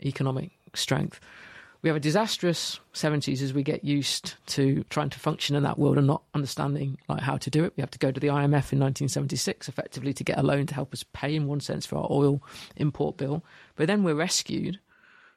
economic 0.00 0.52
strength. 0.72 1.18
We 1.82 1.88
have 1.88 1.96
a 1.96 1.98
disastrous 2.00 2.78
70s 2.94 3.42
as 3.42 3.52
we 3.52 3.64
get 3.64 3.82
used 3.82 4.34
to 4.46 4.84
trying 4.90 5.10
to 5.10 5.18
function 5.18 5.56
in 5.56 5.64
that 5.64 5.76
world 5.76 5.98
and 5.98 6.06
not 6.06 6.22
understanding 6.34 6.98
like 7.08 7.22
how 7.22 7.36
to 7.36 7.50
do 7.50 7.64
it. 7.64 7.72
We 7.76 7.80
have 7.80 7.90
to 7.90 7.98
go 7.98 8.12
to 8.12 8.20
the 8.20 8.28
IMF 8.28 8.70
in 8.72 8.78
1976 8.78 9.68
effectively 9.68 10.12
to 10.12 10.22
get 10.22 10.38
a 10.38 10.44
loan 10.44 10.66
to 10.66 10.74
help 10.76 10.92
us 10.92 11.04
pay 11.12 11.34
in 11.34 11.48
one 11.48 11.58
sense 11.58 11.84
for 11.84 11.96
our 11.96 12.06
oil 12.12 12.44
import 12.76 13.16
bill. 13.16 13.42
But 13.74 13.88
then 13.88 14.04
we're 14.04 14.14
rescued 14.14 14.78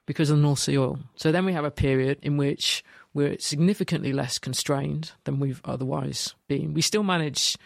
because 0.06 0.30
of 0.30 0.38
the 0.38 0.44
North 0.44 0.60
Sea 0.60 0.78
oil. 0.78 1.00
So 1.16 1.32
then 1.32 1.46
we 1.46 1.54
have 1.54 1.66
a 1.66 1.72
period 1.72 2.20
in 2.22 2.38
which 2.38 2.84
we're 3.16 3.40
significantly 3.40 4.12
less 4.12 4.38
constrained 4.38 5.14
than 5.24 5.40
we've 5.40 5.62
otherwise 5.64 6.36
been. 6.50 6.74
We 6.74 6.82
still 6.82 7.02
manage 7.02 7.58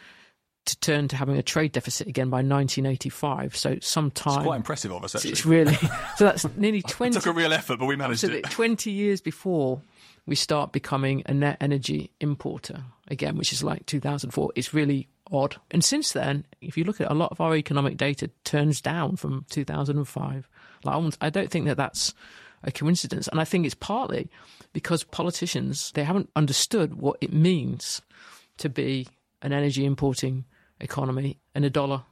to 0.65 0.79
turn 0.79 1.07
to 1.07 1.15
having 1.15 1.37
a 1.37 1.41
trade 1.41 1.71
deficit 1.71 2.07
again 2.07 2.29
by 2.29 2.37
1985. 2.37 3.57
So 3.57 3.77
sometime 3.81 4.35
it's 4.35 4.43
quite 4.43 4.57
impressive 4.57 4.91
of 4.91 5.03
us. 5.03 5.15
Actually, 5.15 5.31
it's 5.31 5.45
really 5.47 5.73
so 6.17 6.25
that's 6.25 6.45
nearly 6.55 6.83
20. 6.83 7.09
it 7.17 7.19
took 7.19 7.33
a 7.33 7.35
real 7.35 7.51
effort, 7.51 7.79
but 7.79 7.87
we 7.87 7.95
managed 7.95 8.23
it. 8.23 8.43
20 8.43 8.91
years 8.91 9.21
before 9.21 9.81
we 10.27 10.35
start 10.35 10.71
becoming 10.71 11.23
a 11.25 11.33
net 11.33 11.57
energy 11.59 12.11
importer 12.21 12.83
again, 13.07 13.35
which 13.35 13.51
is 13.51 13.63
like 13.63 13.87
2004. 13.87 14.51
It's 14.55 14.71
really 14.71 15.07
odd. 15.31 15.55
And 15.71 15.83
since 15.83 16.11
then, 16.11 16.45
if 16.61 16.77
you 16.77 16.83
look 16.83 17.01
at 17.01 17.09
a 17.09 17.15
lot 17.15 17.31
of 17.31 17.41
our 17.41 17.55
economic 17.55 17.97
data, 17.97 18.29
turns 18.43 18.81
down 18.81 19.15
from 19.15 19.47
2005. 19.49 20.47
Like 20.83 21.13
I 21.21 21.31
don't 21.31 21.49
think 21.49 21.65
that 21.65 21.77
that's 21.77 22.13
a 22.63 22.71
coincidence, 22.71 23.27
and 23.27 23.39
I 23.39 23.45
think 23.45 23.65
it's 23.65 23.75
partly 23.75 24.29
because 24.73 25.03
politicians 25.03 25.91
they 25.93 26.03
haven't 26.03 26.29
understood 26.35 26.95
what 26.95 27.17
it 27.21 27.33
means 27.33 28.01
to 28.57 28.69
be 28.69 29.07
an 29.41 29.53
energy 29.53 29.85
importing 29.85 30.45
economy 30.79 31.39
in 31.55 31.63
a 31.63 31.69
dollar 31.69 32.03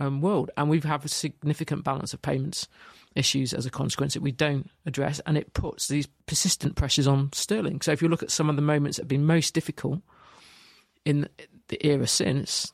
um, 0.00 0.20
world, 0.20 0.50
and 0.56 0.68
we 0.68 0.80
have 0.80 1.04
a 1.04 1.08
significant 1.08 1.84
balance 1.84 2.12
of 2.12 2.22
payments 2.22 2.68
issues 3.14 3.54
as 3.54 3.64
a 3.64 3.70
consequence 3.70 4.14
that 4.14 4.22
we 4.22 4.32
don't 4.32 4.70
address, 4.86 5.20
and 5.26 5.38
it 5.38 5.52
puts 5.54 5.88
these 5.88 6.08
persistent 6.26 6.76
pressures 6.76 7.06
on 7.06 7.32
sterling. 7.32 7.80
So 7.80 7.92
if 7.92 8.02
you 8.02 8.08
look 8.08 8.22
at 8.22 8.30
some 8.30 8.50
of 8.50 8.56
the 8.56 8.62
moments 8.62 8.96
that 8.96 9.02
have 9.02 9.08
been 9.08 9.26
most 9.26 9.54
difficult 9.54 10.00
in 11.04 11.28
the 11.68 11.86
era 11.86 12.06
since, 12.06 12.72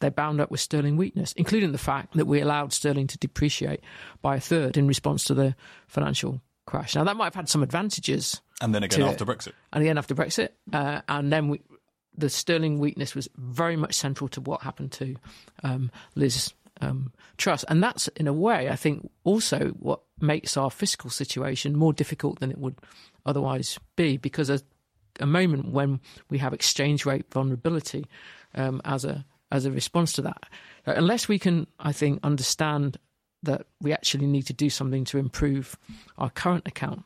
they're 0.00 0.10
bound 0.10 0.40
up 0.40 0.50
with 0.50 0.60
sterling 0.60 0.96
weakness, 0.96 1.32
including 1.32 1.72
the 1.72 1.78
fact 1.78 2.14
that 2.16 2.26
we 2.26 2.40
allowed 2.40 2.72
sterling 2.72 3.06
to 3.08 3.18
depreciate 3.18 3.80
by 4.22 4.36
a 4.36 4.40
third 4.40 4.76
in 4.76 4.86
response 4.86 5.24
to 5.24 5.34
the 5.34 5.54
financial 5.88 6.40
crash. 6.66 6.94
Now, 6.94 7.04
that 7.04 7.16
might 7.16 7.26
have 7.26 7.34
had 7.34 7.48
some 7.48 7.62
advantages. 7.62 8.40
And 8.60 8.74
then 8.74 8.82
again 8.82 9.02
after 9.02 9.24
Brexit. 9.24 9.52
And 9.72 9.82
again 9.82 9.98
after 9.98 10.14
Brexit. 10.14 10.50
Uh, 10.72 11.00
and 11.08 11.32
then 11.32 11.48
we, 11.48 11.60
the 12.16 12.28
sterling 12.28 12.78
weakness 12.78 13.14
was 13.14 13.28
very 13.36 13.76
much 13.76 13.94
central 13.94 14.28
to 14.28 14.40
what 14.40 14.62
happened 14.62 14.92
to 14.92 15.16
um, 15.62 15.90
Liz 16.14 16.52
um, 16.80 17.12
Truss. 17.36 17.64
And 17.64 17.82
that's, 17.82 18.08
in 18.08 18.26
a 18.26 18.32
way, 18.32 18.68
I 18.68 18.76
think, 18.76 19.10
also 19.24 19.68
what 19.78 20.00
makes 20.20 20.56
our 20.56 20.70
fiscal 20.70 21.10
situation 21.10 21.76
more 21.76 21.92
difficult 21.92 22.40
than 22.40 22.50
it 22.50 22.58
would 22.58 22.78
otherwise 23.24 23.78
be 23.96 24.16
because 24.16 24.50
a, 24.50 24.60
a 25.20 25.26
moment 25.26 25.72
when 25.72 26.00
we 26.30 26.38
have 26.38 26.52
exchange 26.52 27.04
rate 27.04 27.26
vulnerability 27.30 28.06
um, 28.54 28.80
as 28.84 29.04
a 29.04 29.24
as 29.52 29.64
a 29.64 29.70
response 29.70 30.12
to 30.12 30.22
that. 30.22 30.44
Uh, 30.86 30.94
unless 30.96 31.28
we 31.28 31.38
can, 31.38 31.68
I 31.78 31.92
think, 31.92 32.18
understand 32.24 32.98
that 33.46 33.66
we 33.80 33.92
actually 33.92 34.26
need 34.26 34.46
to 34.46 34.52
do 34.52 34.70
something 34.70 35.04
to 35.06 35.18
improve 35.18 35.76
our 36.18 36.30
current 36.30 36.66
account 36.66 37.02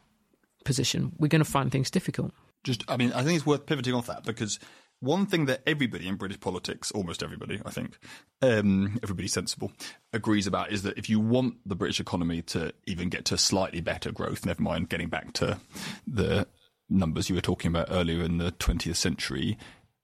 position, 0.64 1.12
we're 1.18 1.28
going 1.28 1.44
to 1.44 1.50
find 1.50 1.72
things 1.72 1.90
difficult. 1.90 2.32
Just, 2.64 2.84
I 2.88 2.96
mean, 2.96 3.12
I 3.12 3.22
think 3.22 3.36
it's 3.36 3.46
worth 3.46 3.64
pivoting 3.64 3.94
off 3.94 4.06
that 4.06 4.24
because 4.24 4.58
one 5.00 5.24
thing 5.24 5.46
that 5.46 5.62
everybody 5.66 6.06
in 6.06 6.16
British 6.16 6.40
politics, 6.40 6.90
almost 6.90 7.22
everybody, 7.22 7.60
I 7.64 7.70
think, 7.70 7.98
um, 8.42 8.98
everybody 9.02 9.28
sensible, 9.28 9.72
agrees 10.12 10.46
about 10.46 10.70
is 10.70 10.82
that 10.82 10.98
if 10.98 11.08
you 11.08 11.18
want 11.18 11.54
the 11.64 11.74
British 11.74 12.00
economy 12.00 12.42
to 12.42 12.74
even 12.86 13.08
get 13.08 13.24
to 13.26 13.38
slightly 13.38 13.80
better 13.80 14.12
growth, 14.12 14.44
never 14.44 14.62
mind 14.62 14.90
getting 14.90 15.08
back 15.08 15.32
to 15.34 15.58
the 16.06 16.46
numbers 16.90 17.28
you 17.28 17.34
were 17.34 17.40
talking 17.40 17.70
about 17.70 17.88
earlier 17.90 18.22
in 18.22 18.38
the 18.38 18.52
20th 18.52 18.96
century, 18.96 19.56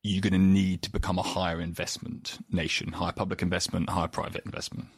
you're 0.06 0.22
going 0.22 0.32
to 0.32 0.38
need 0.38 0.82
to 0.82 0.90
become 0.90 1.18
a 1.18 1.22
higher 1.22 1.60
investment 1.60 2.38
nation, 2.50 2.92
higher 2.92 3.12
public 3.12 3.42
investment, 3.42 3.90
higher 3.90 4.08
private 4.08 4.44
investment. 4.44 4.88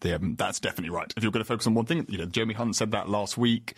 The, 0.00 0.16
um, 0.16 0.36
that's 0.36 0.60
definitely 0.60 0.90
right. 0.90 1.12
If 1.16 1.22
you're 1.22 1.32
going 1.32 1.44
to 1.44 1.48
focus 1.48 1.66
on 1.66 1.74
one 1.74 1.86
thing, 1.86 2.06
you 2.08 2.18
know, 2.18 2.26
Jeremy 2.26 2.54
Hunt 2.54 2.76
said 2.76 2.90
that 2.92 3.08
last 3.08 3.36
week. 3.36 3.74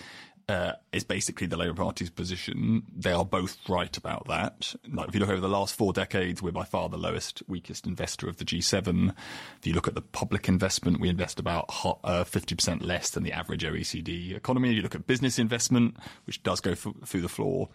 Uh, 0.48 0.74
is 0.92 1.02
basically 1.02 1.48
the 1.48 1.56
Labour 1.56 1.74
Party's 1.74 2.08
position. 2.08 2.84
They 2.96 3.10
are 3.10 3.24
both 3.24 3.68
right 3.68 3.96
about 3.96 4.28
that. 4.28 4.76
Like 4.88 5.08
if 5.08 5.14
you 5.14 5.18
look 5.18 5.30
over 5.30 5.40
the 5.40 5.48
last 5.48 5.74
four 5.74 5.92
decades, 5.92 6.40
we're 6.40 6.52
by 6.52 6.62
far 6.62 6.88
the 6.88 6.96
lowest, 6.96 7.42
weakest 7.48 7.84
investor 7.84 8.28
of 8.28 8.36
the 8.36 8.44
G7. 8.44 9.12
If 9.58 9.66
you 9.66 9.72
look 9.72 9.88
at 9.88 9.96
the 9.96 10.02
public 10.02 10.48
investment, 10.48 11.00
we 11.00 11.08
invest 11.08 11.40
about 11.40 11.64
uh, 11.82 12.22
50% 12.22 12.86
less 12.86 13.10
than 13.10 13.24
the 13.24 13.32
average 13.32 13.64
OECD 13.64 14.36
economy. 14.36 14.70
If 14.70 14.76
you 14.76 14.82
look 14.82 14.94
at 14.94 15.08
business 15.08 15.40
investment, 15.40 15.96
which 16.28 16.40
does 16.44 16.60
go 16.60 16.70
f- 16.70 16.86
through 17.04 17.22
the 17.22 17.28
floor 17.28 17.68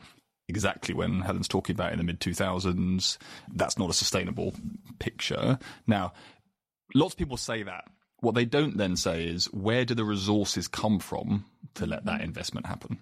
exactly 0.52 0.93
when 0.93 1.22
Helen's 1.22 1.47
talking 1.47 1.76
about 1.76 1.93
in 1.93 1.97
the 1.97 2.04
mid 2.04 2.20
2000s. 2.20 3.18
That's 3.54 3.80
not 3.80 3.89
a 3.89 3.93
sustainable 3.93 4.54
picture. 4.99 5.58
Now, 5.88 6.14
lots 6.93 7.14
of 7.14 7.18
people 7.18 7.38
say 7.38 7.64
that. 7.64 7.86
What 8.20 8.36
they 8.36 8.45
don't 8.45 8.78
then 8.78 8.95
say 8.97 9.26
is 9.26 9.45
where 9.45 9.84
do 9.84 9.95
the 9.95 10.04
resources 10.04 10.68
come 10.68 10.99
from 10.99 11.45
to 11.74 11.88
let 11.88 12.06
that 12.06 12.22
investment 12.22 12.68
happen? 12.68 12.99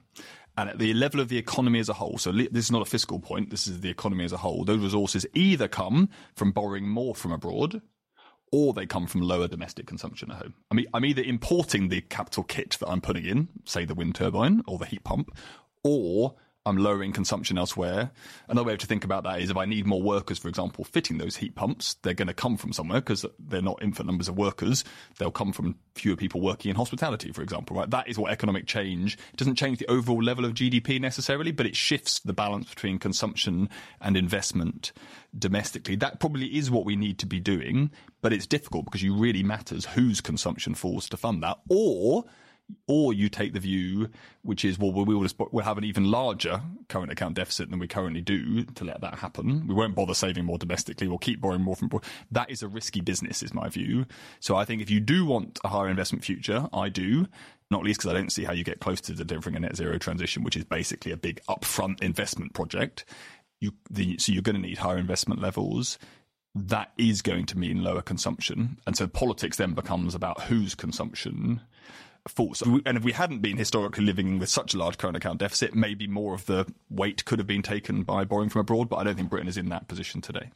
And 0.57 0.69
at 0.69 0.79
the 0.79 0.93
level 0.93 1.19
of 1.19 1.27
the 1.27 1.37
economy 1.37 1.79
as 1.79 1.89
a 1.89 1.93
whole, 1.93 2.17
so 2.17 2.31
this 2.31 2.65
is 2.65 2.71
not 2.71 2.81
a 2.81 2.89
fiscal 2.89 3.19
point, 3.19 3.49
this 3.49 3.67
is 3.67 3.81
the 3.81 3.89
economy 3.89 4.23
as 4.23 4.31
a 4.31 4.37
whole, 4.37 4.63
those 4.63 4.79
resources 4.79 5.25
either 5.33 5.67
come 5.67 6.09
from 6.35 6.51
borrowing 6.51 6.87
more 6.87 7.15
from 7.15 7.31
abroad 7.31 7.81
or 8.51 8.73
they 8.73 8.85
come 8.85 9.07
from 9.07 9.21
lower 9.21 9.47
domestic 9.47 9.85
consumption 9.87 10.31
at 10.31 10.37
home. 10.37 10.53
I 10.71 10.75
mean, 10.75 10.87
I'm 10.93 11.05
either 11.05 11.21
importing 11.21 11.89
the 11.89 12.01
capital 12.01 12.43
kit 12.43 12.77
that 12.79 12.89
I'm 12.89 13.01
putting 13.01 13.25
in, 13.25 13.47
say 13.65 13.85
the 13.85 13.95
wind 13.95 14.15
turbine 14.15 14.63
or 14.67 14.77
the 14.77 14.85
heat 14.85 15.03
pump, 15.03 15.37
or 15.83 16.35
I'm 16.65 16.77
lowering 16.77 17.13
consumption 17.13 17.57
elsewhere. 17.57 18.11
Another 18.49 18.67
way 18.67 18.77
to 18.77 18.85
think 18.85 19.05
about 19.05 19.23
that 19.23 19.41
is 19.41 19.49
if 19.49 19.55
I 19.57 19.65
need 19.65 19.85
more 19.85 20.01
workers, 20.01 20.37
for 20.37 20.49
example, 20.49 20.83
fitting 20.83 21.17
those 21.17 21.37
heat 21.37 21.55
pumps, 21.55 21.95
they're 22.01 22.13
going 22.13 22.27
to 22.27 22.33
come 22.33 22.57
from 22.57 22.73
somewhere 22.73 22.99
because 22.99 23.25
they're 23.39 23.61
not 23.61 23.79
infinite 23.81 24.07
numbers 24.07 24.27
of 24.27 24.37
workers. 24.37 24.83
They'll 25.17 25.31
come 25.31 25.53
from 25.53 25.75
fewer 25.95 26.17
people 26.17 26.41
working 26.41 26.69
in 26.69 26.75
hospitality, 26.75 27.31
for 27.31 27.41
example, 27.41 27.77
right? 27.77 27.89
That 27.89 28.09
is 28.09 28.19
what 28.19 28.31
economic 28.31 28.67
change, 28.67 29.17
it 29.33 29.37
doesn't 29.37 29.55
change 29.55 29.79
the 29.79 29.87
overall 29.87 30.21
level 30.21 30.43
of 30.43 30.53
GDP 30.53 30.99
necessarily, 30.99 31.51
but 31.51 31.65
it 31.65 31.75
shifts 31.75 32.19
the 32.19 32.33
balance 32.33 32.69
between 32.69 32.99
consumption 32.99 33.69
and 34.01 34.17
investment 34.17 34.91
domestically. 35.37 35.95
That 35.95 36.19
probably 36.19 36.57
is 36.57 36.69
what 36.69 36.85
we 36.85 36.97
need 36.97 37.19
to 37.19 37.25
be 37.25 37.39
doing, 37.39 37.89
but 38.21 38.33
it's 38.33 38.45
difficult 38.45 38.85
because 38.85 39.01
you 39.01 39.15
really 39.15 39.43
matters 39.43 39.85
whose 39.85 40.19
consumption 40.19 40.75
falls 40.75 41.07
to 41.09 41.17
fund 41.17 41.41
that 41.41 41.59
or 41.69 42.25
or 42.87 43.13
you 43.13 43.29
take 43.29 43.53
the 43.53 43.59
view, 43.59 44.09
which 44.41 44.65
is, 44.65 44.79
well, 44.79 44.91
we 44.91 45.15
will 45.15 45.27
we'll 45.51 45.65
have 45.65 45.77
an 45.77 45.83
even 45.83 46.05
larger 46.05 46.61
current 46.87 47.11
account 47.11 47.35
deficit 47.35 47.69
than 47.69 47.79
we 47.79 47.87
currently 47.87 48.21
do 48.21 48.63
to 48.63 48.83
let 48.83 49.01
that 49.01 49.15
happen. 49.15 49.67
We 49.67 49.75
won't 49.75 49.95
bother 49.95 50.13
saving 50.13 50.45
more 50.45 50.57
domestically. 50.57 51.07
We'll 51.07 51.17
keep 51.17 51.41
borrowing 51.41 51.61
more 51.61 51.75
from. 51.75 51.87
Abroad. 51.87 52.03
That 52.31 52.49
is 52.49 52.63
a 52.63 52.67
risky 52.67 53.01
business, 53.01 53.43
is 53.43 53.53
my 53.53 53.69
view. 53.69 54.05
So 54.39 54.55
I 54.55 54.65
think 54.65 54.81
if 54.81 54.89
you 54.89 54.99
do 54.99 55.25
want 55.25 55.59
a 55.63 55.69
higher 55.69 55.89
investment 55.89 56.23
future, 56.23 56.67
I 56.73 56.89
do. 56.89 57.27
Not 57.71 57.83
least 57.83 57.99
because 57.99 58.11
I 58.11 58.17
don't 58.17 58.31
see 58.31 58.43
how 58.43 58.53
you 58.53 58.63
get 58.63 58.79
close 58.79 58.99
to 59.01 59.13
delivering 59.13 59.55
a 59.55 59.59
net 59.59 59.75
zero 59.75 59.97
transition, 59.99 60.43
which 60.43 60.57
is 60.57 60.63
basically 60.63 61.11
a 61.11 61.17
big 61.17 61.41
upfront 61.47 62.01
investment 62.01 62.53
project. 62.53 63.05
You, 63.61 63.73
the, 63.91 64.17
so 64.17 64.31
you're 64.31 64.41
going 64.41 64.55
to 64.55 64.61
need 64.61 64.79
higher 64.79 64.97
investment 64.97 65.41
levels 65.41 65.99
that 66.55 66.91
is 66.97 67.21
going 67.21 67.45
to 67.45 67.57
mean 67.57 67.83
lower 67.83 68.01
consumption. 68.01 68.79
And 68.87 68.97
so 68.97 69.07
politics 69.07 69.57
then 69.57 69.73
becomes 69.73 70.15
about 70.15 70.41
whose 70.43 70.75
consumption 70.75 71.61
false. 72.29 72.61
And 72.61 72.97
if 72.97 73.03
we 73.03 73.11
hadn't 73.11 73.39
been 73.39 73.57
historically 73.57 74.03
living 74.03 74.39
with 74.39 74.49
such 74.49 74.73
a 74.73 74.77
large 74.77 74.97
current 74.97 75.17
account 75.17 75.39
deficit, 75.39 75.75
maybe 75.75 76.07
more 76.07 76.33
of 76.33 76.45
the 76.45 76.65
weight 76.89 77.25
could 77.25 77.39
have 77.39 77.47
been 77.47 77.61
taken 77.61 78.03
by 78.03 78.23
borrowing 78.23 78.49
from 78.49 78.61
abroad. 78.61 78.89
But 78.89 78.97
I 78.97 79.03
don't 79.03 79.15
think 79.15 79.29
Britain 79.29 79.47
is 79.47 79.57
in 79.57 79.69
that 79.69 79.87
position 79.87 80.21
today. 80.21 80.49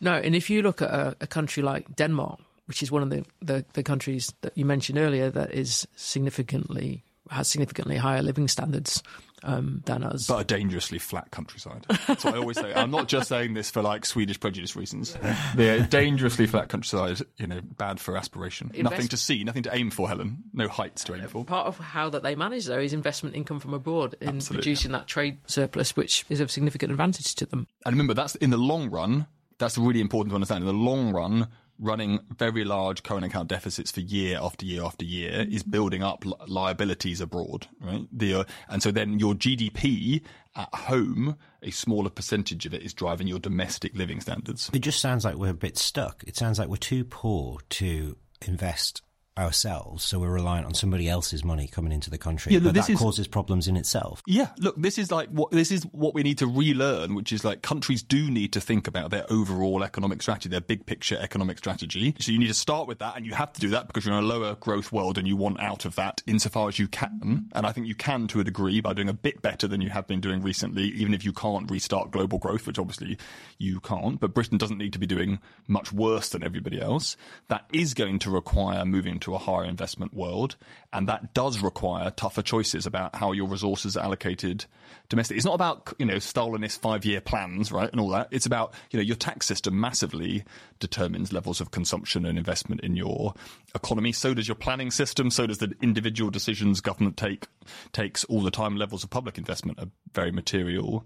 No, 0.00 0.14
and 0.14 0.34
if 0.34 0.50
you 0.50 0.62
look 0.62 0.82
at 0.82 0.90
a, 0.90 1.16
a 1.22 1.26
country 1.26 1.62
like 1.62 1.96
Denmark, 1.96 2.40
which 2.66 2.82
is 2.82 2.90
one 2.90 3.02
of 3.02 3.10
the, 3.10 3.24
the, 3.40 3.64
the 3.72 3.82
countries 3.82 4.34
that 4.42 4.56
you 4.56 4.64
mentioned 4.64 4.98
earlier 4.98 5.30
that 5.30 5.52
is 5.54 5.86
significantly 5.96 7.04
has 7.30 7.48
significantly 7.48 7.96
higher 7.96 8.22
living 8.22 8.48
standards 8.48 9.02
um, 9.42 9.82
than 9.86 10.02
us. 10.02 10.26
But 10.26 10.40
a 10.40 10.44
dangerously 10.44 10.98
flat 10.98 11.30
countryside. 11.30 11.86
That's 12.06 12.24
what 12.24 12.34
I 12.34 12.38
always 12.38 12.58
say. 12.58 12.72
I'm 12.74 12.90
not 12.90 13.08
just 13.08 13.28
saying 13.28 13.54
this 13.54 13.70
for 13.70 13.82
like 13.82 14.04
Swedish 14.04 14.38
prejudice 14.40 14.76
reasons. 14.76 15.16
The 15.54 15.86
dangerously 15.88 16.46
flat 16.46 16.68
countryside, 16.68 17.20
you 17.36 17.46
know, 17.46 17.60
bad 17.62 18.00
for 18.00 18.16
aspiration. 18.16 18.70
Invest- 18.74 18.92
nothing 18.92 19.08
to 19.08 19.16
see, 19.16 19.44
nothing 19.44 19.62
to 19.62 19.74
aim 19.74 19.90
for, 19.90 20.08
Helen. 20.08 20.38
No 20.52 20.68
heights 20.68 21.04
to 21.04 21.14
aim 21.14 21.26
for. 21.28 21.44
Part 21.44 21.66
of 21.66 21.78
how 21.78 22.10
that 22.10 22.22
they 22.22 22.34
manage, 22.34 22.66
though, 22.66 22.78
is 22.78 22.92
investment 22.92 23.36
income 23.36 23.60
from 23.60 23.74
abroad 23.74 24.16
in 24.20 24.28
Absolutely. 24.28 24.56
producing 24.56 24.92
that 24.92 25.06
trade 25.06 25.38
surplus, 25.46 25.96
which 25.96 26.24
is 26.28 26.40
of 26.40 26.50
significant 26.50 26.90
advantage 26.90 27.34
to 27.36 27.46
them. 27.46 27.66
And 27.84 27.94
remember, 27.94 28.14
that's 28.14 28.34
in 28.36 28.50
the 28.50 28.58
long 28.58 28.90
run. 28.90 29.26
That's 29.58 29.78
really 29.78 30.00
important 30.00 30.30
to 30.32 30.34
understand. 30.34 30.62
In 30.62 30.66
the 30.66 30.74
long 30.74 31.12
run, 31.12 31.48
running 31.78 32.20
very 32.38 32.64
large 32.64 33.02
current 33.02 33.24
account 33.24 33.48
deficits 33.48 33.90
for 33.90 34.00
year 34.00 34.38
after 34.40 34.64
year 34.64 34.82
after 34.82 35.04
year 35.04 35.46
is 35.50 35.62
building 35.62 36.02
up 36.02 36.24
li- 36.24 36.34
liabilities 36.46 37.20
abroad, 37.20 37.66
right? 37.80 38.06
The, 38.12 38.34
uh, 38.34 38.44
and 38.68 38.82
so 38.82 38.90
then 38.90 39.18
your 39.18 39.34
GDP 39.34 40.22
at 40.54 40.74
home, 40.74 41.36
a 41.62 41.70
smaller 41.70 42.10
percentage 42.10 42.66
of 42.66 42.74
it 42.74 42.82
is 42.82 42.94
driving 42.94 43.26
your 43.26 43.38
domestic 43.38 43.94
living 43.96 44.20
standards. 44.20 44.70
It 44.72 44.80
just 44.80 45.00
sounds 45.00 45.24
like 45.24 45.36
we're 45.36 45.50
a 45.50 45.54
bit 45.54 45.76
stuck. 45.76 46.24
It 46.26 46.36
sounds 46.36 46.58
like 46.58 46.68
we're 46.68 46.76
too 46.76 47.04
poor 47.04 47.58
to 47.70 48.16
invest 48.46 49.02
ourselves, 49.38 50.04
so 50.04 50.18
we're 50.18 50.30
reliant 50.30 50.66
on 50.66 50.74
somebody 50.74 51.08
else's 51.08 51.44
money 51.44 51.66
coming 51.66 51.92
into 51.92 52.10
the 52.10 52.18
country. 52.18 52.52
Yeah, 52.52 52.60
look, 52.60 52.74
but 52.74 52.86
that 52.86 52.90
is, 52.90 52.98
causes 52.98 53.28
problems 53.28 53.68
in 53.68 53.76
itself. 53.76 54.22
Yeah, 54.26 54.48
look, 54.58 54.76
this 54.76 54.98
is 54.98 55.10
like 55.10 55.28
what 55.28 55.50
this 55.50 55.70
is 55.70 55.84
what 55.92 56.14
we 56.14 56.22
need 56.22 56.38
to 56.38 56.46
relearn, 56.46 57.14
which 57.14 57.32
is 57.32 57.44
like 57.44 57.62
countries 57.62 58.02
do 58.02 58.30
need 58.30 58.52
to 58.54 58.60
think 58.60 58.86
about 58.86 59.10
their 59.10 59.24
overall 59.30 59.82
economic 59.84 60.22
strategy, 60.22 60.48
their 60.48 60.60
big 60.60 60.86
picture 60.86 61.18
economic 61.20 61.58
strategy. 61.58 62.14
So 62.18 62.32
you 62.32 62.38
need 62.38 62.48
to 62.48 62.54
start 62.54 62.88
with 62.88 62.98
that, 63.00 63.16
and 63.16 63.26
you 63.26 63.34
have 63.34 63.52
to 63.52 63.60
do 63.60 63.70
that 63.70 63.86
because 63.86 64.06
you're 64.06 64.16
in 64.16 64.24
a 64.24 64.26
lower 64.26 64.54
growth 64.54 64.92
world 64.92 65.18
and 65.18 65.28
you 65.28 65.36
want 65.36 65.60
out 65.60 65.84
of 65.84 65.96
that 65.96 66.22
insofar 66.26 66.68
as 66.68 66.78
you 66.78 66.88
can. 66.88 67.48
And 67.52 67.66
I 67.66 67.72
think 67.72 67.86
you 67.86 67.94
can 67.94 68.26
to 68.28 68.40
a 68.40 68.44
degree 68.44 68.80
by 68.80 68.94
doing 68.94 69.08
a 69.08 69.14
bit 69.14 69.42
better 69.42 69.68
than 69.68 69.80
you 69.80 69.90
have 69.90 70.06
been 70.06 70.20
doing 70.20 70.42
recently, 70.42 70.84
even 70.84 71.12
if 71.14 71.24
you 71.24 71.32
can't 71.32 71.70
restart 71.70 72.10
global 72.10 72.38
growth, 72.38 72.66
which 72.66 72.78
obviously 72.78 73.18
you 73.58 73.80
can't. 73.80 74.18
But 74.18 74.34
Britain 74.34 74.58
doesn't 74.58 74.78
need 74.78 74.92
to 74.94 74.98
be 74.98 75.06
doing 75.06 75.40
much 75.68 75.92
worse 75.92 76.30
than 76.30 76.42
everybody 76.42 76.80
else. 76.80 77.16
That 77.48 77.66
is 77.72 77.94
going 77.94 78.18
to 78.20 78.30
require 78.30 78.84
moving 78.84 79.18
to 79.20 79.25
a 79.34 79.38
higher 79.38 79.64
investment 79.64 80.14
world. 80.14 80.56
And 80.92 81.08
that 81.08 81.34
does 81.34 81.60
require 81.60 82.10
tougher 82.10 82.42
choices 82.42 82.86
about 82.86 83.16
how 83.16 83.32
your 83.32 83.48
resources 83.48 83.96
are 83.96 84.04
allocated 84.04 84.64
domestically. 85.08 85.36
It's 85.38 85.46
not 85.46 85.54
about, 85.54 85.92
you 85.98 86.06
know, 86.06 86.16
Stalinist 86.16 86.78
five 86.78 87.04
year 87.04 87.20
plans, 87.20 87.72
right? 87.72 87.90
And 87.90 88.00
all 88.00 88.10
that. 88.10 88.28
It's 88.30 88.46
about, 88.46 88.74
you 88.90 88.98
know, 88.98 89.02
your 89.02 89.16
tax 89.16 89.46
system 89.46 89.78
massively 89.80 90.44
determines 90.78 91.32
levels 91.32 91.60
of 91.60 91.70
consumption 91.70 92.24
and 92.26 92.38
investment 92.38 92.80
in 92.82 92.96
your 92.96 93.34
economy. 93.74 94.12
So 94.12 94.34
does 94.34 94.48
your 94.48 94.54
planning 94.54 94.90
system. 94.90 95.30
So 95.30 95.46
does 95.46 95.58
the 95.58 95.74
individual 95.82 96.30
decisions 96.30 96.80
government 96.80 97.16
take, 97.16 97.46
takes 97.92 98.24
all 98.24 98.42
the 98.42 98.50
time. 98.50 98.76
Levels 98.76 99.04
of 99.04 99.10
public 99.10 99.38
investment 99.38 99.78
are 99.78 99.88
very 100.12 100.32
material 100.32 101.04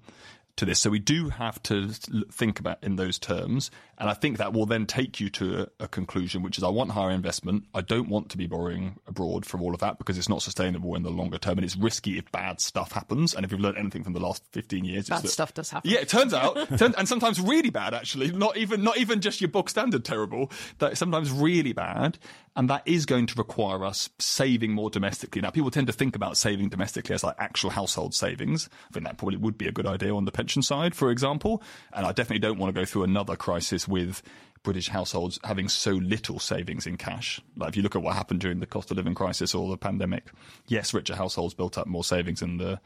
to 0.61 0.66
this. 0.66 0.78
So 0.78 0.90
we 0.90 0.98
do 0.98 1.30
have 1.30 1.62
to 1.64 1.88
think 1.88 2.61
about 2.61 2.78
in 2.82 2.96
those 2.96 3.18
terms. 3.18 3.70
And 3.98 4.08
I 4.08 4.14
think 4.14 4.38
that 4.38 4.52
will 4.52 4.66
then 4.66 4.86
take 4.86 5.20
you 5.20 5.28
to 5.30 5.62
a, 5.62 5.84
a, 5.84 5.88
conclusion, 5.88 6.42
which 6.42 6.56
is 6.56 6.64
I 6.64 6.68
want 6.68 6.90
higher 6.90 7.11
investment. 7.11 7.64
I 7.74 7.80
don't 7.80 8.08
want 8.08 8.30
to 8.30 8.38
be 8.38 8.46
borrowing 8.46 8.98
abroad 9.06 9.44
from 9.44 9.62
all 9.62 9.74
of 9.74 9.80
that 9.80 9.98
because 9.98 10.16
it's 10.16 10.28
not 10.28 10.42
sustainable 10.42 10.94
in 10.94 11.02
the 11.02 11.11
longer 11.11 11.38
term 11.38 11.58
and 11.58 11.64
it's 11.64 11.76
risky 11.76 12.18
if 12.18 12.30
bad 12.30 12.61
stuff 12.61 12.92
happens. 12.92 13.34
And 13.34 13.44
if 13.44 13.52
you've 13.52 13.61
learned 13.61 13.78
anything 13.78 14.04
from 14.04 14.12
the 14.12 14.20
last 14.20 14.44
15 14.52 14.84
years, 14.84 15.00
it's 15.00 15.08
bad 15.08 15.28
stuff 15.28 15.54
does 15.54 15.70
happen. 15.70 15.90
Yeah, 15.90 15.98
it 15.98 16.08
turns 16.08 16.32
out, 16.32 16.56
and 16.80 17.08
sometimes 17.08 17.40
really 17.40 17.70
bad 17.70 17.94
actually, 17.94 18.30
not 18.30 18.56
even, 18.56 18.82
not 18.82 18.98
even 18.98 19.20
just 19.20 19.40
your 19.40 19.48
book 19.48 19.68
standard 19.68 20.04
terrible, 20.04 20.50
that 20.78 20.96
sometimes 20.96 21.30
really 21.30 21.72
bad. 21.72 22.18
And 22.57 22.68
that 22.68 22.82
is 22.84 23.07
going 23.07 23.26
to 23.26 23.36
require 23.36 23.84
us 23.84 24.11
saving 24.18 24.72
more 24.72 24.90
domestically. 24.90 25.40
Now, 25.40 25.51
people 25.51 25.70
tend 25.70 25.86
to 25.86 25.92
think 25.92 26.16
about 26.16 26.36
saving 26.36 26.68
domestically 26.68 27.14
as 27.14 27.22
like 27.22 27.36
actual 27.38 27.70
household 27.70 28.12
savings. 28.12 28.68
I 28.88 28.92
think 28.92 29.07
that 29.07 29.18
probably 29.18 29.36
would 29.36 29.57
be 29.57 29.68
a 29.68 29.72
good 29.72 29.86
idea 29.86 30.14
on 30.14 30.24
the 30.24 30.32
pension 30.32 30.62
side, 30.62 30.94
for 30.94 31.11
example. 31.11 31.62
And 31.92 32.05
I 32.05 32.12
definitely 32.12 32.40
don't 32.40 32.59
want 32.59 32.74
to 32.74 32.80
go 32.80 32.84
through 32.84 33.05
another 33.05 33.36
crisis 33.36 33.86
with 33.86 34.20
British 34.62 34.88
households 34.88 35.38
having 35.44 35.68
so 35.68 35.92
little 35.92 36.38
savings 36.38 36.86
in 36.86 36.96
cash. 36.96 37.40
Like 37.57 37.70
if 37.70 37.76
you 37.76 37.82
look 37.82 37.96
at 37.96 38.03
what 38.03 38.14
happened 38.14 38.40
during 38.40 38.61
the 38.61 38.66
cost 38.66 38.90
of 38.90 38.96
living 38.96 39.14
crisis 39.14 39.55
or 39.55 39.70
the 39.70 39.78
pandemic, 39.78 40.26
yes, 40.66 40.92
richer 40.92 41.16
households 41.16 41.55
built 41.55 41.78
up 41.78 41.86
more 41.86 42.05
savings 42.05 42.42
in 42.42 42.59
the 42.59 42.80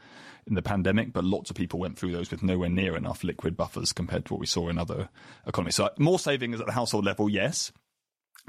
in 0.47 0.53
the 0.53 0.61
pandemic, 0.61 1.11
but 1.11 1.23
lots 1.23 1.49
of 1.49 1.55
people 1.55 1.79
went 1.79 1.97
through 1.97 2.11
those 2.11 2.29
with 2.29 2.43
nowhere 2.43 2.69
near 2.69 2.95
enough 2.95 3.23
liquid 3.23 3.57
buffers 3.57 3.91
compared 3.91 4.25
to 4.25 4.33
what 4.33 4.39
we 4.39 4.45
saw 4.45 4.69
in 4.69 4.77
other 4.77 5.09
economies. 5.47 5.75
So 5.75 5.89
more 5.97 6.19
savings 6.19 6.59
at 6.59 6.67
the 6.67 6.71
household 6.71 7.03
level, 7.03 7.29
yes, 7.29 7.71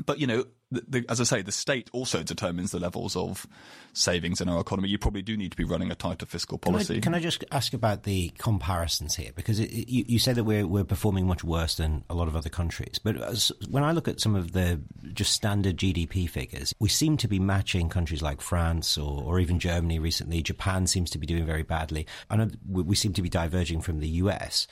but 0.04 0.20
you 0.20 0.26
know, 0.26 0.44
the, 0.70 0.84
the, 0.88 1.04
as 1.08 1.20
I 1.20 1.24
say, 1.24 1.42
the 1.42 1.52
state 1.52 1.88
also 1.92 2.22
determines 2.22 2.72
the 2.72 2.80
levels 2.80 3.14
of 3.14 3.46
savings 3.92 4.40
in 4.40 4.48
our 4.48 4.60
economy. 4.60 4.88
You 4.88 4.98
probably 4.98 5.22
do 5.22 5.36
need 5.36 5.52
to 5.52 5.56
be 5.56 5.64
running 5.64 5.92
a 5.92 5.94
tighter 5.94 6.26
fiscal 6.26 6.58
policy. 6.58 6.94
Can 6.94 6.96
I, 6.96 7.00
can 7.00 7.14
I 7.14 7.20
just 7.20 7.44
ask 7.52 7.72
about 7.72 8.02
the 8.02 8.32
comparisons 8.38 9.14
here? 9.14 9.30
Because 9.34 9.60
it, 9.60 9.70
you, 9.70 10.04
you, 10.08 10.18
say 10.18 10.32
that 10.32 10.42
we're 10.42 10.66
we're 10.66 10.84
performing 10.84 11.26
much 11.26 11.44
worse 11.44 11.76
than 11.76 12.04
a 12.10 12.14
lot 12.14 12.26
of 12.26 12.34
other 12.34 12.48
countries, 12.48 12.98
but 13.02 13.16
uh, 13.16 13.26
as, 13.26 13.52
when 13.68 13.84
I 13.84 13.92
look 13.92 14.08
at 14.08 14.20
some 14.20 14.34
of 14.34 14.52
the 14.52 14.80
just 15.12 15.32
standard 15.32 15.76
GDP 15.76 16.28
figures, 16.28 16.74
we 16.80 16.88
seem 16.88 17.16
to 17.18 17.28
be 17.28 17.38
matching 17.38 17.88
countries 17.88 18.22
like 18.22 18.40
France 18.40 18.98
or, 18.98 19.22
or 19.22 19.38
even 19.38 19.60
Germany 19.60 20.00
recently. 20.00 20.42
Japan 20.42 20.88
seems 20.88 21.10
to 21.10 21.18
be 21.18 21.26
doing 21.26 21.46
very 21.46 21.62
badly. 21.62 22.06
I 22.28 22.36
know 22.36 22.50
we, 22.68 22.82
we 22.82 22.96
seem 22.96 23.12
to 23.12 23.22
be 23.22 23.28
diverging 23.28 23.82
from 23.82 24.00
the 24.00 24.08
US. 24.08 24.66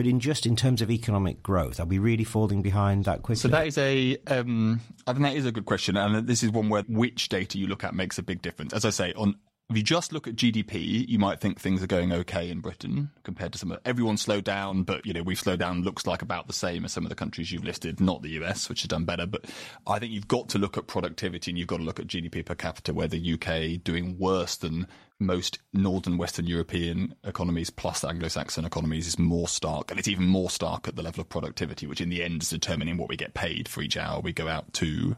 But 0.00 0.06
in 0.06 0.18
just 0.18 0.46
in 0.46 0.56
terms 0.56 0.80
of 0.80 0.90
economic 0.90 1.42
growth, 1.42 1.78
are 1.78 1.84
we 1.84 1.98
really 1.98 2.24
falling 2.24 2.62
behind 2.62 3.04
that 3.04 3.20
quickly? 3.20 3.36
So 3.36 3.48
that 3.48 3.66
is 3.66 3.76
a, 3.76 4.16
um, 4.28 4.80
I 5.06 5.12
think 5.12 5.24
that 5.24 5.36
is 5.36 5.44
a 5.44 5.52
good 5.52 5.66
question, 5.66 5.98
and 5.98 6.26
this 6.26 6.42
is 6.42 6.50
one 6.50 6.70
where 6.70 6.84
which 6.88 7.28
data 7.28 7.58
you 7.58 7.66
look 7.66 7.84
at 7.84 7.94
makes 7.94 8.16
a 8.16 8.22
big 8.22 8.40
difference. 8.40 8.72
As 8.72 8.86
I 8.86 8.88
say, 8.88 9.12
on 9.12 9.34
if 9.68 9.76
you 9.76 9.82
just 9.82 10.14
look 10.14 10.26
at 10.26 10.36
GDP, 10.36 11.06
you 11.06 11.18
might 11.18 11.38
think 11.38 11.60
things 11.60 11.82
are 11.82 11.86
going 11.86 12.14
okay 12.14 12.48
in 12.48 12.60
Britain 12.60 13.10
compared 13.24 13.52
to 13.52 13.58
some 13.58 13.72
of 13.72 13.78
everyone's 13.84 14.22
slowed 14.22 14.44
down, 14.44 14.84
but 14.84 15.04
you 15.04 15.12
know 15.12 15.22
we've 15.22 15.38
slowed 15.38 15.58
down. 15.58 15.82
Looks 15.82 16.06
like 16.06 16.22
about 16.22 16.46
the 16.46 16.54
same 16.54 16.86
as 16.86 16.92
some 16.94 17.04
of 17.04 17.10
the 17.10 17.14
countries 17.14 17.52
you've 17.52 17.62
listed, 17.62 18.00
not 18.00 18.22
the 18.22 18.30
US, 18.42 18.70
which 18.70 18.80
has 18.80 18.88
done 18.88 19.04
better. 19.04 19.26
But 19.26 19.50
I 19.86 19.98
think 19.98 20.12
you've 20.12 20.28
got 20.28 20.48
to 20.48 20.58
look 20.58 20.78
at 20.78 20.86
productivity 20.86 21.50
and 21.50 21.58
you've 21.58 21.68
got 21.68 21.76
to 21.76 21.84
look 21.84 22.00
at 22.00 22.06
GDP 22.06 22.42
per 22.42 22.54
capita, 22.54 22.94
where 22.94 23.06
the 23.06 23.34
UK 23.34 23.84
doing 23.84 24.16
worse 24.18 24.56
than 24.56 24.86
most 25.20 25.58
northern 25.72 26.18
Western 26.18 26.46
European 26.46 27.14
economies 27.24 27.70
plus 27.70 28.02
Anglo-Saxon 28.02 28.64
economies 28.64 29.06
is 29.06 29.18
more 29.18 29.46
stark, 29.48 29.90
and 29.90 29.98
it's 29.98 30.08
even 30.08 30.26
more 30.26 30.50
stark 30.50 30.88
at 30.88 30.96
the 30.96 31.02
level 31.02 31.20
of 31.20 31.28
productivity, 31.28 31.86
which 31.86 32.00
in 32.00 32.08
the 32.08 32.22
end 32.22 32.42
is 32.42 32.50
determining 32.50 32.96
what 32.96 33.08
we 33.08 33.16
get 33.16 33.34
paid 33.34 33.68
for 33.68 33.82
each 33.82 33.96
hour 33.96 34.20
we 34.20 34.32
go 34.32 34.48
out 34.48 34.72
to 34.74 35.16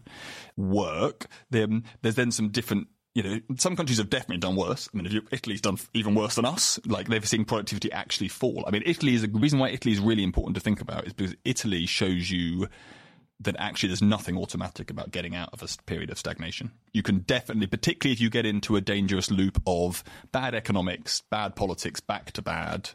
work. 0.56 1.26
Then 1.50 1.84
there's 2.02 2.16
then 2.16 2.32
some 2.32 2.48
different 2.48 2.88
you 3.14 3.22
know, 3.22 3.40
some 3.58 3.76
countries 3.76 3.98
have 3.98 4.08
definitely 4.08 4.38
done 4.38 4.56
worse. 4.56 4.88
I 4.92 4.96
mean, 4.96 5.22
Italy's 5.30 5.60
done 5.60 5.76
even 5.92 6.14
worse 6.14 6.36
than 6.36 6.46
us. 6.46 6.80
Like 6.86 7.08
they've 7.08 7.28
seen 7.28 7.44
productivity 7.44 7.92
actually 7.92 8.28
fall. 8.28 8.64
I 8.66 8.70
mean, 8.70 8.82
Italy 8.86 9.14
is 9.14 9.22
a 9.22 9.28
reason 9.28 9.58
why 9.58 9.68
Italy 9.68 9.92
is 9.92 10.00
really 10.00 10.22
important 10.22 10.54
to 10.54 10.62
think 10.62 10.80
about 10.80 11.06
is 11.06 11.12
because 11.12 11.36
Italy 11.44 11.84
shows 11.84 12.30
you 12.30 12.68
that 13.44 13.56
actually 13.58 13.88
there's 13.88 14.02
nothing 14.02 14.36
automatic 14.36 14.90
about 14.90 15.10
getting 15.10 15.34
out 15.34 15.50
of 15.52 15.62
a 15.62 15.68
period 15.84 16.10
of 16.10 16.18
stagnation. 16.18 16.72
You 16.92 17.02
can 17.02 17.20
definitely, 17.20 17.66
particularly 17.66 18.12
if 18.12 18.20
you 18.20 18.30
get 18.30 18.46
into 18.46 18.76
a 18.76 18.80
dangerous 18.80 19.30
loop 19.30 19.60
of 19.66 20.04
bad 20.32 20.54
economics, 20.54 21.22
bad 21.30 21.56
politics, 21.56 22.00
back 22.00 22.32
to 22.32 22.42
bad, 22.42 22.90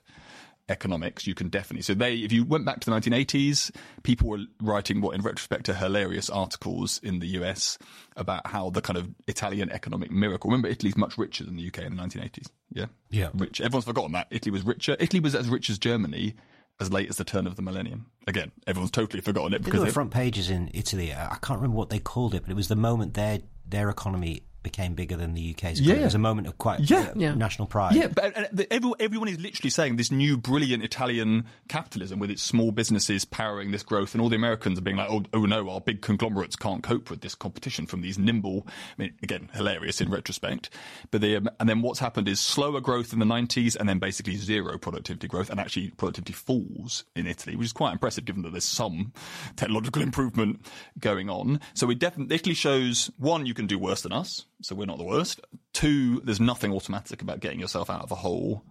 economics, 0.70 1.26
you 1.26 1.34
can 1.34 1.50
definitely. 1.50 1.82
So 1.82 1.94
they, 1.94 2.16
if 2.16 2.32
you 2.32 2.44
went 2.44 2.66
back 2.66 2.80
to 2.82 2.90
the 2.90 2.96
1980s, 2.96 3.72
people 4.04 4.30
were 4.30 4.40
writing 4.62 5.02
what, 5.02 5.16
in 5.16 5.22
retrospect, 5.22 5.70
are 5.70 5.74
hilarious 5.74 6.30
articles 6.30 7.00
in 7.04 7.20
the 7.20 7.28
US 7.40 7.78
about 8.16 8.48
how 8.48 8.70
the 8.70 8.82
kind 8.82 8.98
of 8.98 9.10
Italian 9.28 9.72
economic 9.72 10.12
miracle. 10.12 10.50
Remember, 10.50 10.68
Italy's 10.68 10.98
much 10.98 11.18
richer 11.18 11.44
than 11.44 11.56
the 11.56 11.68
UK 11.68 11.80
in 11.80 11.96
the 11.96 12.04
1980s. 12.04 12.50
Yeah, 12.72 12.86
yeah, 13.10 13.30
rich. 13.34 13.62
Everyone's 13.62 13.86
forgotten 13.86 14.12
that 14.14 14.28
Italy 14.30 14.52
was 14.52 14.64
richer. 14.64 14.98
Italy 15.00 15.20
was 15.20 15.36
as 15.36 15.48
rich 15.50 15.70
as 15.70 15.80
Germany 15.80 16.36
as 16.80 16.92
late 16.92 17.10
as 17.10 17.18
the 17.18 17.24
turn 17.24 17.48
of 17.48 17.56
the 17.56 17.62
millennium. 17.62 18.08
Again, 18.28 18.52
everyone's 18.68 18.92
totally 18.92 19.22
forgotten 19.22 19.54
it 19.54 19.64
because 19.64 19.82
were 19.82 19.92
front 19.92 20.12
pages 20.12 20.50
in 20.50 20.70
Italy. 20.74 21.14
I 21.14 21.38
can't 21.42 21.60
remember 21.60 21.78
what 21.78 21.90
they 21.90 22.00
called 22.00 22.34
it, 22.36 22.44
but 22.44 22.52
it 22.52 22.56
was 22.56 22.68
the 22.68 22.76
moment 22.76 23.14
their 23.14 23.40
their 23.66 23.90
economy 23.90 24.44
became 24.68 24.96
bigger 24.96 25.16
than 25.16 25.34
the 25.34 25.56
UK's. 25.56 25.80
Yeah. 25.80 25.96
It 25.96 26.04
was 26.04 26.16
a 26.16 26.20
moment 26.20 26.48
of 26.48 26.58
quite 26.58 26.82
yeah. 26.82 26.98
Uh, 26.98 27.14
yeah. 27.16 27.34
national 27.34 27.68
pride. 27.68 27.96
Yeah, 27.96 28.08
but 28.08 28.36
everyone, 28.70 28.98
everyone 29.00 29.28
is 29.30 29.40
literally 29.40 29.70
saying 29.70 29.96
this 29.96 30.12
new 30.12 30.36
brilliant 30.36 30.84
Italian 30.84 31.46
capitalism 31.70 32.20
with 32.20 32.30
its 32.30 32.42
small 32.42 32.72
businesses 32.72 33.24
powering 33.24 33.72
this 33.72 33.82
growth, 33.82 34.14
and 34.14 34.22
all 34.22 34.28
the 34.28 34.36
Americans 34.36 34.78
are 34.78 34.82
being 34.82 34.98
like, 34.98 35.10
oh, 35.10 35.24
oh 35.34 35.46
no, 35.46 35.70
our 35.70 35.80
big 35.80 36.02
conglomerates 36.02 36.58
can't 36.58 36.84
cope 36.84 37.10
with 37.10 37.22
this 37.22 37.34
competition 37.34 37.86
from 37.86 38.02
these 38.02 38.18
nimble, 38.18 38.68
I 38.68 39.04
mean, 39.04 39.14
again, 39.24 39.50
hilarious 39.54 40.02
in 40.02 40.10
retrospect. 40.10 40.70
But 41.12 41.22
the, 41.22 41.38
um, 41.38 41.50
and 41.62 41.70
then 41.70 41.82
what's 41.82 42.00
happened 42.00 42.28
is 42.28 42.42
slower 42.42 42.82
growth 42.82 43.14
in 43.14 43.20
the 43.20 43.26
90s 43.26 43.78
and 43.78 43.88
then 43.88 44.00
basically 44.00 44.36
zero 44.36 44.78
productivity 44.78 45.30
growth, 45.30 45.50
and 45.50 45.62
actually 45.62 45.92
productivity 45.92 46.34
falls 46.34 47.06
in 47.16 47.26
Italy, 47.26 47.56
which 47.56 47.68
is 47.68 47.74
quite 47.74 47.94
impressive 47.94 48.26
given 48.26 48.42
that 48.42 48.52
there's 48.52 48.66
some 48.66 49.14
technological 49.56 50.02
improvement 50.02 50.60
going 51.00 51.30
on. 51.30 51.62
So 51.74 51.88
we 51.88 51.96
definitely, 51.96 52.36
Italy 52.36 52.56
shows, 52.56 53.10
one, 53.18 53.46
you 53.46 53.54
can 53.54 53.66
do 53.66 53.80
worse 53.80 54.02
than 54.02 54.12
us 54.12 54.46
so 54.62 54.76
we're 54.76 54.86
not 54.86 54.98
the 54.98 55.04
worst. 55.04 55.42
Two, 55.74 56.22
there's 56.22 56.40
nothing 56.40 56.74
automatic 56.74 57.22
about 57.22 57.40
getting 57.40 57.60
yourself 57.60 57.90
out 57.90 58.02
of 58.02 58.12
a 58.12 58.16
hole 58.16 58.64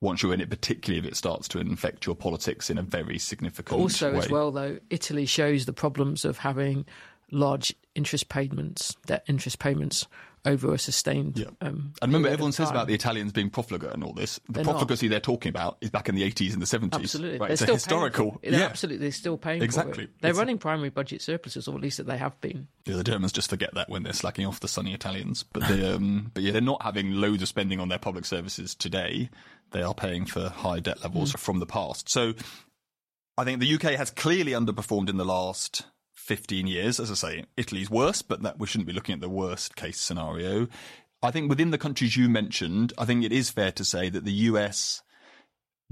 once 0.00 0.22
you're 0.22 0.32
in 0.32 0.40
it, 0.40 0.48
particularly 0.48 0.98
if 0.98 1.10
it 1.10 1.16
starts 1.16 1.48
to 1.48 1.58
infect 1.58 2.06
your 2.06 2.14
politics 2.14 2.70
in 2.70 2.78
a 2.78 2.82
very 2.82 3.18
significant 3.18 3.80
also, 3.80 4.10
way. 4.10 4.16
Also, 4.16 4.26
as 4.26 4.30
well, 4.30 4.50
though, 4.50 4.78
Italy 4.90 5.26
shows 5.26 5.66
the 5.66 5.72
problems 5.72 6.24
of 6.24 6.38
having 6.38 6.86
large 7.30 7.74
interest 7.94 8.28
payments, 8.28 8.96
debt 9.06 9.24
interest 9.26 9.58
payments 9.58 10.06
over 10.48 10.74
a 10.74 10.78
sustained. 10.78 11.38
Yeah. 11.38 11.46
Um, 11.60 11.92
and 12.00 12.12
remember, 12.12 12.28
everyone 12.28 12.52
says 12.52 12.70
about 12.70 12.86
the 12.86 12.94
Italians 12.94 13.32
being 13.32 13.50
profligate 13.50 13.92
and 13.92 14.02
all 14.02 14.12
this. 14.12 14.40
The 14.46 14.54
they're 14.54 14.64
profligacy 14.64 15.06
not. 15.06 15.10
they're 15.10 15.20
talking 15.20 15.50
about 15.50 15.78
is 15.80 15.90
back 15.90 16.08
in 16.08 16.14
the 16.14 16.22
80s 16.22 16.52
and 16.52 16.62
the 16.62 16.66
70s. 16.66 16.94
Absolutely, 16.94 17.38
right? 17.38 17.48
they're 17.48 17.52
it's 17.52 17.62
still 17.62 17.74
historical. 17.74 18.40
Yeah, 18.42 18.60
absolutely, 18.62 19.04
they're 19.04 19.12
still 19.12 19.36
paying. 19.36 19.62
Exactly, 19.62 20.08
they're 20.20 20.30
it's 20.30 20.38
running 20.38 20.58
primary 20.58 20.90
budget 20.90 21.22
surpluses, 21.22 21.68
or 21.68 21.76
at 21.76 21.80
least 21.80 21.98
that 21.98 22.06
they 22.06 22.18
have 22.18 22.40
been. 22.40 22.68
Yeah, 22.86 22.96
the 22.96 23.04
Germans 23.04 23.32
just 23.32 23.50
forget 23.50 23.74
that 23.74 23.88
when 23.88 24.02
they're 24.02 24.12
slacking 24.12 24.46
off 24.46 24.60
the 24.60 24.68
sunny 24.68 24.94
Italians. 24.94 25.42
But 25.42 25.68
they, 25.68 25.92
um, 25.92 26.30
but 26.34 26.42
yeah, 26.42 26.52
they're 26.52 26.60
not 26.60 26.82
having 26.82 27.12
loads 27.12 27.42
of 27.42 27.48
spending 27.48 27.80
on 27.80 27.88
their 27.88 27.98
public 27.98 28.24
services 28.24 28.74
today. 28.74 29.30
They 29.72 29.82
are 29.82 29.94
paying 29.94 30.24
for 30.24 30.48
high 30.48 30.80
debt 30.80 31.02
levels 31.02 31.32
mm. 31.32 31.38
from 31.38 31.58
the 31.58 31.66
past. 31.66 32.08
So, 32.08 32.32
I 33.36 33.44
think 33.44 33.60
the 33.60 33.74
UK 33.74 33.96
has 33.96 34.10
clearly 34.10 34.52
underperformed 34.52 35.10
in 35.10 35.18
the 35.18 35.24
last 35.24 35.84
15 36.28 36.66
years. 36.66 37.00
As 37.00 37.10
I 37.10 37.14
say, 37.14 37.44
Italy's 37.56 37.90
worse, 37.90 38.20
but 38.20 38.42
that 38.42 38.58
we 38.58 38.66
shouldn't 38.66 38.86
be 38.86 38.92
looking 38.92 39.14
at 39.14 39.22
the 39.22 39.30
worst 39.30 39.76
case 39.76 39.98
scenario. 39.98 40.68
I 41.22 41.30
think 41.30 41.48
within 41.48 41.70
the 41.70 41.78
countries 41.78 42.18
you 42.18 42.28
mentioned, 42.28 42.92
I 42.98 43.06
think 43.06 43.24
it 43.24 43.32
is 43.32 43.48
fair 43.48 43.72
to 43.72 43.84
say 43.84 44.10
that 44.10 44.26
the 44.26 44.32
US 44.50 45.02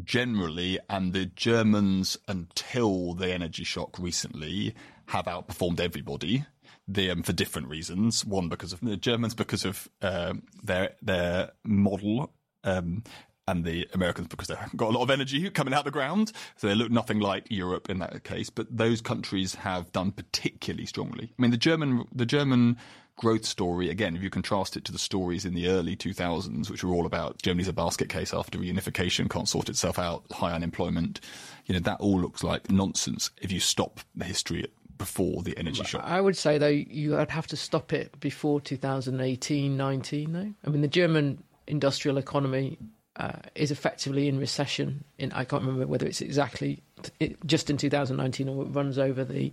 generally 0.04 0.78
and 0.90 1.14
the 1.14 1.24
Germans 1.24 2.18
until 2.28 3.14
the 3.14 3.32
energy 3.32 3.64
shock 3.64 3.98
recently 3.98 4.74
have 5.06 5.24
outperformed 5.24 5.80
everybody. 5.80 6.44
The, 6.86 7.10
um, 7.10 7.22
for 7.22 7.32
different 7.32 7.68
reasons. 7.68 8.24
One 8.24 8.50
because 8.50 8.74
of 8.74 8.80
the 8.80 8.96
Germans 8.96 9.34
because 9.34 9.64
of 9.64 9.88
uh, 10.02 10.34
their 10.62 10.90
their 11.02 11.52
model, 11.64 12.32
um, 12.62 13.02
and 13.48 13.64
the 13.64 13.88
Americans 13.92 14.28
because 14.28 14.48
they've 14.48 14.58
got 14.76 14.90
a 14.90 14.92
lot 14.96 15.02
of 15.02 15.10
energy 15.10 15.48
coming 15.50 15.72
out 15.72 15.80
of 15.80 15.84
the 15.84 15.90
ground. 15.90 16.32
So 16.56 16.66
they 16.66 16.74
look 16.74 16.90
nothing 16.90 17.20
like 17.20 17.46
Europe 17.50 17.88
in 17.88 17.98
that 18.00 18.24
case. 18.24 18.50
But 18.50 18.76
those 18.76 19.00
countries 19.00 19.54
have 19.56 19.92
done 19.92 20.12
particularly 20.12 20.86
strongly. 20.86 21.32
I 21.38 21.42
mean, 21.42 21.50
the 21.50 21.56
German 21.56 22.06
the 22.12 22.26
German 22.26 22.76
growth 23.16 23.46
story, 23.46 23.88
again, 23.88 24.14
if 24.14 24.22
you 24.22 24.30
contrast 24.30 24.76
it 24.76 24.84
to 24.84 24.92
the 24.92 24.98
stories 24.98 25.44
in 25.44 25.54
the 25.54 25.68
early 25.68 25.96
2000s, 25.96 26.70
which 26.70 26.84
were 26.84 26.92
all 26.92 27.06
about 27.06 27.40
Germany's 27.40 27.68
a 27.68 27.72
basket 27.72 28.08
case 28.08 28.34
after 28.34 28.58
reunification, 28.58 29.30
can't 29.30 29.48
sort 29.48 29.68
itself 29.70 29.98
out, 29.98 30.24
high 30.32 30.52
unemployment, 30.52 31.20
you 31.64 31.72
know, 31.72 31.80
that 31.80 31.98
all 31.98 32.20
looks 32.20 32.42
like 32.44 32.70
nonsense 32.70 33.30
if 33.40 33.50
you 33.50 33.58
stop 33.58 34.00
the 34.14 34.24
history 34.24 34.66
before 34.98 35.42
the 35.42 35.56
energy 35.58 35.82
shock. 35.84 36.02
I 36.04 36.20
would 36.20 36.36
say, 36.36 36.58
though, 36.58 36.68
you 36.68 37.12
would 37.12 37.30
have 37.30 37.46
to 37.48 37.56
stop 37.56 37.92
it 37.92 38.18
before 38.20 38.60
2018, 38.60 39.76
19, 39.76 40.32
though. 40.32 40.52
I 40.64 40.70
mean, 40.70 40.82
the 40.82 40.88
German 40.88 41.42
industrial 41.66 42.18
economy 42.18 42.78
uh, 43.16 43.32
is 43.54 43.70
effectively 43.70 44.28
in 44.28 44.38
recession. 44.38 45.04
In 45.18 45.32
I 45.32 45.44
can't 45.44 45.62
remember 45.62 45.86
whether 45.86 46.06
it's 46.06 46.20
exactly 46.20 46.82
it, 47.20 47.44
just 47.46 47.70
in 47.70 47.76
2019 47.76 48.48
or 48.48 48.64
it 48.64 48.68
runs 48.68 48.98
over 48.98 49.24
the 49.24 49.52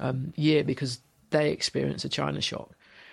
um, 0.00 0.32
year 0.36 0.64
because 0.64 1.00
they 1.30 1.50
experience 1.50 2.04
a 2.04 2.08
China 2.08 2.40
shock. 2.40 2.70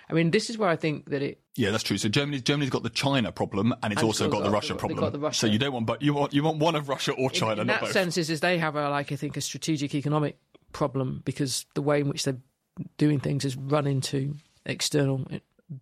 I 0.10 0.14
mean, 0.14 0.32
this 0.32 0.50
is 0.50 0.58
where 0.58 0.70
I 0.70 0.76
think 0.76 1.10
that 1.10 1.22
it. 1.22 1.40
Yeah, 1.56 1.72
that's 1.72 1.84
true. 1.84 1.98
So 1.98 2.10
Germany's 2.10 2.42
Germany's 2.42 2.70
got 2.70 2.84
the 2.84 2.90
China 2.90 3.32
problem, 3.32 3.74
and 3.82 3.94
it's 3.94 4.02
and 4.02 4.08
also 4.08 4.30
got, 4.30 4.40
got, 4.40 4.44
the 4.44 4.52
Russia 4.52 4.76
problem. 4.76 5.00
Got 5.00 5.14
the 5.14 5.20
Russia. 5.20 5.40
So 5.40 5.48
you 5.48 5.58
don't 5.58 5.72
want, 5.74 5.86
but 5.86 6.02
you 6.02 6.14
want 6.14 6.34
you 6.34 6.44
want 6.44 6.58
one 6.58 6.76
of 6.76 6.90
Russia 6.90 7.14
or 7.14 7.30
China. 7.30 7.54
In, 7.54 7.60
in 7.62 7.68
that 7.68 7.82
both. 7.82 7.92
sense, 7.92 8.18
is, 8.18 8.30
is 8.30 8.42
they 8.42 8.58
have 8.58 8.76
a 8.76 8.90
like 8.90 9.12
I 9.12 9.16
think 9.16 9.38
a 9.38 9.42
strategic 9.42 9.96
economic 9.96 10.38
problem 10.74 11.22
because 11.24 11.66
the 11.76 11.82
way 11.82 12.02
in 12.02 12.10
which 12.10 12.26
they're 12.26 12.38
doing 12.98 13.20
things 13.20 13.46
is 13.46 13.56
run 13.56 13.88
into 13.88 14.36
external 14.66 15.26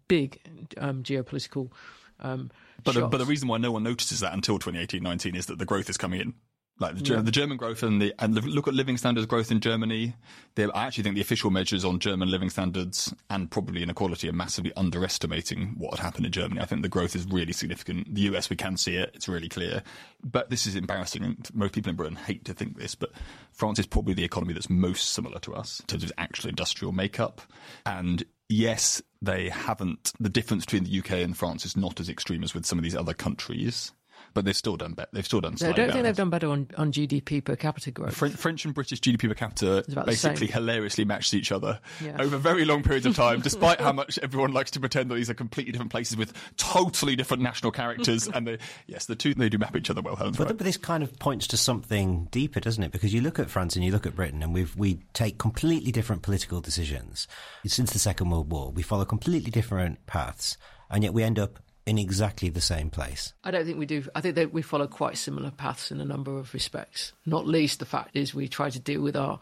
big 0.07 0.39
um, 0.77 1.03
geopolitical. 1.03 1.71
Um, 2.19 2.51
but 2.83 2.95
the, 2.95 3.07
but 3.07 3.17
the 3.17 3.25
reason 3.25 3.47
why 3.47 3.57
no 3.57 3.71
one 3.71 3.83
notices 3.83 4.19
that 4.21 4.33
until 4.33 4.59
2018-19 4.59 5.35
is 5.35 5.45
that 5.47 5.59
the 5.59 5.65
growth 5.65 5.89
is 5.89 5.97
coming 5.97 6.21
in 6.21 6.33
like 6.79 6.95
the, 6.95 7.13
yeah. 7.13 7.21
the, 7.21 7.31
German 7.31 7.57
growth 7.57 7.83
and 7.83 8.01
the 8.01 8.13
and 8.19 8.33
look 8.45 8.67
at 8.67 8.73
living 8.73 8.97
standards 8.97 9.27
growth 9.27 9.51
in 9.51 9.59
Germany. 9.59 10.15
I 10.57 10.85
actually 10.85 11.03
think 11.03 11.15
the 11.15 11.21
official 11.21 11.51
measures 11.51 11.85
on 11.85 11.99
German 11.99 12.31
living 12.31 12.49
standards 12.49 13.13
and 13.29 13.51
probably 13.51 13.83
inequality 13.83 14.29
are 14.29 14.33
massively 14.33 14.73
underestimating 14.75 15.75
what 15.77 15.97
had 15.97 16.03
happened 16.03 16.25
in 16.25 16.31
Germany. 16.31 16.61
I 16.61 16.65
think 16.65 16.81
the 16.81 16.89
growth 16.89 17.15
is 17.15 17.25
really 17.25 17.53
significant. 17.53 18.13
The 18.13 18.21
US, 18.21 18.49
we 18.49 18.55
can 18.55 18.77
see 18.77 18.95
it; 18.95 19.11
it's 19.13 19.27
really 19.27 19.49
clear. 19.49 19.83
But 20.23 20.49
this 20.49 20.65
is 20.65 20.75
embarrassing. 20.75 21.37
Most 21.53 21.73
people 21.73 21.89
in 21.89 21.95
Britain 21.95 22.15
hate 22.15 22.45
to 22.45 22.53
think 22.53 22.77
this, 22.77 22.95
but 22.95 23.11
France 23.51 23.79
is 23.79 23.85
probably 23.85 24.13
the 24.13 24.23
economy 24.23 24.53
that's 24.53 24.69
most 24.69 25.11
similar 25.11 25.39
to 25.39 25.53
us 25.53 25.81
in 25.81 25.85
terms 25.87 26.03
of 26.03 26.09
its 26.09 26.17
actual 26.17 26.49
industrial 26.49 26.93
makeup. 26.93 27.41
And 27.85 28.23
yes, 28.49 29.01
they 29.21 29.49
haven't. 29.49 30.11
The 30.19 30.29
difference 30.29 30.65
between 30.65 30.83
the 30.83 30.99
UK 30.99 31.11
and 31.23 31.37
France 31.37 31.65
is 31.65 31.77
not 31.77 31.99
as 31.99 32.09
extreme 32.09 32.43
as 32.43 32.53
with 32.53 32.65
some 32.65 32.77
of 32.77 32.83
these 32.83 32.95
other 32.95 33.13
countries 33.13 33.93
but 34.33 34.45
they've 34.45 34.55
still 34.55 34.77
done 34.77 34.93
better. 34.93 35.09
They've 35.13 35.25
still 35.25 35.41
done. 35.41 35.55
I 35.55 35.65
don't 35.65 35.75
better. 35.75 35.91
think 35.91 36.03
they've 36.03 36.15
done 36.15 36.29
better 36.29 36.49
on, 36.49 36.67
on 36.77 36.91
GDP 36.91 37.43
per 37.43 37.55
capita 37.55 37.91
growth. 37.91 38.15
French, 38.15 38.35
French 38.35 38.65
and 38.65 38.73
British 38.73 39.01
GDP 39.01 39.27
per 39.27 39.33
capita 39.33 39.83
basically 40.05 40.47
hilariously 40.47 41.05
matched 41.05 41.33
each 41.33 41.51
other 41.51 41.79
yeah. 42.03 42.21
over 42.21 42.37
very 42.37 42.65
long 42.65 42.83
periods 42.83 43.05
of 43.05 43.15
time, 43.15 43.39
despite 43.43 43.79
how 43.81 43.91
much 43.91 44.19
everyone 44.19 44.51
likes 44.51 44.71
to 44.71 44.79
pretend 44.79 45.09
that 45.09 45.15
these 45.15 45.29
are 45.29 45.33
completely 45.33 45.71
different 45.71 45.91
places 45.91 46.17
with 46.17 46.33
totally 46.57 47.15
different 47.15 47.43
national 47.43 47.71
characters. 47.71 48.27
and 48.33 48.47
they, 48.47 48.57
yes, 48.87 49.05
the 49.05 49.15
two 49.15 49.33
they 49.33 49.49
do 49.49 49.57
map 49.57 49.75
each 49.75 49.89
other 49.89 50.01
well. 50.01 50.15
Helen's 50.15 50.37
but, 50.37 50.47
right. 50.47 50.57
but 50.57 50.65
this 50.65 50.77
kind 50.77 51.03
of 51.03 51.17
points 51.19 51.47
to 51.47 51.57
something 51.57 52.27
deeper, 52.31 52.59
doesn't 52.59 52.83
it? 52.83 52.91
Because 52.91 53.13
you 53.13 53.21
look 53.21 53.39
at 53.39 53.49
France 53.49 53.75
and 53.75 53.83
you 53.83 53.91
look 53.91 54.05
at 54.05 54.15
Britain, 54.15 54.43
and 54.43 54.53
we 54.53 54.67
we 54.75 54.99
take 55.13 55.37
completely 55.37 55.91
different 55.91 56.21
political 56.21 56.61
decisions 56.61 57.27
since 57.65 57.91
the 57.91 57.99
Second 57.99 58.29
World 58.29 58.51
War. 58.51 58.71
We 58.71 58.83
follow 58.83 59.05
completely 59.05 59.51
different 59.51 60.05
paths, 60.05 60.57
and 60.89 61.03
yet 61.03 61.13
we 61.13 61.23
end 61.23 61.39
up 61.39 61.59
in 61.89 61.97
exactly 61.97 62.49
the 62.49 62.61
same 62.61 62.91
place? 62.91 63.33
I 63.43 63.49
don't 63.49 63.65
think 63.65 63.79
we 63.79 63.87
do. 63.87 64.03
I 64.13 64.21
think 64.21 64.35
that 64.35 64.53
we 64.53 64.61
follow 64.61 64.85
quite 64.85 65.17
similar 65.17 65.49
paths 65.49 65.91
in 65.91 65.99
a 65.99 66.05
number 66.05 66.37
of 66.37 66.53
respects. 66.53 67.13
Not 67.25 67.47
least 67.47 67.79
the 67.79 67.85
fact 67.85 68.15
is 68.15 68.35
we 68.35 68.47
try 68.47 68.69
to 68.69 68.79
deal 68.79 69.01
with 69.01 69.17
our 69.17 69.39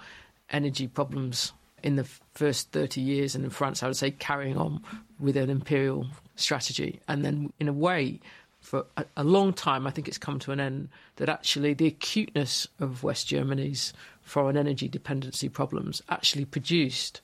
energy 0.49 0.87
problems 0.87 1.51
in 1.83 1.97
the 1.97 2.05
first 2.33 2.71
30 2.71 3.01
years, 3.01 3.35
and 3.35 3.43
in 3.43 3.51
France, 3.51 3.83
I 3.83 3.87
would 3.87 3.97
say 3.97 4.11
carrying 4.11 4.57
on 4.57 4.81
with 5.19 5.35
an 5.35 5.49
imperial 5.49 6.07
strategy. 6.35 7.01
And 7.07 7.23
then, 7.23 7.51
in 7.59 7.67
a 7.67 7.73
way, 7.73 8.21
for 8.61 8.85
a, 8.95 9.05
a 9.17 9.23
long 9.23 9.53
time, 9.53 9.85
I 9.85 9.91
think 9.91 10.07
it's 10.07 10.17
come 10.17 10.39
to 10.39 10.51
an 10.51 10.59
end 10.59 10.89
that 11.17 11.29
actually 11.29 11.73
the 11.73 11.87
acuteness 11.87 12.67
of 12.79 13.03
West 13.03 13.27
Germany's 13.27 13.93
foreign 14.21 14.57
energy 14.57 14.87
dependency 14.87 15.49
problems 15.49 16.01
actually 16.09 16.45
produced 16.45 17.21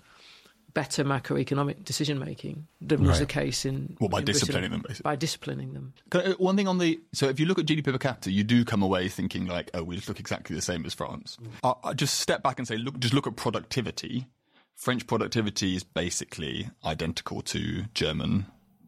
better 0.73 1.03
macroeconomic 1.03 1.83
decision 1.83 2.19
making 2.19 2.67
than 2.81 3.01
right. 3.01 3.09
was 3.09 3.19
the 3.19 3.25
case 3.25 3.65
in 3.65 3.95
well 3.99 4.09
by 4.09 4.19
in 4.19 4.25
disciplining 4.25 4.69
Britain, 4.69 4.71
them 4.71 4.85
basically 4.87 5.09
by 5.09 5.15
disciplining 5.15 5.73
them. 5.73 5.93
Uh, 6.11 6.33
one 6.37 6.55
thing 6.55 6.67
on 6.67 6.77
the 6.77 6.99
so 7.13 7.29
if 7.29 7.39
you 7.39 7.45
look 7.45 7.59
at 7.59 7.65
GDP 7.65 7.85
per 7.85 7.97
capita, 7.97 8.31
you 8.31 8.43
do 8.43 8.65
come 8.65 8.81
away 8.81 9.07
thinking 9.07 9.45
like, 9.45 9.69
oh, 9.73 9.83
we 9.83 9.95
just 9.95 10.07
look 10.07 10.19
exactly 10.19 10.55
the 10.55 10.61
same 10.61 10.85
as 10.85 10.93
France. 10.93 11.37
Mm. 11.41 11.75
I, 11.83 11.89
I 11.89 11.93
just 11.93 12.19
step 12.19 12.43
back 12.43 12.59
and 12.59 12.67
say, 12.67 12.77
look, 12.77 12.99
just 12.99 13.13
look 13.13 13.27
at 13.27 13.35
productivity. 13.35 14.27
French 14.75 15.05
productivity 15.05 15.75
is 15.75 15.83
basically 15.83 16.69
identical 16.83 17.41
to 17.41 17.83
German 17.93 18.47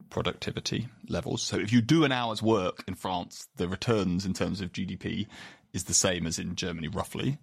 productivity 0.09 0.88
levels. 1.09 1.43
So 1.43 1.57
if 1.57 1.71
you 1.71 1.81
do 1.81 2.05
an 2.05 2.11
hour's 2.11 2.41
work 2.41 2.83
in 2.88 2.95
France, 2.95 3.47
the 3.57 3.67
returns 3.67 4.25
in 4.25 4.33
terms 4.33 4.61
of 4.61 4.71
GDP 4.71 5.27
is 5.76 5.84
the 5.84 5.93
same 5.93 6.26
as 6.26 6.39
in 6.39 6.55
Germany, 6.55 6.88
roughly. 6.88 7.38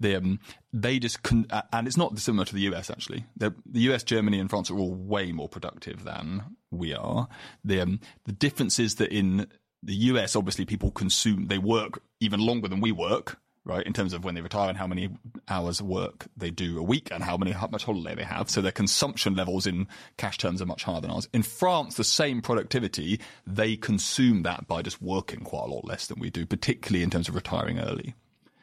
They, 0.00 0.16
um, 0.16 0.40
they 0.72 0.98
just, 0.98 1.22
con- 1.22 1.46
and 1.72 1.86
it's 1.86 1.96
not 1.96 2.14
dissimilar 2.14 2.46
to 2.46 2.54
the 2.54 2.62
US 2.62 2.90
actually. 2.90 3.26
They're, 3.36 3.54
the 3.66 3.92
US, 3.92 4.02
Germany, 4.02 4.40
and 4.40 4.50
France 4.50 4.70
are 4.70 4.78
all 4.78 4.94
way 4.94 5.30
more 5.30 5.48
productive 5.48 6.04
than 6.04 6.56
we 6.70 6.94
are. 6.94 7.28
The, 7.62 7.80
um, 7.82 8.00
the 8.24 8.32
difference 8.32 8.78
is 8.78 8.96
that 8.96 9.12
in 9.12 9.46
the 9.82 9.94
US, 9.94 10.34
obviously, 10.34 10.64
people 10.64 10.90
consume, 10.90 11.46
they 11.46 11.58
work 11.58 12.02
even 12.20 12.40
longer 12.40 12.68
than 12.68 12.80
we 12.80 12.90
work 12.90 13.38
right? 13.64 13.86
In 13.86 13.92
terms 13.92 14.12
of 14.12 14.24
when 14.24 14.34
they 14.34 14.40
retire 14.40 14.68
and 14.68 14.76
how 14.76 14.86
many 14.86 15.08
hours 15.48 15.80
of 15.80 15.86
work 15.86 16.26
they 16.36 16.50
do 16.50 16.78
a 16.78 16.82
week 16.82 17.08
and 17.10 17.24
how 17.24 17.36
many 17.36 17.52
how 17.52 17.66
much 17.68 17.84
holiday 17.84 18.14
they 18.14 18.24
have. 18.24 18.50
So 18.50 18.60
their 18.60 18.72
consumption 18.72 19.34
levels 19.34 19.66
in 19.66 19.88
cash 20.16 20.38
terms 20.38 20.60
are 20.60 20.66
much 20.66 20.84
higher 20.84 21.00
than 21.00 21.10
ours. 21.10 21.28
In 21.32 21.42
France, 21.42 21.96
the 21.96 22.04
same 22.04 22.42
productivity, 22.42 23.20
they 23.46 23.76
consume 23.76 24.42
that 24.42 24.66
by 24.66 24.82
just 24.82 25.00
working 25.00 25.40
quite 25.40 25.64
a 25.64 25.72
lot 25.72 25.84
less 25.84 26.06
than 26.06 26.20
we 26.20 26.30
do, 26.30 26.44
particularly 26.44 27.02
in 27.02 27.10
terms 27.10 27.28
of 27.28 27.34
retiring 27.34 27.78
early. 27.78 28.14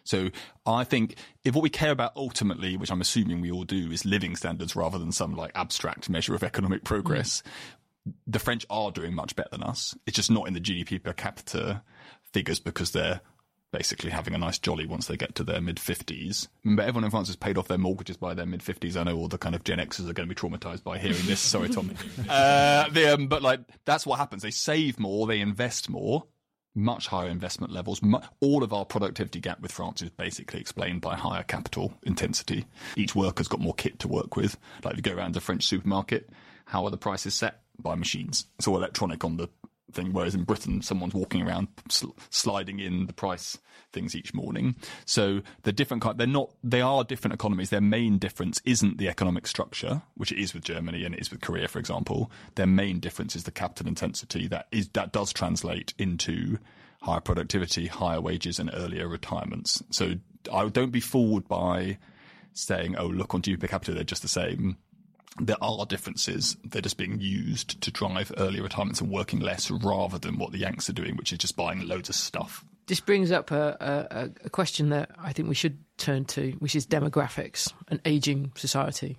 So 0.03 0.29
I 0.65 0.83
think 0.83 1.15
if 1.43 1.55
what 1.55 1.63
we 1.63 1.69
care 1.69 1.91
about 1.91 2.13
ultimately, 2.15 2.77
which 2.77 2.91
I'm 2.91 3.01
assuming 3.01 3.41
we 3.41 3.51
all 3.51 3.63
do, 3.63 3.91
is 3.91 4.05
living 4.05 4.35
standards 4.35 4.75
rather 4.75 4.99
than 4.99 5.11
some 5.11 5.35
like 5.35 5.51
abstract 5.55 6.09
measure 6.09 6.35
of 6.35 6.43
economic 6.43 6.83
progress, 6.83 7.43
mm. 8.07 8.13
the 8.27 8.39
French 8.39 8.65
are 8.69 8.91
doing 8.91 9.13
much 9.13 9.35
better 9.35 9.49
than 9.51 9.63
us. 9.63 9.95
It's 10.05 10.15
just 10.15 10.31
not 10.31 10.47
in 10.47 10.53
the 10.53 10.61
GDP 10.61 11.01
per 11.01 11.13
capita 11.13 11.83
figures 12.33 12.59
because 12.59 12.91
they're 12.91 13.21
basically 13.71 14.09
having 14.09 14.33
a 14.33 14.37
nice 14.37 14.59
jolly 14.59 14.85
once 14.85 15.07
they 15.07 15.17
get 15.17 15.35
to 15.35 15.43
their 15.43 15.61
mid 15.61 15.77
50s. 15.77 16.47
Remember, 16.63 16.83
everyone 16.83 17.05
in 17.05 17.11
France 17.11 17.27
has 17.27 17.35
paid 17.35 17.57
off 17.57 17.67
their 17.67 17.77
mortgages 17.77 18.17
by 18.17 18.33
their 18.33 18.45
mid 18.45 18.61
50s. 18.61 18.97
I 18.97 19.03
know 19.03 19.17
all 19.17 19.27
the 19.27 19.37
kind 19.37 19.55
of 19.55 19.63
Gen 19.63 19.79
Xers 19.79 20.09
are 20.09 20.13
going 20.13 20.27
to 20.27 20.35
be 20.35 20.39
traumatized 20.39 20.83
by 20.83 20.97
hearing 20.97 21.25
this. 21.25 21.39
Sorry, 21.39 21.69
Tommy. 21.69 21.95
uh, 22.29 22.89
the, 22.89 23.13
um, 23.13 23.27
but 23.27 23.41
like, 23.41 23.61
that's 23.85 24.05
what 24.05 24.19
happens. 24.19 24.43
They 24.43 24.51
save 24.51 24.99
more, 24.99 25.25
they 25.25 25.39
invest 25.39 25.89
more, 25.89 26.25
much 26.75 27.07
higher 27.07 27.29
investment 27.29 27.71
levels. 27.71 28.01
all 28.39 28.63
of 28.63 28.73
our 28.73 28.85
productivity 28.85 29.39
gap 29.39 29.61
with 29.61 29.71
France 29.71 30.01
is 30.01 30.09
basically 30.09 30.59
explained 30.59 31.01
by 31.01 31.15
higher 31.15 31.43
capital 31.43 31.93
intensity. 32.03 32.65
Each 32.95 33.15
worker's 33.15 33.47
got 33.47 33.59
more 33.59 33.73
kit 33.73 33.99
to 33.99 34.07
work 34.07 34.35
with. 34.35 34.57
Like 34.83 34.93
if 34.93 34.97
you 34.97 35.03
go 35.03 35.17
around 35.17 35.35
a 35.37 35.41
French 35.41 35.65
supermarket, 35.65 36.29
how 36.65 36.85
are 36.85 36.91
the 36.91 36.97
prices 36.97 37.35
set? 37.35 37.61
By 37.79 37.95
machines. 37.95 38.45
It's 38.59 38.67
all 38.67 38.77
electronic 38.77 39.23
on 39.23 39.37
the 39.37 39.49
thing, 39.93 40.13
whereas 40.13 40.35
in 40.35 40.43
Britain, 40.43 40.81
someone's 40.81 41.13
walking 41.13 41.41
around 41.41 41.67
sl- 41.89 42.11
sliding 42.29 42.79
in 42.79 43.07
the 43.07 43.13
price 43.13 43.57
things 43.91 44.15
each 44.15 44.33
morning. 44.33 44.75
So 45.05 45.41
they're 45.63 45.73
different. 45.73 46.17
They're 46.17 46.27
not. 46.27 46.51
They 46.63 46.81
are 46.81 47.03
different 47.03 47.33
economies. 47.33 47.69
Their 47.69 47.81
main 47.81 48.17
difference 48.17 48.61
isn't 48.65 48.97
the 48.97 49.09
economic 49.09 49.47
structure, 49.47 50.01
which 50.15 50.31
it 50.31 50.39
is 50.39 50.53
with 50.53 50.63
Germany 50.63 51.03
and 51.03 51.13
it 51.15 51.21
is 51.21 51.31
with 51.31 51.41
Korea, 51.41 51.67
for 51.67 51.79
example. 51.79 52.31
Their 52.55 52.67
main 52.67 52.99
difference 52.99 53.35
is 53.35 53.43
the 53.43 53.51
capital 53.51 53.87
intensity. 53.87 54.47
That 54.47 54.67
is 54.71 54.89
that 54.89 55.11
does 55.11 55.33
translate 55.33 55.93
into 55.97 56.57
higher 57.01 57.21
productivity, 57.21 57.87
higher 57.87 58.21
wages, 58.21 58.59
and 58.59 58.69
earlier 58.73 59.07
retirements. 59.07 59.83
So 59.89 60.13
I 60.51 60.67
don't 60.69 60.91
be 60.91 60.99
fooled 60.99 61.47
by 61.47 61.97
saying, 62.53 62.95
"Oh, 62.97 63.07
look 63.07 63.33
on 63.33 63.41
GDP 63.41 63.61
per 63.61 63.67
capita, 63.67 63.93
they're 63.93 64.03
just 64.03 64.21
the 64.21 64.27
same." 64.27 64.77
There 65.39 65.57
are 65.61 65.85
differences. 65.85 66.57
They're 66.63 66.81
just 66.81 66.97
being 66.97 67.19
used 67.19 67.81
to 67.81 67.91
drive 67.91 68.31
early 68.37 68.59
retirements 68.59 68.99
and 68.99 69.09
working 69.09 69.39
less 69.39 69.71
rather 69.71 70.17
than 70.17 70.37
what 70.37 70.51
the 70.51 70.59
Yanks 70.59 70.89
are 70.89 70.93
doing, 70.93 71.15
which 71.15 71.31
is 71.31 71.39
just 71.39 71.55
buying 71.55 71.87
loads 71.87 72.09
of 72.09 72.15
stuff. 72.15 72.65
This 72.87 72.99
brings 72.99 73.31
up 73.31 73.51
a, 73.51 73.77
a, 74.11 74.45
a 74.45 74.49
question 74.49 74.89
that 74.89 75.11
I 75.17 75.31
think 75.31 75.47
we 75.47 75.55
should 75.55 75.77
turn 75.97 76.25
to, 76.25 76.51
which 76.59 76.75
is 76.75 76.85
demographics 76.85 77.71
and 77.87 78.01
aging 78.05 78.51
society. 78.55 79.17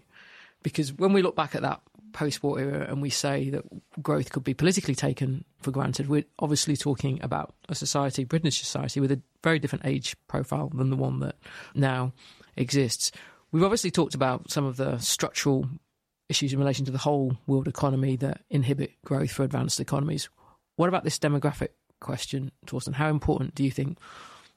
Because 0.62 0.92
when 0.92 1.12
we 1.12 1.22
look 1.22 1.34
back 1.34 1.54
at 1.54 1.62
that 1.62 1.80
post 2.12 2.42
war 2.42 2.60
era 2.60 2.86
and 2.88 3.00
we 3.00 3.08
say 3.08 3.48
that 3.48 3.64
growth 4.02 4.30
could 4.32 4.44
be 4.44 4.52
politically 4.52 4.94
taken 4.94 5.44
for 5.60 5.70
granted, 5.70 6.08
we're 6.08 6.24
obviously 6.38 6.76
talking 6.76 7.18
about 7.22 7.54
a 7.70 7.74
society, 7.74 8.24
British 8.24 8.58
society, 8.60 9.00
with 9.00 9.12
a 9.12 9.20
very 9.42 9.58
different 9.58 9.86
age 9.86 10.14
profile 10.28 10.70
than 10.74 10.90
the 10.90 10.96
one 10.96 11.20
that 11.20 11.36
now 11.74 12.12
exists. 12.56 13.12
We've 13.50 13.64
obviously 13.64 13.90
talked 13.90 14.14
about 14.14 14.50
some 14.50 14.64
of 14.64 14.76
the 14.76 14.98
structural 14.98 15.66
issues 16.29 16.53
in 16.53 16.59
relation 16.59 16.85
to 16.87 16.93
the 16.93 16.99
whole 16.99 17.37
world 17.47 17.68
economy 17.68 18.16
that 18.16 18.43
inhibit 18.51 18.93
growth 19.05 19.31
for 19.31 19.43
advanced 19.43 19.81
economies. 19.81 20.29
What 20.77 20.89
about 20.89 21.05
this 21.05 21.18
demographic 21.18 21.68
question, 22.01 22.53
Torsten? 22.66 22.95
How 22.95 23.09
important 23.09 23.55
do 23.55 23.64
you 23.64 23.70
think 23.70 23.99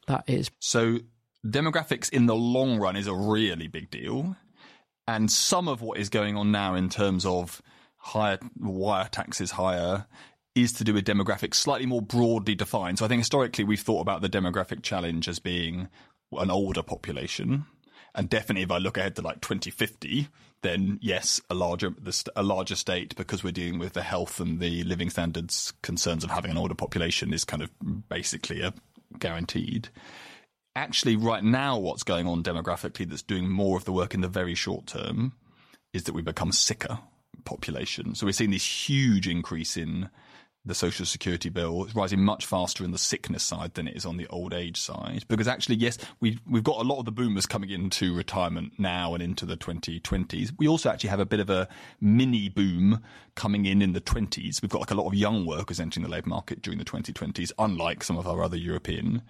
that 0.08 0.24
is? 0.28 0.50
So, 0.60 1.00
demographics 1.46 2.12
in 2.12 2.26
the 2.26 2.36
long 2.36 2.80
run 2.80 2.96
is 2.96 3.08
a 3.08 3.16
really 3.16 3.68
big 3.68 3.90
deal. 3.90 4.36
And 5.08 5.32
some 5.32 5.68
of 5.68 5.82
what 5.82 6.00
is 6.00 6.10
going 6.10 6.36
on 6.36 6.52
now 6.52 6.74
in 6.74 6.90
terms 6.90 7.26
of 7.26 7.62
higher 7.98 8.40
wire 8.60 9.08
taxes 9.12 9.52
higher 9.52 10.08
is 10.56 10.72
to 10.74 10.84
do 10.84 10.94
with 10.94 11.06
demographics 11.06 11.56
slightly 11.56 11.86
more 11.86 12.02
broadly 12.02 12.56
defined. 12.56 12.98
So 12.98 13.06
I 13.06 13.08
think 13.08 13.20
historically 13.20 13.66
we've 13.66 13.80
thought 13.80 14.02
about 14.02 14.22
the 14.22 14.30
demographic 14.30 14.84
challenge 14.84 15.28
as 15.28 15.40
being 15.40 15.90
an 16.32 16.50
older 16.50 16.82
population. 16.82 17.66
And 18.16 18.30
definitely 18.30 18.64
if 18.64 18.72
I 18.72 18.78
look 18.78 18.98
ahead 18.98 19.16
to 19.18 19.22
like 19.22 19.42
2050, 19.42 20.30
then 20.62 21.00
yes, 21.02 21.42
a 21.50 21.56
larger 21.56 21.94
a 22.36 22.44
larger 22.44 22.76
state 22.76 23.16
because 23.16 23.44
we're 23.44 23.52
dealing 23.52 23.80
with 23.80 23.94
the 23.94 24.02
health 24.02 24.40
and 24.40 24.60
the 24.60 24.84
living 24.84 25.10
standards 25.10 25.74
concerns 25.84 26.24
of 26.24 26.32
having 26.32 26.52
an 26.52 26.58
older 26.58 26.76
population 26.76 27.34
is 27.34 27.46
kind 27.46 27.62
of 27.62 27.70
basically 28.10 28.62
a 28.62 28.74
guaranteed. 29.20 29.90
Actually, 30.76 31.16
right 31.16 31.44
now, 31.44 31.78
what's 31.78 32.04
going 32.04 32.28
on 32.28 32.44
demographically 32.44 33.08
that's 33.08 33.22
doing 33.22 33.50
more 33.50 33.78
of 33.78 33.86
the 33.86 33.94
work 33.94 34.14
in 34.14 34.22
the 34.22 34.28
very 34.28 34.56
short 34.56 34.88
term 34.88 35.34
is 35.94 36.04
that 36.04 36.14
we 36.14 36.22
become 36.22 36.52
sicker 36.52 37.00
population. 37.46 38.16
So 38.16 38.26
we're 38.26 38.34
seeing 38.34 38.52
this 38.52 38.90
huge 38.90 39.28
increase 39.28 39.78
in 39.78 40.10
the 40.66 40.74
social 40.74 41.06
security 41.06 41.50
bill 41.50 41.86
is 41.86 41.96
rising 41.96 42.24
much 42.24 42.46
faster 42.46 42.84
in 42.84 42.92
the 42.92 42.98
sickness 42.98 43.44
side 43.44 43.74
than 43.76 43.88
it 43.88 43.96
is 43.96 44.06
on 44.06 44.18
the 44.18 44.28
old 44.28 44.54
age 44.54 44.80
side. 44.80 45.24
Because 45.28 45.48
actually, 45.48 45.76
yes, 45.76 45.98
we, 46.20 46.40
we've 46.50 46.64
got 46.64 46.78
a 46.78 46.88
lot 46.88 47.00
of 47.00 47.06
the 47.06 47.12
boomers 47.12 47.46
coming 47.46 47.70
into 47.70 48.16
retirement 48.16 48.74
now 48.78 49.14
and 49.14 49.22
into 49.22 49.46
the 49.46 49.58
2020s. 49.58 50.52
We 50.58 50.68
also 50.68 50.90
actually 50.90 51.12
have 51.12 51.20
a 51.20 51.26
bit 51.26 51.40
of 51.40 51.50
a 51.50 51.68
mini 52.02 52.50
boom 52.50 53.02
coming 53.36 53.66
in 53.66 53.82
in 53.82 53.94
the 53.94 54.02
20s. 54.02 54.62
We've 54.62 54.72
got 54.72 54.80
like 54.80 54.92
a 54.92 54.96
lot 54.96 55.08
of 55.08 55.14
young 55.14 55.46
workers 55.46 55.80
entering 55.80 56.04
the 56.04 56.10
labour 56.10 56.30
market 56.30 56.62
during 56.62 56.80
the 56.80 56.86
2020s, 56.86 57.52
unlike 57.60 58.04
some 58.04 58.18
of 58.18 58.28
our 58.28 58.44
other 58.44 58.58
European 58.58 59.22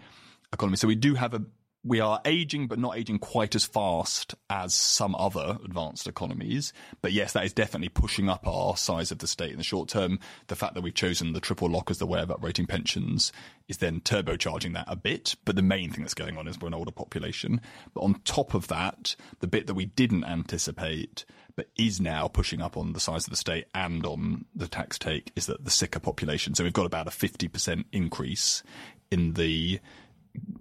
economies. 0.54 0.80
So 0.80 0.88
we 0.88 0.96
do 0.96 1.16
have 1.16 1.34
a 1.34 1.42
we 1.86 2.00
are 2.00 2.20
aging, 2.26 2.68
but 2.68 2.80
not 2.80 2.98
aging 2.98 3.20
quite 3.20 3.54
as 3.54 3.64
fast 3.64 4.34
as 4.50 4.74
some 4.74 5.14
other 5.16 5.60
advanced 5.64 6.08
economies. 6.08 6.74
But 7.02 7.12
yes, 7.14 7.34
that 7.34 7.46
is 7.46 7.54
definitely 7.54 7.90
pushing 7.90 8.28
up 8.28 8.48
our 8.48 8.76
size 8.76 9.12
of 9.12 9.20
the 9.20 9.28
state 9.28 9.52
in 9.52 9.58
the 9.58 9.64
short 9.64 9.88
term. 9.88 10.20
The 10.48 10.56
fact 10.56 10.74
that 10.74 10.82
we've 10.82 10.96
chosen 10.96 11.34
the 11.34 11.40
triple 11.40 11.70
lock 11.70 11.92
as 11.92 12.00
the 12.00 12.08
way 12.08 12.20
of 12.20 12.30
uprating 12.30 12.68
pensions 12.68 13.32
is 13.68 13.78
then 13.78 14.02
turbocharging 14.02 14.74
that 14.74 14.86
a 14.88 14.96
bit. 14.96 15.36
But 15.46 15.56
the 15.56 15.62
main 15.62 15.92
thing 15.92 16.02
that's 16.02 16.16
going 16.16 16.38
on 16.38 16.48
is 16.48 16.60
we're 16.60 16.70
an 16.70 16.74
older 16.74 16.92
population. 16.92 17.62
But 17.94 18.02
on 18.02 18.20
top 18.26 18.56
of 18.56 18.68
that, 18.70 19.16
the 19.40 19.48
bit 19.48 19.68
that 19.68 19.76
we 19.76 19.86
didn't 19.86 20.24
anticipate, 20.24 21.24
but 21.56 21.68
is 21.78 22.02
now 22.02 22.28
pushing 22.28 22.64
up 22.64 22.78
on 22.78 22.94
the 22.94 23.00
size 23.00 23.26
of 23.26 23.30
the 23.30 23.38
state 23.38 23.66
and 23.76 24.08
on 24.08 24.46
the 24.56 24.68
tax 24.68 24.98
take 24.98 25.32
is 25.36 25.46
that 25.46 25.64
the 25.64 25.72
sicker 25.72 26.00
population. 26.00 26.56
So 26.56 26.64
we've 26.64 26.74
got 26.74 26.88
about 26.88 27.08
a 27.08 27.12
50% 27.12 27.86
increase 27.92 28.64
in 29.12 29.34
the 29.34 29.80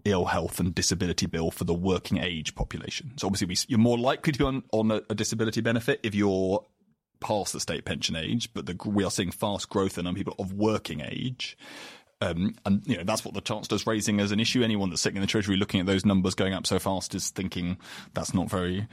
ill 0.05 0.27
health 0.27 0.61
and 0.61 0.75
disability 0.75 1.27
bill 1.27 1.51
for 1.51 1.65
the 1.65 1.75
working 1.75 2.19
age 2.19 2.55
population. 2.55 3.13
So 3.17 3.27
obviously, 3.27 3.49
we, 3.49 3.57
you're 3.69 3.79
more 3.79 3.99
likely 3.99 4.33
to 4.33 4.39
be 4.39 4.45
on, 4.45 4.63
on 4.73 4.91
a, 4.91 5.03
a, 5.11 5.15
disability 5.15 5.61
benefit 5.61 6.01
if 6.03 6.15
you're 6.15 6.65
past 7.21 7.53
the 7.53 7.61
state 7.61 7.85
pension 7.85 8.17
age, 8.17 8.53
but 8.53 8.67
the, 8.67 8.77
we 8.85 9.05
are 9.05 9.11
seeing 9.11 9.31
fast 9.31 9.69
growth 9.69 9.99
in 9.99 10.15
people 10.15 10.35
of 10.39 10.53
working 10.53 11.01
age. 11.01 11.57
Um, 12.21 12.55
and 12.65 12.83
you 12.87 12.97
know 12.97 13.05
that's 13.05 13.25
what 13.25 13.35
the 13.35 13.41
chancellor's 13.41 13.87
raising 13.87 14.21
as 14.21 14.31
an 14.31 14.41
issue. 14.41 14.63
Anyone 14.63 14.91
that's 14.91 15.03
sitting 15.03 15.17
in 15.17 15.21
the 15.21 15.27
treasury 15.27 15.57
looking 15.57 15.81
at 15.81 15.87
those 15.87 16.07
numbers 16.07 16.35
going 16.35 16.55
up 16.55 16.67
so 16.67 16.79
fast 16.79 17.15
is 17.15 17.31
thinking 17.31 17.77
that's 18.15 18.33
not 18.33 18.49
very 18.49 18.87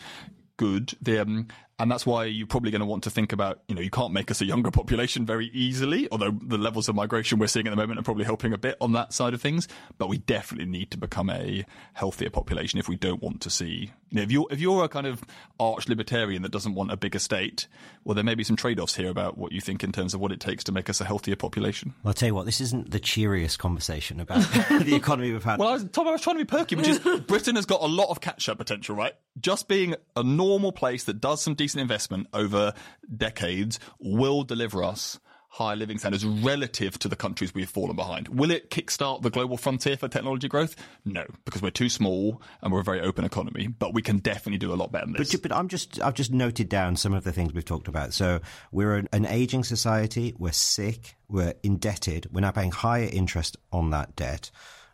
good. 0.58 0.94
The, 1.02 1.22
um, 1.22 1.48
and 1.82 1.92
that's 1.92 2.06
why 2.06 2.26
you're 2.26 2.46
probably 2.46 2.70
going 2.70 2.82
to 2.82 2.86
want 2.86 3.04
to 3.06 3.10
think 3.10 3.34
about, 3.34 3.62
you 3.68 3.74
know, 3.74 3.82
you 3.82 3.90
can't 3.90 4.14
make 4.14 4.30
us 4.30 4.40
a 4.40 4.46
younger 4.46 4.70
population 4.70 5.26
very 5.26 5.48
easily, 5.48 6.08
although 6.12 6.30
the 6.30 6.58
levels 6.58 6.88
of 6.88 6.96
migration 6.96 7.40
we're 7.40 7.48
seeing 7.48 7.66
at 7.66 7.72
the 7.72 7.76
moment 7.76 8.00
are 8.00 8.04
probably 8.04 8.24
helping 8.24 8.54
a 8.54 8.58
bit 8.58 8.78
on 8.80 8.92
that 8.92 9.14
side 9.14 9.34
of 9.34 9.42
things. 9.42 9.68
But 9.98 10.08
we 10.08 10.20
definitely 10.20 10.68
need 10.68 10.92
to 10.92 10.98
become 10.98 11.32
a 11.32 11.66
healthier 11.94 12.30
population 12.30 12.78
if 12.78 12.88
we 12.88 12.98
don't 12.98 13.22
want 13.22 13.42
to 13.42 13.50
see, 13.50 13.92
you 14.10 14.18
know, 14.18 14.22
if 14.22 14.32
you're, 14.32 14.48
if 14.52 14.60
you're 14.60 14.84
a 14.84 14.90
kind 14.90 15.08
of 15.08 15.24
arch 15.60 15.90
libertarian 15.90 16.44
that 16.44 16.52
doesn't 16.52 16.76
want 16.76 16.92
a 16.92 16.98
bigger 16.98 17.18
state, 17.18 17.68
well, 18.04 18.14
there 18.14 18.24
may 18.24 18.36
be 18.36 18.44
some 18.44 18.56
trade 18.56 18.80
offs 18.80 18.96
here 18.96 19.10
about 19.10 19.38
what 19.38 19.52
you 19.52 19.60
think 19.60 19.84
in 19.84 19.92
terms 19.92 20.14
of 20.14 20.20
what 20.20 20.32
it 20.32 20.40
takes 20.40 20.64
to 20.66 20.72
make 20.72 20.88
us 20.88 21.02
a 21.02 21.06
healthier 21.06 21.36
population. 21.36 21.96
Well, 22.04 22.10
I'll 22.10 22.14
tell 22.14 22.28
you 22.28 22.36
what, 22.36 22.46
this 22.46 22.62
isn't 22.62 22.92
the 22.92 23.00
cheeriest 23.00 23.58
conversation 23.58 24.20
about 24.20 24.42
the 24.70 24.94
economy 24.94 25.32
we've 25.32 25.44
had. 25.44 25.58
Well, 25.58 25.70
I 25.70 25.74
was, 25.74 25.86
Tom, 25.86 26.08
I 26.08 26.12
was 26.12 26.22
trying 26.22 26.38
to 26.38 26.46
be 26.46 26.48
perky, 26.48 26.76
which 26.76 26.88
is 26.88 27.00
Britain 27.28 27.56
has 27.56 27.66
got 27.66 27.82
a 27.82 27.88
lot 27.88 28.10
of 28.10 28.22
catch 28.22 28.50
up 28.50 28.60
potential, 28.60 28.96
right? 28.96 29.14
Just 29.40 29.68
being 29.68 29.96
a 30.16 30.24
normal 30.24 30.72
place 30.72 31.06
that 31.06 31.20
does 31.22 31.42
some 31.42 31.56
decent 31.56 31.70
investment 31.80 32.28
over 32.34 32.74
decades 33.17 33.80
will 33.99 34.43
deliver 34.43 34.84
us 34.84 35.19
higher 35.51 35.76
living 35.76 35.97
standards 35.97 36.26
relative 36.26 36.97
to 36.97 37.09
the 37.09 37.15
countries 37.15 37.53
we've 37.53 37.69
fallen 37.69 37.93
behind. 37.93 38.30
Will 38.30 38.51
it 38.51 38.69
kickstart 38.69 39.22
the 39.22 39.30
global 39.30 39.57
frontier 39.57 39.97
for 39.97 40.07
technology 40.07 40.47
growth? 40.47 40.78
No, 41.03 41.26
because 41.43 41.61
we're 41.61 41.72
too 41.72 41.89
small 41.89 42.41
and 42.61 42.72
we're 42.72 42.80
a 42.80 42.86
very 42.86 43.01
open 43.01 43.26
economy. 43.26 43.67
But 43.67 43.93
we 43.93 44.01
can 44.01 44.19
definitely 44.19 44.59
do 44.59 44.74
a 44.74 44.76
lot 44.76 44.93
better 44.93 45.07
than 45.07 45.15
this. 45.17 45.34
But, 45.34 45.41
but 45.41 45.53
I'm 45.53 45.67
just 45.67 46.01
I've 46.01 46.13
just 46.13 46.32
noted 46.32 46.69
down 46.69 46.95
some 46.95 47.13
of 47.13 47.26
the 47.26 47.34
things 47.34 47.53
we've 47.53 47.65
talked 47.65 47.89
about. 47.89 48.13
So 48.13 48.39
we're 48.72 48.95
an, 48.95 49.09
an 49.11 49.26
aging 49.26 49.65
society. 49.65 50.34
We're 50.38 50.53
sick. 50.53 51.17
We're 51.28 51.53
indebted. 51.63 52.28
We're 52.32 52.41
now 52.41 52.51
paying 52.51 52.72
higher 52.72 53.09
interest 53.11 53.57
on 53.74 53.89
that 53.89 54.15
debt. 54.15 54.51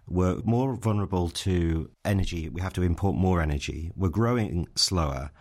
We're 0.07 0.37
more 0.43 0.75
vulnerable 0.75 1.29
to 1.29 1.91
energy. 2.03 2.49
We 2.49 2.61
have 2.61 2.73
to 2.73 2.81
import 2.81 3.15
more 3.15 3.41
energy. 3.41 3.91
We're 3.95 4.09
growing 4.09 4.67
slower, 4.75 5.31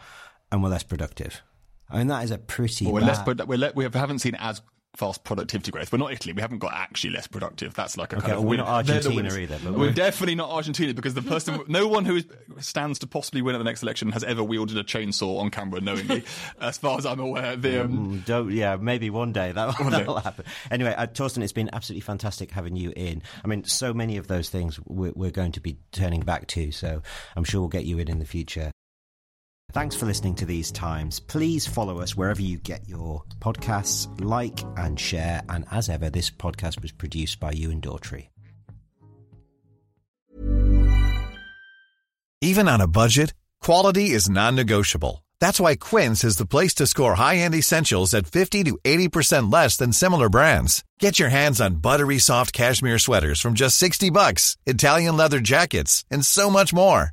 and 0.50 0.62
we're 0.62 0.70
less 0.70 0.82
productive. 0.82 1.42
I 1.88 1.98
mean, 1.98 2.08
that 2.08 2.24
is 2.24 2.30
a 2.30 2.38
pretty. 2.38 2.84
Well, 2.84 2.94
we're 2.94 3.00
less. 3.00 3.24
We're 3.26 3.58
le- 3.58 3.72
we 3.74 3.84
haven't 3.84 4.18
seen 4.18 4.34
as 4.36 4.60
fast 4.96 5.24
productivity 5.24 5.70
growth. 5.70 5.92
We're 5.92 5.98
not 5.98 6.12
Italy. 6.12 6.32
We 6.32 6.40
haven't 6.40 6.58
got 6.58 6.72
actually 6.72 7.10
less 7.10 7.26
productive. 7.26 7.74
That's 7.74 7.96
like 7.96 8.12
a 8.12 8.16
okay, 8.16 8.28
kind 8.28 8.38
of. 8.38 8.44
We're 8.44 8.56
not 8.56 8.68
Argentina 8.68 9.32
either. 9.34 9.58
But 9.62 9.72
we're, 9.74 9.78
we're, 9.78 9.92
definitely 9.92 10.34
not 10.34 10.50
Argentina 10.50 10.94
because 10.94 11.14
the 11.14 11.22
person, 11.22 11.60
no 11.68 11.86
one 11.86 12.04
who 12.04 12.16
is, 12.16 12.26
stands 12.58 12.98
to 13.00 13.06
possibly 13.06 13.42
win 13.42 13.54
at 13.54 13.58
the 13.58 13.64
next 13.64 13.82
election 13.82 14.10
has 14.12 14.24
ever 14.24 14.42
wielded 14.42 14.76
a 14.78 14.84
chainsaw 14.84 15.40
on 15.40 15.50
camera 15.50 15.80
knowingly, 15.80 16.24
as 16.60 16.78
far 16.78 16.98
as 16.98 17.06
I'm 17.06 17.20
aware. 17.20 17.56
The, 17.56 17.84
um, 17.84 18.18
mm, 18.18 18.24
don't, 18.24 18.50
yeah, 18.50 18.76
maybe 18.76 19.10
one 19.10 19.32
day 19.32 19.52
that 19.52 19.78
will 19.78 20.16
happen. 20.20 20.44
Anyway, 20.70 20.94
uh, 20.96 21.06
Torsten, 21.06 21.42
it's 21.42 21.52
been 21.52 21.70
absolutely 21.72 22.00
fantastic 22.00 22.50
having 22.50 22.76
you 22.76 22.92
in. 22.96 23.22
I 23.44 23.48
mean, 23.48 23.64
so 23.64 23.92
many 23.92 24.16
of 24.16 24.26
those 24.26 24.48
things 24.48 24.80
we're, 24.86 25.12
we're 25.14 25.30
going 25.30 25.52
to 25.52 25.60
be 25.60 25.78
turning 25.92 26.20
back 26.20 26.46
to, 26.48 26.72
so 26.72 27.02
I'm 27.36 27.44
sure 27.44 27.60
we'll 27.60 27.68
get 27.68 27.84
you 27.84 27.98
in 27.98 28.08
in 28.08 28.18
the 28.18 28.26
future. 28.26 28.70
Thanks 29.72 29.94
for 29.94 30.06
listening 30.06 30.34
to 30.36 30.46
These 30.46 30.72
Times. 30.72 31.20
Please 31.20 31.66
follow 31.66 32.00
us 32.00 32.16
wherever 32.16 32.40
you 32.40 32.56
get 32.56 32.88
your 32.88 33.22
podcasts, 33.40 34.08
like 34.24 34.60
and 34.78 34.98
share. 34.98 35.42
And 35.48 35.66
as 35.70 35.88
ever, 35.90 36.08
this 36.08 36.30
podcast 36.30 36.80
was 36.80 36.92
produced 36.92 37.40
by 37.40 37.52
you 37.52 37.70
and 37.70 37.82
Daughtry. 37.82 38.28
Even 42.40 42.68
on 42.68 42.80
a 42.80 42.86
budget, 42.86 43.34
quality 43.60 44.10
is 44.10 44.30
non 44.30 44.56
negotiable. 44.56 45.24
That's 45.40 45.60
why 45.60 45.76
Quince 45.76 46.24
is 46.24 46.36
the 46.36 46.46
place 46.46 46.74
to 46.74 46.86
score 46.86 47.14
high 47.14 47.36
end 47.36 47.54
essentials 47.54 48.14
at 48.14 48.26
50 48.26 48.64
to 48.64 48.78
80% 48.84 49.52
less 49.52 49.76
than 49.76 49.92
similar 49.92 50.28
brands. 50.30 50.84
Get 51.00 51.18
your 51.18 51.28
hands 51.28 51.60
on 51.60 51.76
buttery 51.76 52.18
soft 52.18 52.52
cashmere 52.52 52.98
sweaters 52.98 53.40
from 53.40 53.54
just 53.54 53.76
60 53.76 54.10
bucks, 54.10 54.56
Italian 54.64 55.16
leather 55.16 55.40
jackets, 55.40 56.04
and 56.10 56.24
so 56.24 56.48
much 56.50 56.72
more. 56.72 57.12